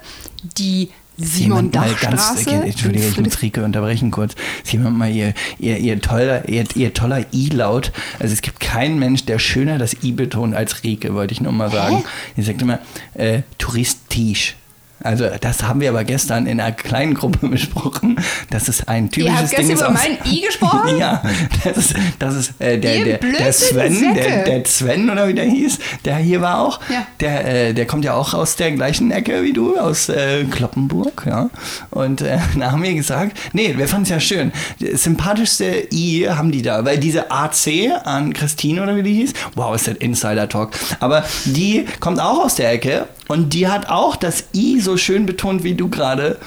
Die 0.57 0.91
Simon 1.23 1.71
Jemand 1.71 1.75
mal 1.75 1.91
Dach 1.91 2.01
ganz. 2.01 2.47
Entschuldige, 2.47 3.07
ich 3.07 3.21
muss 3.21 3.43
Rike 3.43 3.63
unterbrechen 3.63 4.11
kurz. 4.11 4.35
Ist 4.65 4.73
jemand 4.73 4.97
mal 4.97 5.11
ihr, 5.11 5.35
ihr, 5.59 5.77
ihr 5.77 6.01
toller, 6.01 6.49
ihr, 6.49 6.65
ihr 6.75 6.95
toller 6.95 7.27
I-Laut. 7.33 7.93
Also 8.19 8.33
es 8.33 8.41
gibt 8.41 8.59
keinen 8.59 8.99
Mensch, 8.99 9.27
der 9.27 9.39
schöner 9.39 9.77
das 9.77 10.03
I 10.03 10.13
betont 10.13 10.55
als 10.55 10.83
Rike, 10.83 11.15
wollte 11.15 11.33
ich 11.33 11.43
nur 11.43 11.53
mal 11.53 11.71
sagen. 11.71 12.05
Die 12.39 12.43
sagt 12.43 12.63
immer, 12.63 12.79
äh, 13.15 13.43
touristisch. 13.59 14.57
Also 15.03 15.27
das 15.41 15.63
haben 15.63 15.81
wir 15.81 15.91
aber 15.91 16.05
gestern 16.05 16.47
in 16.47 16.61
einer 16.61 16.73
kleinen 16.73 17.15
Gruppe 17.15 17.49
besprochen. 17.49 18.17
Das 18.51 18.69
ist 18.69 18.89
ein 18.89 19.05
Ihr 19.05 19.11
typisches 19.11 19.39
habt 19.39 19.59
Ding. 19.59 19.69
gestern 19.69 19.87
über 19.87 19.91
mein 19.91 20.19
I 20.33 20.41
gesprochen? 20.43 20.81
ja, 20.99 21.23
das 21.65 21.77
ist, 21.77 21.95
das 22.19 22.35
ist 22.35 22.61
äh, 22.61 22.79
der, 22.79 22.97
Ihr 22.97 23.05
der, 23.05 23.33
der 23.33 23.53
Sven, 23.53 24.15
der, 24.15 24.45
der 24.45 24.65
Sven 24.65 25.09
oder 25.09 25.29
wie 25.29 25.35
der 25.35 25.45
hieß, 25.45 25.79
der 26.05 26.17
hier 26.17 26.41
war 26.41 26.61
auch. 26.61 26.81
Ja. 26.91 27.07
Der, 27.21 27.69
äh, 27.69 27.75
der 27.75 27.87
kommt 27.87 28.05
ja 28.05 28.15
auch 28.15 28.35
aus 28.35 28.57
der 28.57 28.73
gleichen 28.73 29.11
Ecke 29.11 29.43
wie 29.43 29.53
du, 29.53 29.79
aus 29.79 30.09
äh, 30.09 30.45
Kloppenburg. 30.45 31.25
Ja. 31.27 31.51
Und 31.91 32.21
äh, 32.21 32.39
da 32.59 32.73
haben 32.73 32.83
wir 32.83 32.95
gesagt, 32.95 33.39
nee, 33.53 33.75
wir 33.77 33.89
fanden 33.89 34.05
es 34.05 34.11
ja 34.11 34.21
schön. 34.21 34.53
Das 34.81 35.05
sympathischste 35.05 35.89
I 35.93 36.29
haben 36.29 36.53
die 36.53 36.63
da, 36.63 36.85
weil 36.85 36.99
diese 36.99 37.31
AC 37.31 37.91
an 38.05 38.33
Christine 38.33 38.83
oder 38.83 38.97
wie 38.97 39.03
die 39.03 39.15
hieß, 39.15 39.33
wow, 39.55 39.75
ist 39.75 39.89
das 39.89 39.97
Insider-Talk. 39.97 40.73
Aber 41.01 41.25
die 41.45 41.87
kommt 42.01 42.21
auch 42.21 42.45
aus 42.45 42.57
der 42.57 42.71
Ecke 42.73 43.07
und 43.29 43.55
die 43.55 43.69
hat 43.69 43.89
auch 43.89 44.17
das 44.17 44.45
I 44.55 44.81
so 44.81 44.90
schön 44.97 45.27
betont 45.27 45.65
wie 45.65 45.75
du 45.75 45.89
gerade. 45.89 46.39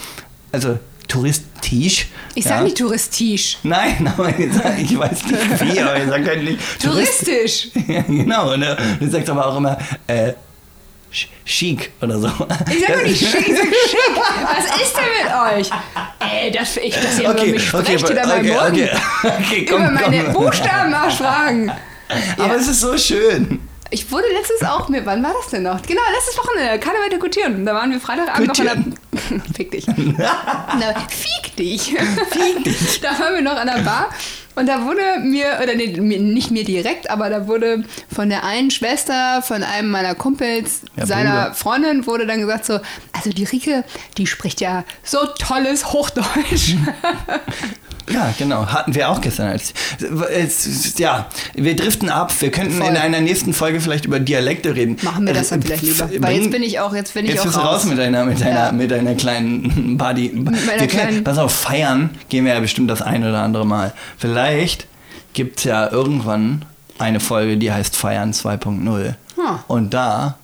Also 0.52 0.80
touristisch. 1.08 2.08
Ich 2.36 2.46
sag 2.46 2.58
ja. 2.58 2.64
nicht 2.64 2.78
touristisch. 2.78 3.58
Nein, 3.64 4.12
aber 4.18 4.30
ich, 4.30 4.98
weiß 4.98 5.26
nicht 5.26 5.76
wie, 5.76 5.80
aber 5.82 5.98
ich 5.98 6.10
sag 6.10 6.26
halt 6.28 6.44
nicht 6.44 6.60
Tourist- 6.82 7.26
Touristisch. 7.26 7.68
Ja, 7.88 8.02
genau, 8.02 8.54
und 8.54 8.64
äh, 8.64 8.76
du 9.00 9.10
sagst 9.10 9.30
aber 9.30 9.46
auch 9.48 9.58
immer 9.58 9.78
äh, 10.08 10.34
chic 11.46 11.92
oder 12.02 12.20
so. 12.20 12.28
Ich 12.28 12.80
sag 12.86 12.96
doch 12.98 13.04
nicht 13.04 13.20
schick, 13.20 13.48
ich 13.48 13.56
sag 13.56 13.66
schick. 13.66 14.00
Was 14.16 14.82
ist 14.82 14.96
denn 14.96 15.58
mit 15.58 15.60
euch? 15.60 15.70
Ey, 16.20 16.52
dass 16.52 16.78
ich, 16.78 16.96
dass 16.96 17.20
ihr 17.20 17.30
über 17.30 17.46
mich 17.46 17.68
sprecht 17.68 18.10
oder 18.10 18.26
meinen 18.28 18.50
okay, 18.50 18.60
okay, 18.68 18.90
okay, 19.24 19.66
komm, 19.66 19.82
über 19.84 19.92
meine 20.10 20.24
komm. 20.26 20.46
Buchstaben 20.46 20.92
nachfragen. 20.92 21.72
Aber 22.38 22.56
es 22.56 22.68
ist 22.68 22.80
so 22.82 22.98
schön. 22.98 23.60
Ich 23.94 24.12
wurde 24.12 24.26
letztens 24.34 24.64
auch 24.64 24.90
mit, 24.90 25.06
wann 25.06 25.22
war 25.22 25.34
das 25.40 25.52
denn 25.52 25.62
noch? 25.64 25.80
Genau, 25.84 26.02
letztes 26.16 26.36
Wochenende, 26.38 26.80
Karneval 26.80 27.10
der 27.12 27.20
Gutieren. 27.20 27.64
Da 27.64 27.76
waren 27.76 27.92
wir 27.92 28.00
Freitagabend 28.00 28.48
noch 28.48 28.60
an 28.72 28.96
der... 29.12 29.42
Fick 29.56 29.70
dich. 29.70 29.86
Na, 29.88 30.96
fick 31.10 31.56
dich. 31.56 31.94
Fick 32.32 32.64
dich. 32.64 33.00
Da 33.02 33.10
waren 33.20 33.36
wir 33.36 33.42
noch 33.44 33.56
an 33.56 33.68
der 33.68 33.84
Bar 33.84 34.10
und 34.56 34.68
da 34.68 34.84
wurde 34.86 35.02
mir, 35.22 35.60
oder 35.62 35.76
nee, 35.76 35.96
mir- 36.00 36.20
nicht 36.20 36.50
mir 36.50 36.64
direkt, 36.64 37.10
aber 37.12 37.30
da 37.30 37.48
wurde 37.48 37.84
von 38.14 38.30
der 38.30 38.44
einen 38.44 38.72
Schwester, 38.72 39.42
von 39.44 39.62
einem 39.64 39.90
meiner 39.92 40.16
Kumpels, 40.16 40.82
Ja, 40.96 41.06
seiner 41.06 41.42
Bruder. 41.44 41.54
Freundin, 41.54 42.08
wurde 42.08 42.26
dann 42.26 42.40
gesagt 42.40 42.66
so, 42.66 42.80
also 43.14 43.30
die 43.30 43.44
Rike, 43.44 43.84
die 44.18 44.26
spricht 44.26 44.60
ja 44.62 44.84
so 45.04 45.20
tolles 45.40 45.94
Hochdeutsch. 45.94 46.76
Ja, 48.12 48.34
genau. 48.38 48.66
Hatten 48.68 48.94
wir 48.96 49.10
auch 49.10 49.22
gestern. 49.22 49.48
Als, 49.48 49.74
es, 50.32 50.98
ja, 50.98 51.28
wir 51.54 51.76
driften 51.76 52.10
ab. 52.10 52.34
Wir 52.42 52.52
könnten 52.52 52.74
Voll. 52.74 52.88
in 52.88 52.98
einer 52.98 53.22
nächsten 53.22 53.54
Folge 53.54 53.80
vielleicht 53.80 54.06
über 54.06 54.20
Dialekte 54.20 54.76
reden. 54.76 54.98
Machen 55.04 55.26
wir 55.26 55.34
das 55.34 55.50
dann 55.50 55.62
Äh, 55.62 55.66
vielleicht 55.66 55.84
lieber. 55.84 56.06
bring- 56.08 56.22
Weil 56.24 56.36
jetzt 56.38 56.52
bin 56.52 56.64
ich 56.64 56.80
auch, 56.80 56.94
jetzt 56.94 57.14
bin 57.14 57.26
ich 57.26 57.32
Jetzt 57.32 57.42
auch 57.42 57.46
bist 57.46 57.58
du 57.58 57.62
raus 57.62 57.86
mit 57.86 57.98
deiner, 57.98 58.26
mit 58.26 58.42
deiner, 58.42 58.66
Ja. 58.68 58.72
mit 58.72 58.92
deiner 58.92 59.16
kleinen 59.16 59.98
Party. 59.98 60.32
meiner 60.34 60.52
wir 60.58 60.76
können, 60.80 60.88
kleinen- 60.90 61.24
pass 61.24 61.38
auf, 61.38 61.54
feiern 61.54 62.10
gehen 62.30 62.46
wir 62.46 62.54
ja 62.54 62.60
bestimmt 62.60 62.90
das 62.90 63.02
ein 63.02 63.24
oder 63.24 63.42
andere 63.42 63.66
Mal. 63.66 63.94
Vielleicht 64.18 64.88
gibt 65.34 65.60
es 65.60 65.64
ja 65.64 65.90
irgendwann 65.92 66.66
eine 67.00 67.20
Folge, 67.20 67.58
die 67.58 67.72
heißt 67.72 67.96
Feiern 67.96 68.34
2.0. 68.34 69.16
Hm. 69.36 69.60
Und 69.68 69.94
da 69.94 70.38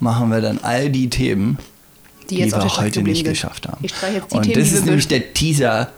machen 0.00 0.30
wir 0.30 0.40
dann 0.40 0.60
all 0.62 0.90
die 0.90 1.08
Themen, 1.10 1.58
Die 2.30 2.36
jetzt 2.38 2.54
die 2.54 2.60
wir 2.60 2.76
heute 2.76 3.02
nicht 3.02 3.24
geschafft 3.24 3.66
haben. 3.66 3.78
Ich 3.82 3.92
Und 4.30 4.42
Themen, 4.42 4.54
das 4.60 4.72
ist 4.72 4.84
nämlich 4.84 5.08
der 5.08 5.32
Teaser, 5.32 5.88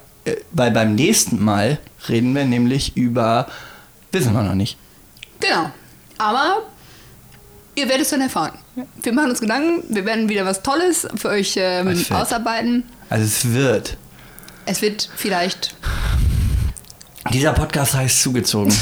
weil 0.53 0.70
beim 0.70 0.95
nächsten 0.95 1.43
Mal 1.43 1.79
reden 2.09 2.35
wir 2.35 2.45
nämlich 2.45 2.97
über, 2.97 3.47
wissen 4.12 4.33
wir 4.33 4.43
noch 4.43 4.55
nicht. 4.55 4.76
Genau. 5.41 5.70
Aber 6.18 6.62
ihr 7.74 7.89
werdet 7.89 8.03
es 8.03 8.11
dann 8.11 8.20
erfahren. 8.20 8.53
Wir 9.03 9.12
machen 9.12 9.31
uns 9.31 9.41
Gedanken, 9.41 9.83
wir 9.89 10.05
werden 10.05 10.29
wieder 10.29 10.45
was 10.45 10.62
Tolles 10.62 11.07
für 11.16 11.29
euch 11.29 11.55
ähm, 11.57 12.05
ausarbeiten. 12.11 12.85
Also 13.09 13.24
es 13.24 13.53
wird. 13.53 13.97
Es 14.66 14.83
wird 14.83 15.09
vielleicht. 15.16 15.74
Dieser 17.33 17.53
Podcast 17.53 17.95
heißt 17.95 18.22
zugezogen. 18.22 18.74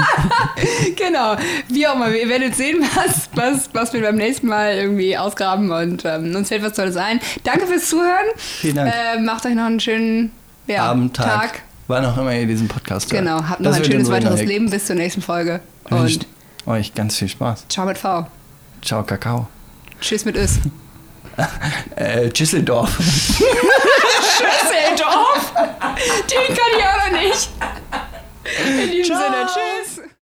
genau. 0.96 1.36
Wie 1.68 1.86
auch 1.86 1.94
immer, 1.94 2.10
ihr 2.10 2.28
werdet 2.28 2.54
sehen, 2.54 2.84
was, 2.94 3.28
was, 3.34 3.70
was 3.72 3.92
wir 3.92 4.02
beim 4.02 4.16
nächsten 4.16 4.46
Mal 4.46 4.74
irgendwie 4.74 5.16
ausgraben 5.16 5.70
und 5.70 6.04
ähm, 6.04 6.34
uns 6.34 6.48
fällt 6.48 6.62
was 6.62 6.74
Tolles 6.74 6.96
ein. 6.96 7.20
Danke 7.44 7.66
fürs 7.66 7.88
Zuhören. 7.88 8.26
Vielen 8.36 8.76
Dank. 8.76 8.92
Äh, 8.94 9.20
macht 9.20 9.44
euch 9.46 9.54
noch 9.54 9.64
einen 9.64 9.80
schönen 9.80 10.32
ja, 10.66 10.84
Abend, 10.84 11.16
Tag, 11.16 11.26
Tag. 11.26 11.62
wann 11.88 12.04
auch 12.04 12.16
immer 12.18 12.34
ihr 12.34 12.46
diesen 12.46 12.68
Podcast 12.68 13.10
hört. 13.12 13.22
Genau. 13.24 13.42
Habt 13.48 13.60
noch 13.60 13.74
ein 13.74 13.84
schönes 13.84 14.10
weiteres 14.10 14.40
neue- 14.40 14.48
Leben 14.48 14.70
bis 14.70 14.86
zur 14.86 14.96
nächsten 14.96 15.22
Folge. 15.22 15.60
Wünscht 15.88 16.26
Und 16.64 16.72
euch 16.74 16.94
ganz 16.94 17.16
viel 17.16 17.28
Spaß. 17.28 17.66
ciao 17.68 17.86
mit 17.86 17.98
V. 17.98 18.26
Ciao, 18.82 19.02
Kakao. 19.02 19.48
Tschüss 20.00 20.24
mit 20.24 20.36
Ös. 20.36 20.58
Äh, 21.96 22.28
Düsseldorf. 22.28 22.94
Düsseldorf. 24.38 25.52
Den 26.30 26.56
kann 26.56 26.70
ich 26.76 26.84
auch 26.84 27.10
noch 27.10 27.20
nicht. 27.20 27.50
In 28.84 28.90
diesem 28.90 29.16
Sinne, 29.16 29.46
tschüss. 29.46 29.81